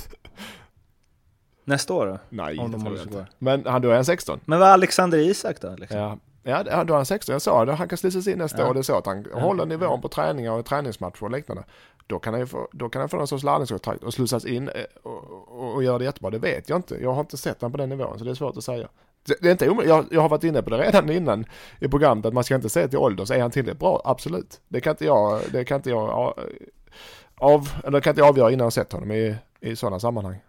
Nästa 1.64 1.94
år 1.94 2.08
då? 2.08 2.20
Nej, 2.30 2.58
Om 2.60 2.72
det 2.72 2.80
tror 2.80 2.98
jag 2.98 3.06
inte. 3.06 3.28
Men 3.38 3.66
han, 3.66 3.82
då 3.82 3.90
är 3.90 3.96
han 3.96 4.06
16. 4.06 4.40
Men 4.46 4.60
vad 4.60 4.68
är 4.68 4.74
Alexander 4.74 5.18
Isak 5.18 5.62
då? 5.62 5.76
Liksom? 5.78 6.00
Ja, 6.00 6.18
Ja, 6.44 6.64
då 6.64 6.94
är 6.94 6.96
han 6.96 7.06
16. 7.06 7.34
Jag 7.34 7.42
sa 7.42 7.66
det, 7.66 7.74
han 7.74 7.88
kan 7.88 7.98
slussas 7.98 8.28
in 8.28 8.38
nästa 8.38 8.62
ja. 8.62 8.70
år. 8.70 8.74
Det 8.74 8.80
är 8.80 8.82
så 8.82 8.98
att 8.98 9.06
han 9.06 9.26
ja. 9.32 9.40
håller 9.40 9.66
nivån 9.66 10.02
på 10.02 10.08
träningar 10.08 10.52
och 10.52 10.66
träningsmatcher 10.66 11.24
och 11.24 11.32
liknande. 11.32 11.64
Då 12.08 12.20
kan 12.20 12.34
han 12.34 12.48
få, 12.48 12.68
då 12.72 12.90
kan 12.90 13.00
han 13.00 13.10
få 13.10 13.18
någon 13.18 13.28
sorts 13.28 13.44
lärlingskontrakt 13.44 14.04
och 14.04 14.14
slussas 14.14 14.46
in 14.46 14.70
eh, 14.70 14.84
och, 15.04 15.32
och, 15.32 15.76
och 15.76 15.84
göra 15.84 15.98
det 15.98 16.04
jättebra. 16.06 16.30
Det 16.30 16.40
vet 16.40 16.70
jag 16.70 16.76
inte. 16.78 16.98
Jag 17.02 17.14
har 17.14 17.20
inte 17.20 17.38
sett 17.38 17.62
honom 17.62 17.72
på 17.72 17.78
den 17.78 17.90
nivån 17.90 18.20
så 18.20 18.26
det 18.26 18.32
är 18.32 18.36
svårt 18.36 18.58
att 18.58 18.64
säga. 18.64 18.88
Det 19.26 19.48
är 19.48 19.52
inte 19.52 19.66
jag, 19.66 20.08
jag 20.12 20.22
har 20.22 20.30
varit 20.30 20.44
inne 20.44 20.62
på 20.62 20.70
det 20.70 20.78
redan 20.78 21.10
innan 21.10 21.46
i 21.80 21.88
programmet 21.88 22.26
att 22.26 22.34
man 22.34 22.44
ska 22.44 22.56
inte 22.56 22.70
se 22.70 22.88
till 22.88 22.98
ålder. 22.98 23.26
Så 23.26 23.34
är 23.34 23.42
han 23.42 23.52
tillräckligt 23.52 23.80
bra? 23.80 24.02
Absolut. 24.06 24.62
Det 24.68 24.82
kan 24.82 24.92
inte 24.92 25.06
jag, 25.06 25.42
det 25.52 25.66
kan 25.66 25.76
inte 25.76 25.90
jag 25.90 26.34
av, 27.40 27.70
eller 27.84 28.00
kan 28.00 28.12
inte 28.12 28.22
jag 28.22 28.30
avgöra 28.30 28.52
innan 28.52 28.66
jag 28.66 28.74
sett 28.74 28.92
honom 28.92 29.12
i, 29.12 29.36
i 29.60 29.76
sådana 29.76 30.00
sammanhang. 30.00 30.40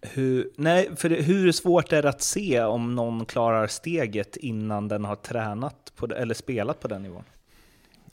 Hur, 0.00 0.50
nej, 0.56 0.90
för 0.96 1.08
det, 1.08 1.22
hur 1.22 1.52
svårt 1.52 1.92
är 1.92 2.02
det 2.02 2.08
att 2.08 2.22
se 2.22 2.62
om 2.62 2.94
någon 2.94 3.26
klarar 3.26 3.66
steget 3.66 4.36
innan 4.36 4.88
den 4.88 5.04
har 5.04 5.16
tränat 5.16 5.92
på, 5.96 6.06
eller 6.06 6.34
spelat 6.34 6.80
på 6.80 6.88
den 6.88 7.02
nivån? 7.02 7.24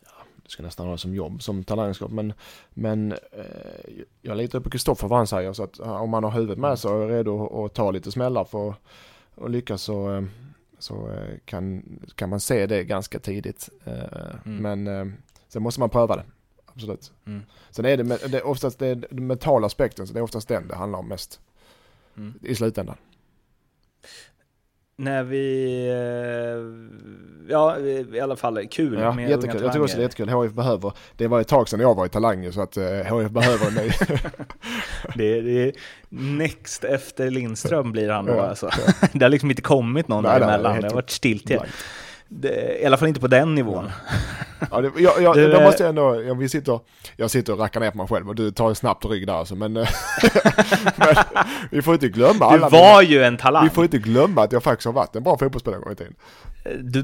Ja, 0.04 0.10
det 0.44 0.50
ska 0.50 0.64
nästan 0.64 0.88
ha 0.88 0.98
som 0.98 1.16
jobb, 1.16 1.42
som 1.42 1.64
talangskap, 1.64 2.12
men, 2.12 2.34
men 2.70 3.12
eh, 3.12 4.04
jag 4.22 4.38
litar 4.38 4.60
på 4.60 4.70
Kristoffer 4.70 5.08
vad 5.08 5.18
han 5.18 5.28
säger, 5.28 5.54
så 5.54 5.64
att 5.64 5.80
om 5.80 6.10
man 6.10 6.24
har 6.24 6.32
huvudet 6.32 6.58
med 6.58 6.80
sig 6.80 6.92
och 6.92 7.04
är 7.04 7.08
redo 7.08 7.66
att 7.66 7.74
ta 7.74 7.92
lite 7.92 8.12
smällar 8.12 8.44
för 8.44 8.76
att 9.36 9.52
lyckas 9.52 9.82
så, 9.82 10.16
eh, 10.16 10.24
så 10.80 11.12
eh, 11.12 11.38
kan, 11.46 11.84
kan 12.16 12.30
man 12.30 12.40
se 12.40 12.66
det 12.66 12.84
ganska 12.84 13.20
tidigt. 13.20 13.70
Eh, 13.86 14.36
mm. 14.46 14.84
Men 14.84 15.14
sen 15.48 15.64
måste 15.64 15.80
man 15.80 15.90
pröva 15.90 16.16
det, 16.16 16.24
absolut. 16.66 17.12
Mm. 17.26 17.42
Sen 17.70 17.86
är 17.86 17.98
det, 17.98 18.04
det 18.04 18.38
är 18.38 18.48
oftast 18.48 18.80
det, 18.80 18.88
är 18.88 18.96
den 18.96 19.28
mentala 19.28 19.66
aspekten, 19.66 20.08
så 20.08 20.14
det 20.14 20.20
är 20.20 20.24
oftast 20.24 20.48
den 20.48 20.68
det 20.68 20.76
handlar 20.76 21.00
om 21.00 21.08
mest 21.08 21.40
mm. 22.18 22.34
i 22.42 22.56
slutändan. 22.56 22.98
När 24.96 25.24
vi... 25.24 25.76
eh, 25.90 26.94
Ja, 27.50 27.78
i 27.80 28.20
alla 28.20 28.36
fall 28.36 28.68
kul 28.72 29.00
Ja, 29.00 29.12
med 29.12 29.30
jättekul. 29.30 29.50
unga 29.56 29.64
Jag 29.64 29.72
tycker 29.74 29.84
också 29.84 29.98
det 29.98 30.04
är 30.04 30.08
talanger. 30.08 30.28
jättekul. 30.30 30.44
HIF 30.44 30.54
behöver, 30.54 30.92
det 31.18 31.28
var 31.28 31.42
ett 31.42 31.48
tag 31.48 31.70
sedan 31.70 31.80
jag 31.80 31.96
var 31.96 32.06
i 32.06 32.10
Talang 32.10 32.44
ju, 32.44 32.52
så 32.52 32.62
att 32.62 32.78
eh, 32.78 32.84
HIF 32.86 33.32
behöver 33.32 33.72
mig. 33.72 33.92
Det 35.16 35.38
är, 35.38 35.42
det 35.42 35.64
är 35.68 35.74
next 36.10 36.84
efter 36.84 37.32
Lindström 37.32 37.92
blir 37.92 38.10
han 38.10 38.26
då 38.26 38.34
Ja, 38.34 38.46
alltså. 38.48 38.70
Det 39.14 39.26
har 39.26 39.30
liksom 39.30 39.50
inte 39.50 39.62
kommit 39.62 40.08
någon 40.08 40.24
Nej, 40.24 40.32
nej, 40.32 40.40
det 40.40 40.46
är 40.46 40.50
däremellan. 40.50 40.82
Det 40.82 40.88
har 40.88 40.96
varit 40.96 41.10
stiltje. 41.10 41.62
Det- 42.36 42.82
I 42.82 42.86
alla 42.86 42.98
fall 42.98 43.08
inte 43.08 43.20
på 43.20 43.28
den 43.28 43.56
nivån. 43.56 43.92
Ja, 44.72 44.82
det, 44.82 44.92
jag, 44.98 45.22
jag, 45.22 45.36
Du, 45.36 45.52
då 45.52 45.58
eh, 45.58 45.64
måste 45.64 45.84
jag 45.84 45.90
ändå, 45.90 46.22
ja, 46.24 46.34
vi 46.34 46.50
sitter, 46.50 46.80
jag 47.16 47.32
sitter 47.32 47.54
och 47.54 47.60
rackar 47.60 47.80
ner 47.80 47.92
på 47.92 47.98
mig 47.98 48.08
själv 48.08 48.30
och 48.30 48.36
du 48.36 48.52
tar 48.52 48.74
snabbt 48.74 49.06
rygg 49.06 49.28
där 49.28 49.34
alltså, 49.34 49.56
men, 49.56 49.78
eh, 49.78 49.90
men 50.98 51.16
vi 51.72 51.82
får 51.82 51.94
inte 51.94 52.08
glömma 52.10 52.50
Du 52.50 52.56
alla 52.56 52.70
var 52.70 53.02
ju 53.02 53.24
en 53.24 53.38
talang. 53.38 53.64
Vi 53.64 53.70
får 53.70 53.84
inte 53.84 53.98
glömma 53.98 54.44
att 54.44 54.52
jag 54.52 54.64
faktiskt 54.64 54.86
har 54.86 54.94
varit 54.94 55.16
en 55.16 55.24
bra 55.24 55.38
fotbollsspelare 55.38 55.78
en 55.80 55.84
gång 55.84 55.94
i 55.94 55.96
tiden. 55.96 56.14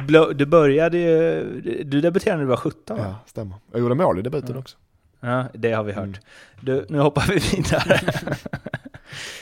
Du, 0.08 0.34
du 0.34 0.46
började 0.46 0.98
ju... 0.98 1.44
Du 1.86 2.02
debuterade 2.02 2.38
när 2.38 2.44
du 2.46 2.50
var 2.50 2.58
17 2.58 2.98
va? 2.98 3.04
Ja, 3.08 3.16
stämmer. 3.26 3.56
Jag 3.72 3.82
gjorde 3.82 3.96
mål 3.96 4.20
i 4.20 4.22
debuten 4.22 4.58
också. 4.58 4.78
Ja, 5.20 5.46
det 5.54 5.72
har 5.72 5.84
vi 5.84 5.92
hört. 5.92 6.04
Mm. 6.04 6.20
Du, 6.62 6.86
nu 6.90 7.00
hoppar 7.00 7.26
vi 7.30 7.38
vidare. 7.58 8.00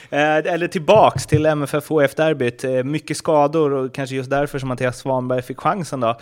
Eh, 0.09 0.53
Eller 0.53 0.67
tillbaks 0.67 1.25
till 1.25 1.45
MFF 1.45 1.89
HF-derbyt. 1.89 2.63
Eh, 2.63 2.83
Mycket 2.83 3.17
skador 3.17 3.73
och 3.73 3.93
kanske 3.93 4.15
just 4.15 4.29
därför 4.29 4.59
som 4.59 4.69
Mattias 4.69 4.97
Svanberg 4.97 5.41
fick 5.41 5.59
chansen 5.59 5.99
då. 5.99 6.17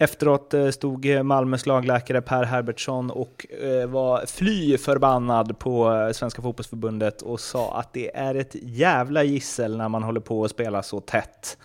Efteråt 0.00 0.54
eh, 0.54 0.68
stod 0.68 1.24
Malmös 1.24 1.66
lagläkare 1.66 2.20
Per 2.22 2.42
Herbertsson 2.44 3.10
och 3.10 3.46
var 3.88 4.26
fly 4.26 4.78
förbannad 4.78 5.58
på 5.58 6.10
Svenska 6.14 6.42
Fotbollsförbundet 6.42 7.22
och 7.22 7.40
sa 7.40 7.78
att 7.78 7.92
det 7.92 8.16
är 8.16 8.34
ett 8.34 8.56
jävla 8.62 9.22
gissel 9.22 9.76
när 9.76 9.88
man 9.88 10.02
håller 10.02 10.20
på 10.20 10.44
att 10.44 10.50
spela 10.50 10.82
så 10.82 11.00
tätt. 11.00 11.58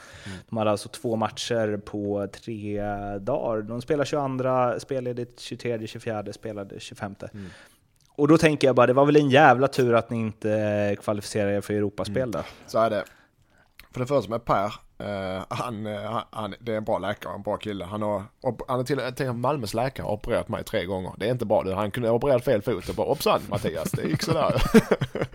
De 0.49 0.57
hade 0.57 0.71
alltså 0.71 0.89
två 0.89 1.15
matcher 1.15 1.77
på 1.77 2.27
tre 2.45 2.81
dagar. 3.19 3.61
De 3.61 3.81
spelade 3.81 4.05
22, 4.09 4.79
spelledigt 4.79 5.39
23, 5.39 5.87
24, 5.87 6.23
spelade 6.33 6.79
25. 6.79 7.15
Och 8.15 8.27
då 8.27 8.37
tänker 8.37 8.67
jag 8.67 8.75
bara, 8.75 8.87
det 8.87 8.93
var 8.93 9.05
väl 9.05 9.15
en 9.15 9.29
jävla 9.29 9.67
tur 9.67 9.93
att 9.95 10.09
ni 10.09 10.17
inte 10.19 10.95
kvalificerade 11.01 11.55
er 11.55 11.61
för 11.61 11.73
Europaspel 11.73 12.31
då? 12.31 12.39
Så 12.67 12.79
är 12.79 12.89
det. 12.89 13.03
För 13.91 13.99
det 13.99 14.05
första 14.05 14.29
med 14.29 14.45
Per, 14.45 14.65
eh, 14.97 15.43
han, 15.49 15.85
eh, 15.85 16.21
han- 16.31 16.55
det 16.59 16.73
är 16.73 16.77
en 16.77 16.83
bra 16.83 16.97
läkare, 16.99 17.33
en 17.35 17.41
bra 17.41 17.57
kille. 17.57 17.85
Han 17.85 18.01
har, 18.01 18.23
han 18.67 18.79
är 18.79 18.83
till, 18.83 19.01
till 19.15 19.31
Malmös 19.33 19.73
läkare 19.73 20.05
har 20.05 20.11
opererat 20.13 20.49
mig 20.49 20.63
tre 20.63 20.85
gånger. 20.85 21.11
Det 21.17 21.27
är 21.27 21.31
inte 21.31 21.45
bra 21.45 21.63
du, 21.63 21.73
han 21.73 21.91
kunde 21.91 22.09
ha 22.09 22.15
opererat 22.15 22.43
fel 22.45 22.61
fot 22.61 22.89
och 22.89 22.95
bara 22.95 23.07
hoppsan 23.07 23.41
Mattias, 23.49 23.91
det 23.91 24.03
gick 24.03 24.23
sådär. 24.23 24.61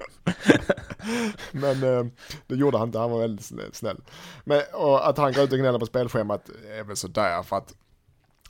Men 1.52 1.82
eh, 1.98 2.04
det 2.46 2.54
gjorde 2.54 2.78
han 2.78 2.88
inte, 2.88 2.98
han 2.98 3.10
var 3.10 3.18
väldigt 3.20 3.44
snäll-. 3.72 4.00
Men 4.44 4.62
och 4.74 5.08
att 5.08 5.18
han 5.18 5.32
går 5.32 5.44
ut 5.44 5.52
och 5.52 5.58
gnäller 5.58 5.78
på 5.78 5.86
spelschemat 5.86 6.48
är 6.78 6.84
väl 6.84 6.96
sådär 6.96 7.42
för 7.42 7.56
att 7.56 7.74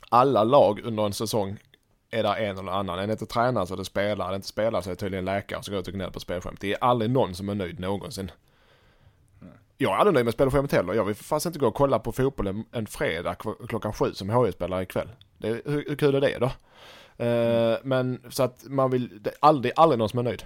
alla 0.09 0.43
lag 0.43 0.79
under 0.83 1.05
en 1.05 1.13
säsong 1.13 1.57
är 2.11 2.23
där 2.23 2.35
en 2.35 2.57
eller 2.57 2.71
annan. 2.71 2.99
Är 2.99 3.07
det 3.07 3.13
inte 3.13 3.25
tränare 3.25 3.67
så 3.67 3.73
är 3.73 3.77
det 3.77 3.85
spelare, 3.85 4.27
är 4.27 4.31
det 4.31 4.35
inte 4.35 4.47
spelare 4.47 4.81
så 4.81 4.89
är 4.89 4.91
det 4.91 4.99
tydligen 4.99 5.25
läkare 5.25 5.63
som 5.63 5.71
går 5.71 5.81
ut 5.81 5.87
och 5.87 5.93
gnäller 5.93 6.11
på 6.11 6.19
spelschemat. 6.19 6.59
Det 6.59 6.73
är 6.73 6.77
aldrig 6.83 7.11
någon 7.11 7.35
som 7.35 7.49
är 7.49 7.55
nöjd 7.55 7.79
någonsin. 7.79 8.31
Jag 9.77 9.93
är 9.93 9.95
aldrig 9.95 10.13
nöjd 10.13 10.25
med 10.25 10.33
spelschemat 10.33 10.71
heller. 10.71 10.93
Jag 10.93 11.05
vill 11.05 11.15
fast 11.15 11.45
inte 11.45 11.59
gå 11.59 11.67
och 11.67 11.75
kolla 11.75 11.99
på 11.99 12.11
fotboll 12.11 12.47
en, 12.47 12.65
en 12.71 12.87
fredag 12.87 13.35
klockan 13.67 13.93
sju 13.93 14.13
som 14.13 14.29
HIF 14.29 14.55
spelar 14.55 14.81
ikväll. 14.81 15.09
Det, 15.37 15.47
hur, 15.47 15.85
hur 15.87 15.95
kul 15.95 16.15
är 16.15 16.21
det 16.21 16.37
då? 16.39 16.51
Eh, 17.25 17.77
men 17.83 18.21
så 18.29 18.43
att 18.43 18.63
man 18.67 18.91
vill, 18.91 19.23
det 19.23 19.29
är 19.29 19.35
aldrig, 19.39 19.73
aldrig 19.75 19.99
någon 19.99 20.09
som 20.09 20.19
är 20.19 20.23
nöjd. 20.23 20.43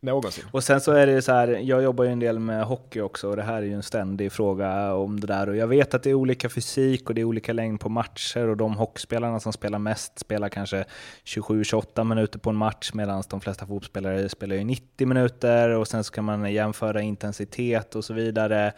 Någonsin. 0.00 0.44
Och 0.50 0.64
sen 0.64 0.80
så 0.80 0.92
är 0.92 1.06
det 1.06 1.22
så 1.22 1.32
här, 1.32 1.48
jag 1.48 1.82
jobbar 1.82 2.04
ju 2.04 2.10
en 2.10 2.18
del 2.18 2.38
med 2.38 2.64
hockey 2.64 3.00
också 3.00 3.28
och 3.28 3.36
det 3.36 3.42
här 3.42 3.56
är 3.56 3.62
ju 3.62 3.74
en 3.74 3.82
ständig 3.82 4.32
fråga 4.32 4.94
om 4.94 5.20
det 5.20 5.26
där. 5.26 5.48
Och 5.48 5.56
jag 5.56 5.66
vet 5.66 5.94
att 5.94 6.02
det 6.02 6.10
är 6.10 6.14
olika 6.14 6.48
fysik 6.48 7.08
och 7.08 7.14
det 7.14 7.20
är 7.20 7.24
olika 7.24 7.52
längd 7.52 7.80
på 7.80 7.88
matcher 7.88 8.48
och 8.48 8.56
de 8.56 8.76
hockeyspelarna 8.76 9.40
som 9.40 9.52
spelar 9.52 9.78
mest 9.78 10.18
spelar 10.18 10.48
kanske 10.48 10.84
27-28 11.24 12.04
minuter 12.04 12.38
på 12.38 12.50
en 12.50 12.56
match 12.56 12.90
medan 12.94 13.22
de 13.30 13.40
flesta 13.40 13.66
fotbollsspelare 13.66 14.28
spelar 14.28 14.56
ju 14.56 14.64
90 14.64 15.06
minuter 15.06 15.68
och 15.68 15.88
sen 15.88 16.04
så 16.04 16.12
kan 16.12 16.24
man 16.24 16.52
jämföra 16.52 17.02
intensitet 17.02 17.94
och 17.94 18.04
så 18.04 18.14
vidare. 18.14 18.72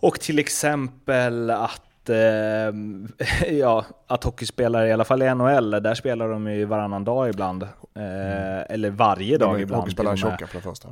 Och 0.00 0.20
till 0.20 0.38
exempel 0.38 1.50
att 1.50 1.93
eh, 2.08 2.74
ja, 3.58 3.84
att 4.06 4.24
hockeyspelare, 4.24 4.88
i 4.88 4.92
alla 4.92 5.04
fall 5.04 5.22
i 5.22 5.34
NHL, 5.34 5.70
där 5.70 5.94
spelar 5.94 6.28
de 6.28 6.46
ju 6.50 6.64
varannan 6.64 7.04
dag 7.04 7.28
ibland. 7.28 7.62
Eh, 7.96 8.72
eller 8.74 8.90
varje 8.90 9.38
dag 9.38 9.54
De 9.54 9.56
är 9.58 9.62
ibland. 9.62 9.80
hockeyspelare 9.80 10.12
och 10.12 10.18
med. 10.24 10.32
tjocka 10.32 10.46
för 10.46 10.56
det 10.58 10.62
första. 10.62 10.88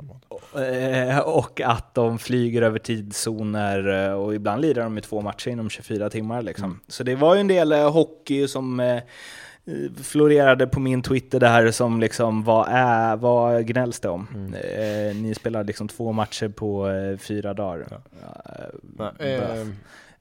Eh, 1.09 1.19
och 1.19 1.61
att 1.61 1.93
de 1.93 2.19
flyger 2.19 2.61
över 2.61 2.79
tidszoner 2.79 4.07
eh, 4.09 4.13
och 4.13 4.35
ibland 4.35 4.61
lirar 4.61 4.83
de 4.83 4.97
i 4.97 5.01
två 5.01 5.21
matcher 5.21 5.49
inom 5.49 5.69
24 5.69 6.09
timmar. 6.09 6.41
Liksom. 6.41 6.65
Mm. 6.65 6.79
Så 6.87 7.03
det 7.03 7.15
var 7.15 7.35
ju 7.35 7.41
en 7.41 7.47
del 7.47 7.71
eh, 7.71 7.91
hockey 7.91 8.47
som 8.47 8.79
eh, 8.79 9.01
florerade 10.03 10.67
på 10.67 10.79
min 10.79 11.01
Twitter 11.01 11.39
där 11.39 11.71
som 11.71 11.99
liksom, 11.99 12.43
vad, 12.43 12.67
är, 12.69 13.15
vad 13.15 13.65
gnälls 13.67 13.99
det 13.99 14.09
om? 14.09 14.27
Mm. 14.35 14.53
Eh, 14.53 15.15
ni 15.15 15.33
spelar 15.35 15.63
liksom 15.63 15.87
två 15.87 16.11
matcher 16.11 16.47
på 16.49 16.89
eh, 16.89 17.17
fyra 17.17 17.53
dagar. 17.53 17.87
Ja. 17.89 17.97
Eh, 18.45 18.65
Nej, 19.19 19.37
bra. 19.37 19.55
eh, 19.55 19.67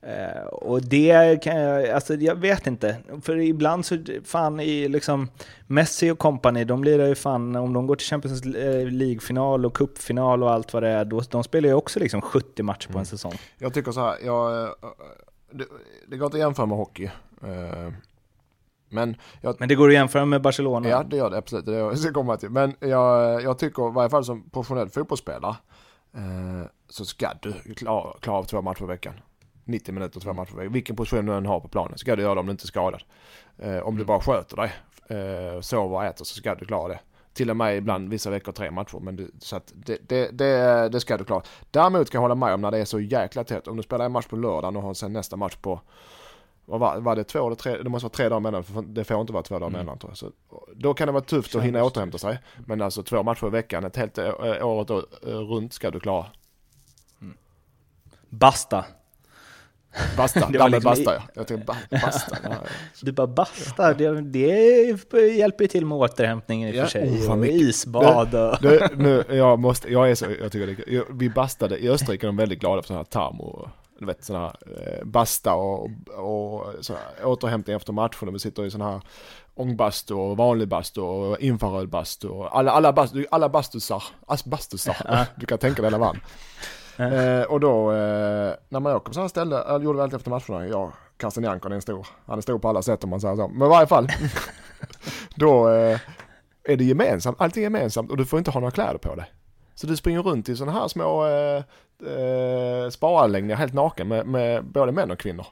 Eh, 0.07 0.43
och 0.47 0.83
det 0.83 1.43
kan 1.43 1.57
jag, 1.57 1.89
alltså 1.89 2.15
jag 2.15 2.35
vet 2.35 2.67
inte. 2.67 2.97
För 3.23 3.37
ibland 3.37 3.87
så, 3.87 3.99
fan 4.25 4.61
i 4.61 4.89
liksom 4.89 5.29
Messi 5.67 6.11
och 6.11 6.19
company, 6.19 6.65
de 6.65 6.81
blir 6.81 7.09
ju 7.09 7.15
fan, 7.15 7.57
om 7.57 7.73
de 7.73 7.87
går 7.87 7.97
till 7.97 8.07
Champions 8.07 8.47
eh, 8.47 8.87
League-final 8.87 9.67
och 9.67 9.75
cupfinal 9.77 10.43
och 10.43 10.51
allt 10.51 10.73
vad 10.73 10.83
det 10.83 10.89
är, 10.89 11.05
då, 11.05 11.21
de 11.31 11.45
spelar 11.45 11.69
ju 11.69 11.75
också 11.75 12.01
liksom 12.01 12.21
70 12.21 12.63
matcher 12.63 12.93
på 12.93 12.99
en 12.99 13.07
säsong. 13.07 13.33
Jag 13.59 13.75
tycker 13.75 13.93
så 13.93 14.01
här, 14.01 14.17
jag, 14.25 14.63
eh, 14.63 14.69
det, 15.53 15.65
det 16.09 16.17
går 16.17 16.27
inte 16.27 16.37
att 16.37 16.41
jämföra 16.41 16.67
med 16.67 16.79
hockey. 16.79 17.05
Eh, 17.43 17.93
Men 18.89 19.17
jag, 19.41 19.57
Men 19.59 19.69
det 19.69 19.75
går 19.75 19.89
att 19.89 19.95
jämföra 19.95 20.25
med 20.25 20.43
Barcelona. 20.43 20.89
Ja, 20.89 21.03
det 21.03 21.17
gör 21.17 21.31
det 21.31 21.37
absolut. 21.39 21.67
Det 21.67 21.73
jag 21.79 21.99
ska 21.99 22.13
komma 22.13 22.37
till. 22.37 22.51
Men 22.51 22.75
jag, 22.81 23.43
jag 23.43 23.59
tycker 23.59 23.89
i 23.89 23.93
varje 23.93 24.11
fall 24.11 24.25
som 24.25 24.51
professionell 24.51 24.89
fotbollsspelare 24.89 25.57
eh, 26.15 26.67
så 26.89 27.05
ska 27.05 27.29
du 27.43 27.75
klara, 27.75 28.13
klara 28.21 28.37
av 28.39 28.45
två 28.45 28.63
matcher 28.63 28.83
i 28.83 28.87
veckan. 28.87 29.15
90 29.65 29.95
minuter, 29.95 30.21
två 30.21 30.33
matcher 30.33 30.55
veckan. 30.57 30.73
Vilken 30.73 30.97
position 30.97 31.27
du 31.27 31.35
än 31.35 31.47
har 31.47 31.61
på 31.61 31.69
planen 31.69 31.99
ska 31.99 32.17
du 32.17 32.23
göra 32.23 32.35
det 32.35 32.41
om 32.41 32.47
du 32.47 32.53
inte 32.53 32.65
är 32.65 32.67
skadad. 32.67 33.03
Eh, 33.59 33.79
om 33.79 33.97
du 33.97 34.05
bara 34.05 34.21
sköter 34.21 34.57
dig, 34.57 34.73
eh, 35.09 35.61
sover 35.61 35.97
och 35.97 36.05
äter 36.05 36.25
så 36.25 36.35
ska 36.35 36.55
du 36.55 36.65
klara 36.65 36.89
det. 36.89 37.01
Till 37.33 37.51
och 37.51 37.57
med 37.57 37.77
ibland 37.77 38.09
vissa 38.09 38.31
veckor 38.31 38.53
tre 38.53 38.71
matcher. 38.71 38.99
Men 39.01 39.17
du, 39.17 39.31
så 39.39 39.57
att 39.57 39.73
det, 39.75 39.99
det, 40.09 40.29
det, 40.39 40.89
det 40.89 41.01
ska 41.01 41.17
du 41.17 41.25
klara. 41.25 41.43
Däremot 41.71 42.11
kan 42.11 42.19
jag 42.19 42.23
hålla 42.23 42.35
med 42.35 42.55
om 42.55 42.61
när 42.61 42.71
det 42.71 42.79
är 42.79 42.85
så 42.85 43.01
jäkla 43.01 43.45
tätt. 43.45 43.69
Om 43.69 43.77
du 43.77 43.83
spelar 43.83 44.05
en 44.05 44.13
match 44.13 44.27
på 44.27 44.37
lördagen 44.37 44.77
och 44.77 44.83
har 44.83 44.95
sen 44.95 45.13
nästa 45.13 45.37
match 45.37 45.57
på 45.57 45.81
vad 46.65 46.81
var, 46.81 47.01
var 47.01 47.17
det 47.17 47.25
två 47.25 47.47
eller 47.47 47.57
tre? 47.57 47.83
Det 47.83 47.89
måste 47.89 48.05
vara 48.05 48.13
tre 48.13 48.29
dagar 48.29 48.37
emellan. 48.37 48.65
För 48.65 48.83
det 48.83 49.05
får 49.05 49.21
inte 49.21 49.33
vara 49.33 49.43
två 49.43 49.55
dagar 49.59 49.67
Mm. 49.67 49.81
emellan 49.81 49.99
tror 49.99 50.11
jag. 50.11 50.17
Så, 50.19 50.31
då 50.75 50.95
kan 50.95 51.07
det 51.09 51.13
vara 51.13 51.25
tufft 51.25 51.55
att 51.55 51.63
hinna 51.63 51.85
återhämta 51.85 52.19
sig. 52.19 52.39
Men 52.67 52.83
alltså 52.83 53.03
två 53.03 53.23
matcher 53.23 53.47
i 53.47 53.51
veckan, 53.51 53.85
ett 53.85 53.97
helt 53.97 54.19
ö- 54.19 54.63
året 54.63 54.91
runt 55.23 55.73
ska 55.73 55.91
du 55.91 56.01
klara. 56.01 56.27
Basta. 58.29 58.85
Basta, 60.17 60.49
Det 60.53 60.59
var 60.59 60.69
liksom 60.69 60.91
basta 60.91 61.15
ja. 61.15 61.23
Jag 61.35 61.47
tänkte 61.47 61.67
ba, 61.67 61.77
basta. 62.03 62.37
ja. 62.43 62.51
Du 63.01 63.13
bara 63.13 63.27
basta, 63.27 63.95
det, 63.95 64.21
det 64.21 64.49
hjälper 65.37 65.65
ju 65.65 65.69
till 65.69 65.87
med 65.87 65.99
återhämtningen 65.99 66.69
i 66.69 66.73
och 66.73 66.77
Ja, 66.77 66.83
för 66.83 66.91
sig. 66.91 67.09
oh, 67.29 67.39
och 67.39 67.47
isbad 67.47 68.35
och... 68.35 68.57
Du, 68.63 68.89
nu, 68.97 69.25
jag 69.37 69.59
måste, 69.59 69.93
jag 69.93 70.11
är 70.11 70.15
så, 70.15 70.27
jag 70.41 70.53
tycker 70.53 70.67
det, 70.67 70.93
jag, 70.93 71.05
vi 71.11 71.31
bastade, 71.31 71.79
i 71.79 71.89
Österrike 71.89 72.27
är 72.27 72.29
de 72.29 72.37
väldigt 72.37 72.61
glada 72.61 72.83
för 72.83 72.87
sådana 72.87 72.99
här 73.13 73.31
termo, 73.31 73.69
du 73.99 74.07
vet 74.07 74.25
sådana 74.25 74.45
här 74.47 74.55
eh, 74.99 75.05
basta 75.05 75.55
och, 75.55 75.91
och 76.17 76.67
här 76.89 77.27
återhämtning 77.27 77.77
efter 77.77 77.93
matchen. 77.93 78.33
Vi 78.33 78.39
sitter 78.39 78.65
i 78.65 78.71
sådana 78.71 78.91
här 78.93 79.01
ångbastu 79.55 80.15
och 80.15 80.37
vanlig 80.37 80.69
bastu 80.69 81.01
och 81.01 81.41
infraröd 81.41 81.89
bastu 81.89 82.29
och 82.29 82.59
alla, 82.59 82.71
alla, 82.71 82.93
bastu, 82.93 83.25
alla 83.31 83.49
bastusar, 83.49 84.03
bastusar, 84.45 85.27
du 85.37 85.47
kan 85.47 85.59
tänka 85.59 85.83
dig 85.83 85.91
hela 85.91 85.99
världen. 86.05 86.21
Eh. 87.03 87.41
eh, 87.41 87.43
och 87.43 87.61
då, 87.61 87.93
eh, 87.93 88.55
när 88.69 88.81
man 88.81 88.97
åker 88.97 89.07
på 89.07 89.15
sådana 89.15 89.29
ställen, 89.29 89.63
eller 89.67 89.81
gjorde 89.81 89.97
vi 89.97 90.03
alltid 90.03 90.17
efter 90.17 90.31
matcherna, 90.31 90.67
jag, 90.67 90.93
Karsten 91.17 91.45
Jankon 91.45 91.73
är 91.73 91.77
en 91.77 91.83
stor, 91.83 92.07
han 92.27 92.39
är 92.39 92.43
stor 92.43 92.59
på 92.59 92.69
alla 92.69 92.83
sätt 92.83 93.05
om 93.05 93.11
man 93.11 93.21
säger 93.21 93.37
så. 93.37 93.49
Men 93.49 93.67
i 93.67 93.71
varje 93.71 93.87
fall, 93.87 94.09
då 95.35 95.69
eh, 95.69 96.01
är 96.65 96.77
det 96.77 96.85
gemensamt, 96.85 97.41
allting 97.41 97.63
är 97.63 97.67
gemensamt 97.67 98.11
och 98.11 98.17
du 98.17 98.25
får 98.25 98.39
inte 98.39 98.51
ha 98.51 98.61
några 98.61 98.71
kläder 98.71 98.99
på 98.99 99.15
dig. 99.15 99.33
Så 99.75 99.87
du 99.87 99.97
springer 99.97 100.23
runt 100.23 100.49
i 100.49 100.57
sådana 100.57 100.81
här 100.81 100.89
små 100.89 101.27
eh, 101.27 101.63
eh, 102.13 102.91
sparanläggningar 102.91 103.57
helt 103.57 103.75
naken 103.75 104.09
med, 104.09 104.27
med 104.27 104.65
både 104.65 104.93
män 104.93 105.11
och 105.11 105.19
kvinnor. 105.19 105.47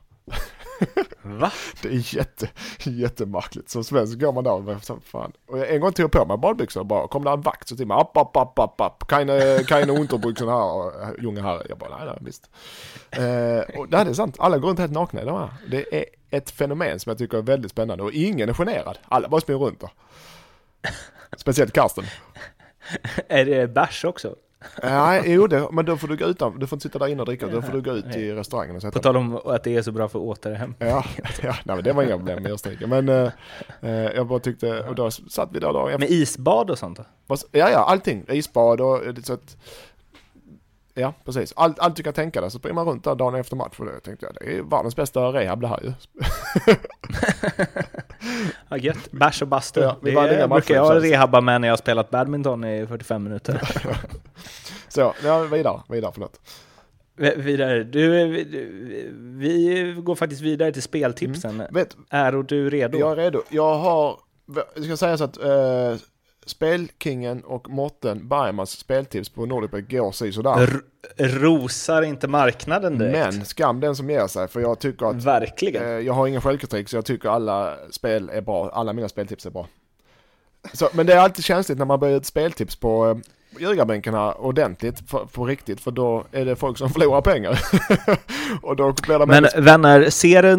Va? 1.22 1.52
Det 1.82 1.88
är 1.88 2.16
jätte, 2.16 2.48
jättemärkligt. 2.78 3.70
Som 3.70 3.84
svensk 3.84 4.18
går 4.18 4.32
man 4.32 4.44
där 4.44 4.52
och 4.52 4.62
bara, 4.62 4.78
fan. 5.04 5.32
Och 5.46 5.58
jag 5.58 5.70
en 5.70 5.80
gång 5.80 5.92
tog 5.92 6.04
jag 6.04 6.12
på 6.12 6.24
mig 6.24 6.36
badbyxor 6.36 6.80
och 6.80 6.86
bara 6.86 7.08
kom 7.08 7.24
där 7.24 7.32
en 7.32 7.40
vakt 7.40 7.68
så 7.68 7.76
till 7.76 7.86
mig, 7.86 7.96
app, 7.96 8.16
app, 8.16 8.36
app, 8.36 8.58
app, 8.58 8.80
app, 8.80 9.08
keine, 9.08 9.64
keine 9.64 9.92
Unterbrücken 9.92 10.48
här, 10.48 10.72
och, 10.72 11.02
äh, 11.02 11.08
junge 11.18 11.42
här. 11.42 11.66
Jag 11.68 11.78
bara, 11.78 11.98
nej, 11.98 12.06
nej, 12.06 12.18
visst. 12.20 12.50
Eh, 13.10 13.78
och 13.80 13.88
det 13.88 13.96
här 13.96 14.06
är 14.06 14.12
sant, 14.12 14.36
alla 14.38 14.58
går 14.58 14.68
runt 14.68 14.78
helt 14.78 14.92
nakna 14.92 15.22
i 15.22 15.24
de 15.24 15.38
här. 15.38 15.50
Det 15.70 15.94
är 15.94 16.04
ett 16.30 16.50
fenomen 16.50 17.00
som 17.00 17.10
jag 17.10 17.18
tycker 17.18 17.38
är 17.38 17.42
väldigt 17.42 17.70
spännande 17.70 18.04
och 18.04 18.12
ingen 18.12 18.48
är 18.48 18.54
generad. 18.54 18.98
Alla 19.08 19.28
bara 19.28 19.40
springer 19.40 19.60
runt 19.60 19.80
där. 19.80 19.90
Speciellt 21.36 21.72
Karsten. 21.72 22.04
Är 23.28 23.44
det 23.44 23.68
bärs 23.68 24.04
också? 24.04 24.36
Nej, 24.82 25.22
jo 25.26 25.46
det, 25.46 25.68
men 25.72 25.84
då 25.84 25.96
får 25.96 26.08
du 26.08 26.16
gå 26.16 26.24
utan, 26.24 26.58
du 26.58 26.66
får 26.66 26.76
inte 26.76 26.82
sitta 26.88 26.98
där 26.98 27.06
inne 27.06 27.22
och 27.22 27.26
dricka, 27.26 27.46
då 27.46 27.62
får 27.62 27.72
du 27.72 27.82
gå 27.82 27.92
ut 27.92 28.16
i 28.16 28.32
restaurangen 28.32 28.76
och 28.76 28.82
sätta 28.82 28.98
På 28.98 29.02
tal 29.02 29.16
om 29.16 29.40
att 29.44 29.64
det 29.64 29.76
är 29.76 29.82
så 29.82 29.92
bra 29.92 30.08
för 30.08 30.18
återhämtning. 30.18 30.88
Ja, 30.88 31.04
ja 31.42 31.54
nej, 31.64 31.76
men 31.76 31.84
det 31.84 31.92
var 31.92 32.02
inga 32.02 32.16
problem 32.16 32.42
med 32.42 32.52
Österrike. 32.52 32.86
Men 32.86 33.08
eh, 33.08 33.32
eh, 33.80 33.90
jag 33.90 34.26
bara 34.26 34.38
tyckte, 34.38 34.80
och 34.80 34.94
då 34.94 35.10
satt 35.10 35.48
vi 35.52 35.58
där 35.60 35.72
dagen 35.72 35.88
efter. 35.88 35.98
Med 35.98 36.10
isbad 36.10 36.70
och 36.70 36.78
sånt 36.78 36.98
då? 36.98 37.36
Ja, 37.50 37.70
ja, 37.70 37.78
allting. 37.78 38.24
Isbad 38.28 38.80
och 38.80 39.00
så 39.24 39.32
att, 39.32 39.56
Ja, 40.94 41.14
precis. 41.24 41.52
Allt, 41.56 41.78
allt 41.78 41.96
du 41.96 42.02
kan 42.02 42.12
tänka 42.12 42.40
dig 42.40 42.50
så 42.50 42.58
springer 42.58 42.74
man 42.74 42.86
runt 42.86 43.04
där 43.04 43.14
dagen 43.14 43.34
efter 43.34 43.56
match. 43.56 43.76
För 43.76 43.84
det 43.84 44.00
tänkte 44.00 44.26
jag, 44.26 44.34
det 44.34 44.58
är 44.58 44.62
världens 44.62 44.96
bästa 44.96 45.20
rehab 45.20 45.60
det 45.60 45.68
här 45.68 45.80
ju. 45.82 45.92
ja, 48.68 48.76
gött. 48.76 49.12
Bärs 49.12 49.42
och 49.42 49.48
bastu. 49.48 49.80
Ja, 49.80 49.96
vi 50.02 50.10
det 50.10 50.48
brukar 50.48 50.74
jag 50.74 51.04
rehabba 51.04 51.40
med 51.40 51.60
när 51.60 51.68
jag 51.68 51.72
har 51.72 51.76
spelat 51.76 52.10
badminton 52.10 52.64
i 52.64 52.86
45 52.86 53.24
minuter. 53.24 53.60
Så, 54.88 55.14
ja, 55.24 55.38
vidare, 55.40 55.80
vidare, 55.88 56.10
förlåt. 56.14 56.40
Vi- 57.16 57.34
vidare. 57.36 57.84
Du, 57.84 58.26
vi, 58.26 58.44
vi 59.18 59.94
går 60.02 60.14
faktiskt 60.14 60.42
vidare 60.42 60.72
till 60.72 60.82
speltipsen. 60.82 61.62
Vet, 61.70 61.96
Är 62.10 62.32
du 62.32 62.70
redo? 62.70 62.98
jag 62.98 63.12
är 63.12 63.16
redo. 63.16 63.42
Jag 63.48 63.74
har, 63.74 64.18
jag 64.74 64.84
ska 64.84 64.96
säga 64.96 65.16
så 65.18 65.24
att 65.24 65.36
eh, 65.44 65.94
Spelkingen 66.46 67.44
och 67.44 67.70
Morten 67.70 68.28
Bergmans 68.28 68.70
speltips 68.70 69.28
på 69.28 69.46
Nordicbet 69.46 69.90
går 69.90 70.12
sådär. 70.32 70.58
R- 70.58 70.80
rosar 71.18 72.02
inte 72.02 72.28
marknaden 72.28 72.98
direkt. 72.98 73.34
Men 73.36 73.44
skam 73.44 73.80
den 73.80 73.96
som 73.96 74.10
ger 74.10 74.26
sig, 74.26 74.48
för 74.48 74.60
jag 74.60 74.78
tycker 74.78 75.06
att 75.06 75.24
Verkligen. 75.24 75.82
Eh, 75.82 75.88
jag 75.88 76.12
har 76.12 76.26
ingen 76.26 76.40
självkritik 76.40 76.88
så 76.88 76.96
jag 76.96 77.04
tycker 77.04 77.28
alla 77.28 77.76
spel 77.90 78.30
är 78.32 78.40
bra, 78.40 78.70
alla 78.70 78.92
mina 78.92 79.08
speltips 79.08 79.46
är 79.46 79.50
bra. 79.50 79.66
Så, 80.72 80.88
men 80.92 81.06
det 81.06 81.12
är 81.14 81.18
alltid 81.18 81.44
känsligt 81.44 81.78
när 81.78 81.84
man 81.84 82.00
börjar 82.00 82.16
ut 82.16 82.26
speltips 82.26 82.76
på 82.76 83.06
eh, 83.10 83.16
ljugarbänkarna 83.58 84.32
ordentligt, 84.32 85.10
för, 85.10 85.26
på 85.26 85.46
riktigt, 85.46 85.80
för 85.80 85.90
då 85.90 86.24
är 86.32 86.44
det 86.44 86.56
folk 86.56 86.78
som 86.78 86.90
förlorar 86.90 87.20
pengar. 87.20 87.60
och 88.62 88.76
då 88.76 88.94
blir 89.02 89.18
det 89.18 89.26
Men 89.26 89.42
mer- 89.42 89.60
vänner, 89.60 90.10
se 90.10 90.42
det 90.42 90.58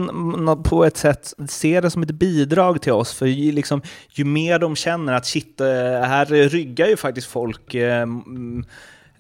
på 0.63 0.85
ett 0.85 0.97
sätt, 0.97 1.33
se 1.47 1.81
det 1.81 1.89
som 1.91 2.03
ett 2.03 2.11
bidrag 2.11 2.81
till 2.81 2.93
oss, 2.93 3.13
för 3.13 3.25
ju, 3.25 3.51
liksom, 3.51 3.81
ju 4.09 4.25
mer 4.25 4.59
de 4.59 4.75
känner 4.75 5.13
att 5.13 5.25
shit, 5.25 5.61
eh, 5.61 5.67
här 6.01 6.49
ryggar 6.49 6.87
ju 6.87 6.97
faktiskt 6.97 7.27
folk 7.27 7.73
mm, 7.75 8.65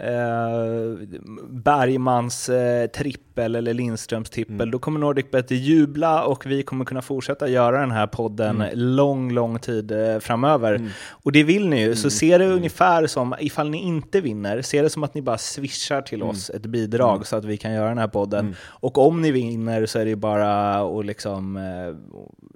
eh, 0.03 1.07
Bergmans 1.49 2.49
eh, 2.49 2.87
trippel 2.87 3.55
eller 3.55 3.73
Lindströms 3.73 4.29
trippel, 4.29 4.55
Mm. 4.55 4.71
då 4.71 4.79
kommer 4.79 4.99
NordicBet 4.99 5.51
jubla 5.51 6.23
och 6.25 6.45
vi 6.45 6.63
kommer 6.63 6.85
kunna 6.85 7.01
fortsätta 7.01 7.47
göra 7.47 7.79
den 7.79 7.91
här 7.91 8.07
podden 8.07 8.55
Mm. 8.61 8.69
lång, 8.79 9.31
lång 9.31 9.59
tid 9.59 9.91
eh, 9.91 10.19
framöver. 10.19 10.89
Och 11.09 11.31
det 11.31 11.43
vill 11.43 11.67
ni 11.69 11.77
ju, 11.79 11.85
Mm. 11.85 11.95
så 11.95 12.09
se 12.09 12.37
det 12.37 12.45
ungefär 12.47 13.07
som, 13.07 13.35
ifall 13.39 13.69
ni 13.69 13.77
inte 13.77 14.21
vinner, 14.21 14.61
se 14.61 14.81
det 14.81 14.89
som 14.89 15.03
att 15.03 15.13
ni 15.13 15.21
bara 15.21 15.37
swishar 15.37 16.01
till 16.01 16.19
Mm. 16.21 16.29
oss 16.29 16.49
ett 16.49 16.65
bidrag 16.65 17.27
så 17.27 17.35
att 17.35 17.45
vi 17.45 17.57
kan 17.57 17.73
göra 17.73 17.89
den 17.89 17.97
här 17.97 18.07
podden. 18.07 18.55
Och 18.69 18.97
om 18.97 19.21
ni 19.21 19.31
vinner 19.31 19.85
så 19.85 19.99
är 19.99 20.05
det 20.05 20.15
bara 20.15 20.75
att 20.99 21.05
liksom, 21.05 21.57
eh, 21.57 21.63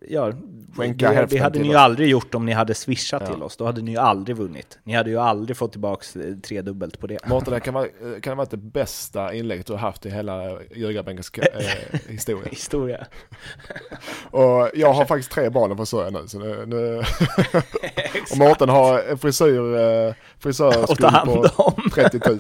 ja, 0.09 0.31
Skänka 0.77 1.11
det, 1.11 1.25
det 1.29 1.37
hade 1.37 1.59
ni 1.59 1.67
ju 1.67 1.75
aldrig 1.75 2.09
gjort 2.09 2.35
om 2.35 2.45
ni 2.45 2.51
hade 2.51 2.73
swishat 2.73 3.21
Ja. 3.25 3.33
till 3.33 3.43
oss, 3.43 3.57
då 3.57 3.65
hade 3.65 3.81
ni 3.81 3.91
ju 3.91 3.97
aldrig 3.97 4.37
vunnit. 4.37 4.79
Ni 4.83 4.93
hade 4.93 5.09
ju 5.09 5.17
aldrig 5.17 5.57
fått 5.57 5.71
tillbaka 5.71 6.05
tredubbelt 6.43 6.99
på 6.99 7.07
det. 7.07 7.19
Mårten, 7.35 7.53
det 7.53 7.59
kan 7.59 7.73
vara, 7.73 7.87
kan 8.21 8.31
det 8.31 8.35
vara 8.35 8.47
det 8.51 8.57
bästa 8.57 9.33
inlägget 9.33 9.65
du 9.65 9.73
har 9.73 9.79
haft 9.79 10.05
i 10.05 10.09
hela 10.09 10.41
ljugarbänkens 10.75 11.31
eh, 11.37 11.99
historia. 12.09 12.49
Historia. 12.49 13.05
Och 14.31 14.69
jag 14.73 14.93
har 14.93 15.05
faktiskt 15.05 15.31
tre 15.31 15.49
barn 15.49 15.71
att 15.71 15.77
försörja 15.77 16.09
nu. 16.09 16.27
Så 16.27 16.39
nu, 16.39 16.65
nu 16.65 16.97
och 18.31 18.37
Mårten 18.37 18.69
har 18.69 18.99
en 18.99 19.17
frisyr, 19.17 19.75
eh, 19.77 20.13
frisörskuld 20.39 21.13
på 21.25 21.45
om. 21.63 21.89
30 21.93 22.19
000. 22.29 22.39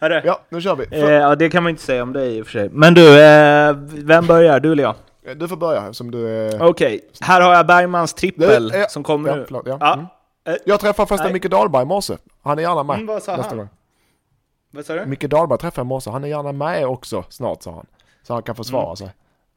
Hörru, 0.00 0.20
Ja, 0.24 0.40
nu 0.48 0.60
kör 0.60 0.76
vi. 0.76 0.86
eh, 0.90 1.00
ja, 1.10 1.34
det 1.36 1.50
kan 1.50 1.62
man 1.62 1.70
inte 1.70 1.82
säga 1.82 2.02
om 2.02 2.12
dig 2.12 2.36
i 2.38 2.42
och 2.42 2.46
för 2.46 2.52
sig. 2.52 2.68
Men 2.72 2.94
du, 2.94 3.22
eh, 3.22 3.76
vem 4.04 4.26
börjar? 4.26 4.60
Du 4.60 4.72
eller 4.72 4.82
jag? 4.82 4.94
Du 5.36 5.48
får 5.48 5.56
börja 5.56 5.92
som 5.92 6.10
du 6.10 6.28
är... 6.28 6.62
Okej, 6.62 7.00
här 7.20 7.40
har 7.40 7.54
jag 7.54 7.66
Bergmans 7.66 8.14
trippel 8.14 8.68
Det 8.68 8.90
som 8.90 9.02
kommer 9.02 9.28
ja, 9.28 9.36
nu. 9.36 9.44
förlåt, 9.46 9.62
ja. 9.66 9.76
Ja. 9.80 9.92
Mm. 9.94 10.06
Eh, 10.48 10.54
Jag 10.64 10.80
träffade 10.80 11.06
förresten. 11.06 11.32
Micke 11.32 11.50
Dahlberg 11.50 11.82
i 11.82 11.86
morse. 11.86 12.14
Han 12.44 12.58
är 12.58 12.62
gärna 12.62 12.82
med 12.82 12.94
Mm, 12.94 13.06
vad 13.06 13.22
sa 13.22 13.36
nästa 13.36 13.48
han? 13.50 13.58
gång. 13.58 13.68
Vad 14.70 14.84
sa 14.86 14.94
du? 14.94 15.06
Micke 15.06 15.24
Dahlberg 15.30 15.58
träffade 15.58 15.80
jag 15.80 15.86
i 15.86 15.88
morse. 15.88 16.10
Han 16.10 16.24
är 16.24 16.28
gärna 16.28 16.52
med 16.52 16.86
också 16.86 17.24
snart 17.28 17.62
sa 17.62 17.70
han. 17.72 17.86
Så 18.22 18.32
han 18.32 18.42
kan 18.42 18.54
försvara 18.54 18.96
sig. 18.96 19.08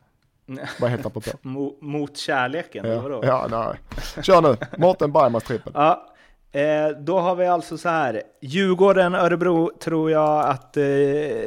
Nej. 0.45 0.65
Bara 0.81 0.89
helt 0.89 1.05
apropå. 1.05 1.29
Mo- 1.41 1.75
mot 1.81 2.17
kärleken, 2.17 2.85
Ja, 2.91 3.01
vadå? 3.01 3.21
ja, 3.23 3.47
nej. 3.51 3.79
Kör 4.23 4.41
nu. 4.41 4.57
Mårten 4.77 5.11
Bergmans 5.11 5.43
trippel. 5.43 5.71
Ja, 5.75 6.05
eh, 6.51 6.87
då 6.89 7.19
har 7.19 7.35
vi 7.35 7.47
alltså 7.47 7.77
så 7.77 7.89
här. 7.89 8.21
Djurgården, 8.41 9.15
Örebro 9.15 9.71
tror 9.79 10.11
jag 10.11 10.45
att 10.49 10.77
eh, 10.77 10.83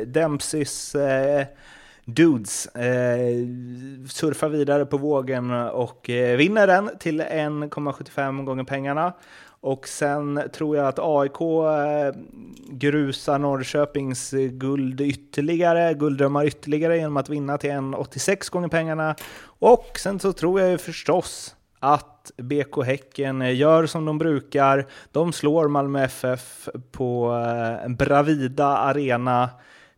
Dempseys 0.06 0.94
eh, 0.94 1.46
dudes 2.04 2.66
eh, 2.66 3.26
surfar 4.08 4.48
vidare 4.48 4.86
på 4.86 4.96
vågen 4.96 5.50
och 5.50 6.10
eh, 6.10 6.36
vinner 6.36 6.66
den 6.66 6.90
till 6.98 7.22
1,75 7.22 8.44
gånger 8.44 8.64
pengarna. 8.64 9.12
Och 9.62 9.88
sen 9.88 10.42
tror 10.52 10.76
jag 10.76 10.86
att 10.86 10.98
AIK 10.98 11.40
eh, 11.40 12.20
grusar 12.68 13.38
Norrköpings 13.38 14.30
guld 14.50 15.00
ytterligare, 15.00 15.94
gulddrömmar 15.94 16.46
ytterligare 16.46 16.96
genom 16.96 17.16
att 17.16 17.28
vinna 17.28 17.58
till 17.58 17.70
1,86 17.70 18.52
gånger 18.52 18.68
pengarna. 18.68 19.16
Och 19.44 19.98
sen 19.98 20.20
så 20.20 20.32
tror 20.32 20.60
jag 20.60 20.70
ju 20.70 20.78
förstås 20.78 21.56
att 21.78 22.30
BK 22.36 22.84
Häcken 22.84 23.56
gör 23.56 23.86
som 23.86 24.04
de 24.04 24.18
brukar. 24.18 24.86
De 25.12 25.32
slår 25.32 25.68
Malmö 25.68 26.04
FF 26.04 26.68
på 26.92 27.32
eh, 27.84 27.88
Bravida 27.88 28.66
Arena 28.66 29.50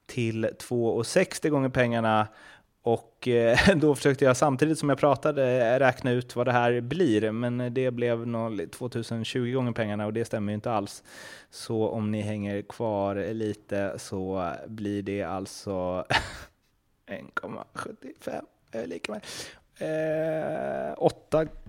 till 0.07 0.47
2,60 0.47 1.49
gånger 1.49 1.69
pengarna. 1.69 2.29
Och 2.83 3.29
eh, 3.29 3.59
då 3.77 3.95
försökte 3.95 4.25
jag 4.25 4.37
samtidigt 4.37 4.79
som 4.79 4.89
jag 4.89 4.99
pratade 4.99 5.81
räkna 5.81 6.11
ut 6.11 6.37
vad 6.37 6.47
det 6.47 6.53
här 6.53 6.81
blir, 6.81 7.31
men 7.31 7.75
det 7.75 7.91
blev 7.91 8.27
nog 8.27 8.71
2020 8.71 9.53
gånger 9.53 9.73
pengarna 9.73 10.07
och 10.07 10.13
det 10.13 10.25
stämmer 10.25 10.53
ju 10.53 10.55
inte 10.55 10.73
alls. 10.73 11.03
Så 11.51 11.89
om 11.89 12.11
ni 12.11 12.21
hänger 12.21 12.63
kvar 12.63 13.35
lite 13.35 13.95
så 13.99 14.53
blir 14.67 15.03
det 15.03 15.23
alltså 15.23 15.71
1,75 17.07 18.45
är 18.73 18.87
lika 18.87 19.13
med. 19.13 19.25
Eh, 19.79 20.93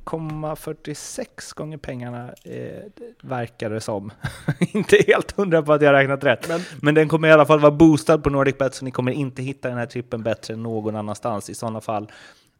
8,46 0.05 1.55
gånger 1.55 1.77
pengarna 1.77 2.33
eh, 2.43 2.83
verkar 3.21 3.69
det 3.69 3.81
som. 3.81 4.11
inte 4.59 4.97
helt 5.07 5.31
hundra 5.31 5.61
på 5.63 5.73
att 5.73 5.81
jag 5.81 5.93
räknat 5.93 6.23
rätt. 6.23 6.47
Men- 6.47 6.61
Men, 6.81 6.95
den 6.95 7.09
kommer 7.09 7.27
i 7.27 7.31
alla 7.31 7.45
fall 7.45 7.59
vara 7.59 7.71
boostad 7.71 8.17
på 8.17 8.29
NordicBet 8.29 8.75
så 8.75 8.85
ni 8.85 8.91
kommer 8.91 9.11
inte 9.11 9.41
hitta 9.43 9.69
den 9.69 9.77
här 9.77 9.85
trippen 9.85 10.23
bättre 10.23 10.53
än 10.53 10.63
någon 10.63 10.95
annanstans. 10.95 11.49
I 11.49 11.53
sådana 11.55 11.81
fall 11.81 12.11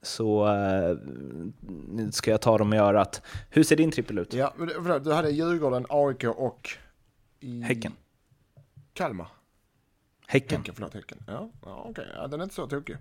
så 0.01 0.47
eh, 0.47 0.97
ska 2.11 2.31
jag 2.31 2.41
ta 2.41 2.57
dem 2.57 2.73
i 2.73 2.77
örat. 2.77 3.21
Hur 3.49 3.63
ser 3.63 3.75
din 3.75 3.91
trippel 3.91 4.17
ut? 4.19 4.33
Ja, 4.33 4.53
men 4.57 4.67
du 5.03 5.13
hade 5.13 5.29
Djurgården, 5.29 5.85
AIK 5.89 6.23
och... 6.23 6.69
I 7.39 7.61
Häcken. 7.61 7.91
Kalmar. 8.93 9.27
Häcken. 10.27 10.57
Häcken, 10.57 10.75
förlåt, 10.75 10.93
Häcken. 10.93 11.17
Ja, 11.27 11.49
ja 11.65 11.85
okej. 11.89 12.07
Ja, 12.15 12.27
den 12.27 12.39
är 12.39 12.43
inte 12.43 12.55
så 12.55 12.67
tokig. 12.67 12.97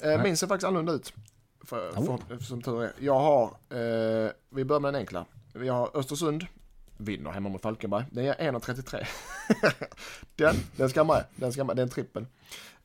Eh, 0.00 0.22
min 0.22 0.36
ser 0.36 0.46
faktiskt 0.46 0.66
annorlunda 0.68 0.92
ut. 0.92 1.12
För, 1.64 1.90
Oh. 1.90 2.18
för, 2.28 2.38
som 2.38 2.62
tur 2.62 2.82
är. 2.82 2.92
Jag 2.98 3.18
har, 3.18 3.44
eh, 3.44 4.30
vi 4.50 4.64
börjar 4.64 4.80
med 4.80 4.94
den 4.94 5.00
enkla. 5.00 5.24
Vi 5.52 5.68
har 5.68 5.90
Östersund, 5.96 6.46
vinner 6.96 7.30
hemma 7.30 7.48
mot 7.48 7.62
Falkenberg. 7.62 8.04
Den 8.10 8.24
är 8.26 8.34
1,33. 8.34 9.06
den, 10.36 10.54
den 10.76 10.88
ska 10.88 11.04
med, 11.04 11.24
den 11.36 11.52
ska 11.52 11.64
med, 11.64 11.76
det 11.76 11.82
är 11.82 11.84
en 11.84 11.90
trippel. 11.90 12.26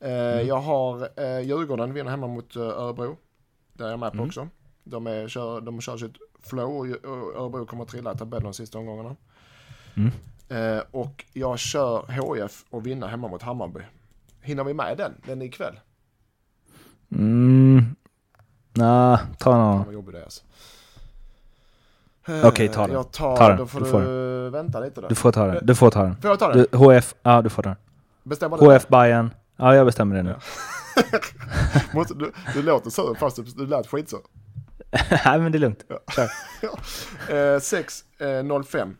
Eh, 0.00 0.10
Jag 0.40 0.60
har 0.60 1.08
eh, 1.16 1.40
Djurgården, 1.40 1.92
vinner 1.94 2.10
hemma 2.10 2.26
mot 2.26 2.56
eh, 2.56 2.62
Örebro. 2.62 3.16
Där 3.72 3.86
är 3.86 3.90
jag 3.90 3.98
med 3.98 4.12
på 4.12 4.22
också. 4.22 4.48
De, 4.84 5.06
är, 5.06 5.28
kör, 5.28 5.60
de 5.60 5.80
kör 5.80 5.96
sitt 5.96 6.16
flow 6.42 6.76
och 6.78 6.86
Örebro 7.42 7.66
kommer 7.66 7.82
att 7.82 7.88
trilla 7.88 8.14
i 8.14 8.16
tabellen 8.16 8.44
de 8.44 8.54
sista 8.54 8.78
omgångarna. 8.78 9.16
Mm. 9.96 10.10
Eh, 10.48 10.82
och 10.90 11.24
jag 11.32 11.58
kör 11.58 12.06
HIF 12.08 12.64
och 12.70 12.86
vinna 12.86 13.06
hemma 13.06 13.28
mot 13.28 13.42
Hammarby. 13.42 13.80
Hinner 14.40 14.64
vi 14.64 14.74
med 14.74 14.96
den? 14.98 15.14
Den 15.26 15.42
är 15.42 15.46
ikväll. 15.46 15.80
Mm. 17.12 17.96
Nah, 18.72 19.20
ta 19.38 19.56
någon. 19.56 19.84
vad 19.84 19.94
jobbig 19.94 20.14
det 20.14 20.24
alltså. 20.24 20.42
Okej, 22.44 22.68
ta 22.68 22.86
den. 22.86 22.96
Jag 22.96 23.12
tar, 23.12 23.36
Ta 23.36 23.48
den. 23.48 23.56
Då 23.56 23.66
får 23.66 23.78
Du 23.80 23.84
du, 23.84 23.90
får 23.90 24.50
vänta 24.50 24.80
lite 24.80 25.00
då. 25.00 25.08
Du 25.08 25.14
får 25.14 25.32
ta 25.32 25.46
den. 25.46 25.66
Du 25.66 25.74
får 25.74 25.90
ta 25.90 26.02
den. 26.02 26.16
Får 26.20 26.30
jag 26.30 26.38
ta 26.38 26.52
den? 26.52 26.66
Du, 26.70 26.78
HF, 26.78 27.14
ja 27.22 27.42
du 27.42 27.48
får 27.50 27.62
ta 27.62 27.68
den. 27.68 27.78
Bestämmer 28.22 28.58
du? 28.58 28.66
HF 28.66 28.88
Bayern. 28.88 29.30
Ja, 29.56 29.74
jag 29.74 29.86
bestämmer 29.86 30.16
det 30.16 30.22
nu. 30.22 30.36
Måste, 31.94 32.14
du, 32.14 32.32
du 32.54 32.62
låter 32.62 32.90
sur 32.90 33.14
fast 33.14 33.36
du, 33.36 33.42
du 33.42 33.66
lät 33.66 33.86
skitsur. 33.86 34.20
Nej, 35.24 35.38
men 35.40 35.52
det 35.52 35.58
är 35.58 35.60
lugnt. 35.60 35.84
Kör. 36.16 36.30
Eh, 37.28 37.58
6,05 37.58 38.94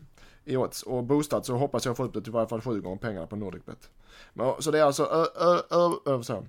i 0.45 0.57
odds 0.57 0.83
och 0.83 1.05
boostat 1.05 1.47
så 1.47 1.57
hoppas 1.57 1.87
jag 1.87 1.97
få 1.97 2.05
upp 2.05 2.15
det 2.15 2.21
till 2.21 2.29
i 2.31 2.33
varje 2.33 2.49
fall 2.49 2.61
sju 2.61 2.81
gånger 2.81 2.97
pengarna 2.97 3.27
på 3.27 3.37
Nordicbet. 3.37 3.79
Så 4.59 4.71
det 4.71 4.79
är 4.79 4.85
alltså 4.85 5.05
ö, 5.05 5.25
ö, 5.41 5.59
ö, 5.71 5.91
ö, 6.15 6.23
så. 6.23 6.45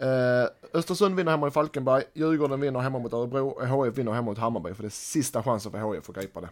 Eh, 0.00 0.48
Östersund 0.74 1.16
vinner 1.16 1.30
hemma 1.30 1.48
i 1.48 1.50
Falkenberg, 1.50 2.02
Djurgården 2.14 2.60
vinner 2.60 2.80
hemma 2.80 2.98
mot 2.98 3.12
Örebro 3.12 3.48
och 3.48 3.86
HIF 3.86 3.98
vinner 3.98 4.12
hemma 4.12 4.24
mot 4.24 4.38
Hammarby 4.38 4.74
för 4.74 4.82
det 4.82 4.88
är 4.88 4.90
sista 4.90 5.42
chansen 5.42 5.72
för 5.72 5.94
HIF 5.94 6.10
att 6.10 6.16
gripa 6.16 6.40
det. 6.40 6.48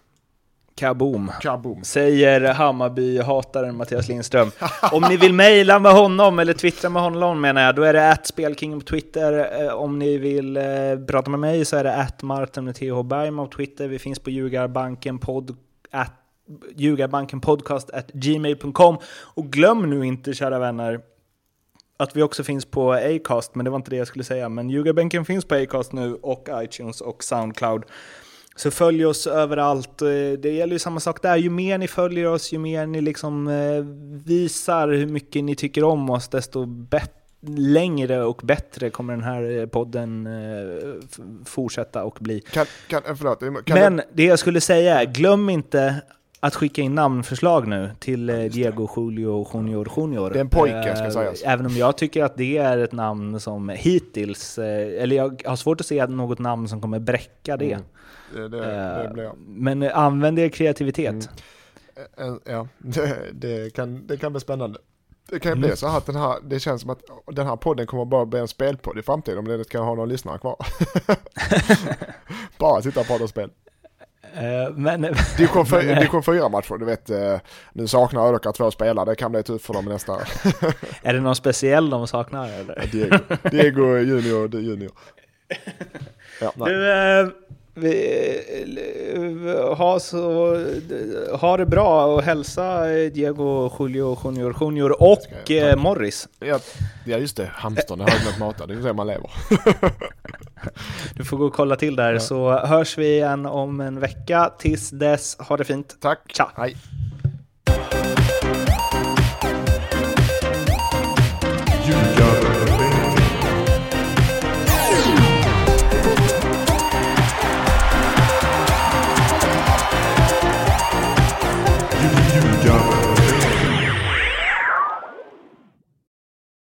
Kaboom. 0.78 1.32
Kaboom. 1.40 1.84
Säger 1.84 2.54
Hammarby-hataren 2.54 3.76
Mattias 3.76 4.08
Lindström. 4.08 4.50
Om 4.92 5.02
ni 5.08 5.16
vill 5.16 5.34
mejla 5.34 5.78
med 5.78 5.92
honom, 5.92 6.38
eller 6.38 6.52
twittra 6.52 6.90
med 6.90 7.02
honom 7.02 7.40
menar 7.40 7.62
jag, 7.62 7.74
då 7.74 7.82
är 7.82 7.92
det 7.92 8.16
spelking 8.24 8.80
på 8.80 8.86
Twitter. 8.86 9.62
Eh, 9.64 9.74
Om 9.74 9.98
ni 9.98 10.18
vill 10.18 10.56
eh, 10.56 10.62
prata 11.08 11.30
med 11.30 11.40
mig 11.40 11.64
så 11.64 11.76
är 11.76 11.84
det 11.84 11.94
att 11.94 12.22
Martin 12.22 12.64
med 12.64 12.74
TH 12.74 13.02
Bergman 13.02 13.48
på 13.48 13.56
Twitter. 13.56 13.88
Vi 13.88 13.98
finns 13.98 14.18
på 14.18 14.30
Ljugarbanken 14.30 15.18
pod, 15.18 15.56
at, 15.90 16.12
Ljugarbanken 16.76 17.40
podcast 17.40 17.90
at 17.90 18.10
gmail.com. 18.12 18.96
Och 19.34 19.46
glöm 19.46 19.90
nu 19.90 20.06
inte, 20.06 20.34
kära 20.34 20.58
vänner, 20.58 21.00
att 22.00 22.16
vi 22.16 22.22
också 22.22 22.44
finns 22.44 22.64
på 22.64 22.92
Acast, 22.92 23.54
men 23.54 23.64
det 23.64 23.70
var 23.70 23.76
inte 23.76 23.90
det 23.90 23.96
jag 23.96 24.06
skulle 24.06 24.24
säga. 24.24 24.48
Men 24.48 24.70
Ljugarbänken 24.70 25.24
finns 25.24 25.44
på 25.44 25.54
Acast 25.54 25.92
nu 25.92 26.14
och 26.14 26.48
iTunes 26.52 27.00
och 27.00 27.24
Soundcloud. 27.24 27.82
Så 28.56 28.70
följ 28.70 29.06
oss 29.06 29.26
överallt. 29.26 30.02
Eh, 30.02 30.08
Det 30.38 30.50
gäller 30.52 30.72
ju 30.72 30.78
samma 30.78 31.00
sak 31.00 31.22
där. 31.22 31.36
Ju 31.36 31.50
mer 31.50 31.78
ni 31.78 31.88
följer 31.88 32.26
oss, 32.26 32.52
ju 32.52 32.58
mer 32.58 32.86
ni 32.86 33.00
liksom 33.00 33.48
eh, 33.48 33.84
visar 34.26 34.88
hur 34.88 35.06
mycket 35.06 35.44
ni 35.44 35.54
tycker 35.54 35.84
om 35.84 36.10
oss, 36.10 36.28
desto 36.28 36.66
bättre 36.66 37.12
längre 37.56 38.24
och 38.24 38.40
bättre 38.44 38.90
kommer 38.90 39.12
den 39.12 39.22
här 39.22 39.58
eh, 39.60 39.66
podden 39.66 40.28
fortsätta 41.44 42.04
och 42.04 42.16
bli. 42.20 42.40
Kan, 42.40 42.66
kan, 42.88 43.02
förlåt, 43.16 43.40
kan 43.64 43.78
Men 43.78 44.00
det 44.12 44.24
jag 44.24 44.38
skulle 44.38 44.60
säga 44.60 45.00
är, 45.00 45.04
glöm 45.04 45.48
inte 45.50 46.02
att 46.40 46.54
skicka 46.54 46.82
in 46.82 46.94
namnförslag 46.94 47.68
nu 47.68 47.90
till 47.98 48.30
eh, 48.30 48.38
Diego 48.38 48.88
Julio 48.96 49.46
Junior 49.54 49.88
Junior. 49.96 50.30
Det 50.30 50.38
är 50.38 50.40
en 50.40 50.48
pojke, 50.48 50.96
ska 50.96 51.04
Eh, 51.04 51.10
sägas. 51.10 51.42
Även 51.42 51.66
om 51.66 51.76
jag 51.76 51.96
tycker 51.98 52.24
att 52.24 52.36
det 52.36 52.58
är 52.58 52.78
ett 52.78 52.92
namn 52.92 53.40
som 53.40 53.68
hittills, 53.68 54.58
eh, 54.58 55.02
eller 55.02 55.16
jag 55.16 55.42
har 55.46 55.56
svårt 55.56 55.80
att 55.80 55.86
se 55.86 56.06
något 56.06 56.38
namn 56.38 56.68
som 56.68 56.80
kommer 56.80 56.98
bräcka 56.98 57.56
det. 57.56 57.72
Mm. 57.72 57.84
det, 58.34 58.48
det, 58.48 59.12
det. 59.16 59.32
Men 59.46 59.82
använd 59.82 60.38
er 60.38 60.48
kreativitet. 60.48 61.28
Mm. 62.16 62.40
Ja, 62.44 62.68
det, 63.32 63.74
kan, 63.74 64.06
det 64.06 64.16
kan 64.16 64.32
bli 64.32 64.40
spännande. 64.40 64.78
Det 65.30 65.38
kan 65.40 65.50
ju 65.50 65.56
Mm. 65.56 65.68
bli 65.68 65.76
så 65.76 65.88
här 65.88 65.98
att 65.98 66.06
den 66.06 66.16
här, 66.16 66.36
det 66.44 66.60
känns 66.60 66.80
som 66.82 66.90
att 66.90 67.00
den 67.32 67.46
här 67.46 67.56
podden 67.56 67.86
kommer 67.86 68.04
bara 68.04 68.26
bli 68.26 68.40
en 68.40 68.48
spelpodd 68.48 68.98
i 68.98 69.02
framtiden 69.02 69.38
om 69.38 69.44
det 69.44 69.64
ska 69.64 69.80
ha 69.80 69.94
någon 69.94 70.08
lyssnare 70.08 70.38
kvar. 70.38 70.56
bara 72.58 72.82
sitta 72.82 73.00
och 73.00 73.06
prata 73.06 73.28
spel. 73.28 73.50
Eh, 74.34 74.70
Men, 74.76 75.00
Division 75.36 75.66
fy- 75.66 75.76
Men, 75.76 75.88
eh, 75.88 75.94
division 75.98 76.22
4-matcher, 76.22 76.78
du 76.78 76.84
vet, 76.84 77.10
eh, 77.10 77.40
nu 77.72 77.86
saknar 77.86 78.28
Ödöka 78.28 78.52
två 78.52 78.70
spelare, 78.70 79.04
det 79.04 79.14
kan 79.14 79.32
bli 79.32 79.42
tufft 79.42 79.66
för 79.66 79.74
dem 79.74 79.84
nästa. 79.84 80.12
är 81.02 81.14
det 81.14 81.20
någon 81.20 81.36
speciell 81.36 81.90
de 81.90 82.06
saknar 82.06 82.48
eller? 82.48 82.86
Diego, 82.92 83.16
Diego 83.50 83.96
junior, 83.98 84.54
junior. 84.54 84.90
Ja, 86.40 86.52
nej. 86.54 86.72
Du, 86.72 86.92
eh, 86.92 87.28
ha, 89.76 90.00
så, 90.00 90.56
ha 91.40 91.56
det 91.56 91.66
bra 91.66 92.04
och 92.06 92.22
hälsa 92.22 92.92
eh, 92.92 93.12
Diego 93.12 93.70
Julio 93.78 94.18
Junior 94.24 94.56
Junior 94.60 95.02
och 95.02 95.18
jag 95.46 95.68
eh, 95.70 95.76
Morris. 95.76 96.28
Ja, 96.40 96.58
ja 97.04 97.16
just 97.18 97.36
det, 97.36 97.50
hamstern, 97.54 97.98
det 97.98 98.04
har 98.04 98.10
jag 98.10 98.20
glömt 98.20 98.38
mata, 98.38 98.66
det 98.66 98.74
är 98.74 98.82
så 98.82 98.92
man 98.94 99.06
lever. 99.06 99.30
Du 101.14 101.24
får 101.24 101.36
gå 101.36 101.46
och 101.46 101.52
kolla 101.54 101.76
till 101.76 101.96
där 101.96 102.12
Ja. 102.12 102.20
så 102.20 102.50
hörs 102.66 102.98
vi 102.98 103.06
igen 103.16 103.46
om 103.46 103.80
en 103.80 104.00
vecka. 104.00 104.52
Tills 104.58 104.90
dess, 104.90 105.36
ha 105.38 105.56
det 105.56 105.64
fint. 105.64 105.96
Tack, 106.00 106.18
Tja. 106.36 106.50
hej. 106.56 106.76